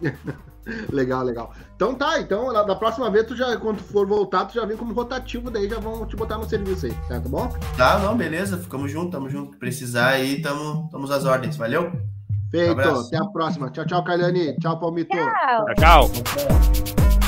Legal, 0.92 1.24
legal. 1.24 1.52
Então 1.74 1.94
tá, 1.94 2.20
então 2.20 2.52
na, 2.52 2.64
na 2.64 2.76
próxima 2.76 3.10
vez, 3.10 3.26
tu 3.26 3.34
já, 3.34 3.56
quando 3.56 3.78
for 3.78 4.06
voltar, 4.06 4.44
tu 4.44 4.54
já 4.54 4.64
vem 4.64 4.76
como 4.76 4.92
rotativo, 4.92 5.50
daí 5.50 5.68
já 5.68 5.80
vão 5.80 6.06
te 6.06 6.14
botar 6.14 6.36
no 6.38 6.48
serviço 6.48 6.86
aí, 6.86 6.92
tá, 7.08 7.18
tá 7.18 7.28
bom? 7.28 7.48
Tá, 7.76 7.98
não, 7.98 8.14
beleza, 8.16 8.58
ficamos 8.58 8.92
juntos, 8.92 9.10
tamo 9.10 9.28
junto. 9.28 9.56
Precisar 9.58 10.08
aí, 10.10 10.40
tamo, 10.42 10.88
tamo 10.92 11.10
às 11.10 11.24
ordens, 11.24 11.56
valeu? 11.56 11.90
Feito. 12.50 12.72
Abraço. 12.72 13.06
Até 13.08 13.16
a 13.16 13.24
próxima. 13.24 13.70
Tchau, 13.70 13.86
tchau, 13.86 14.04
Kailiane. 14.04 14.54
Tchau, 14.58 14.78
Palmito. 14.78 15.16
Tchau. 15.16 15.74
Tchau, 15.76 16.10
tchau. 16.10 17.19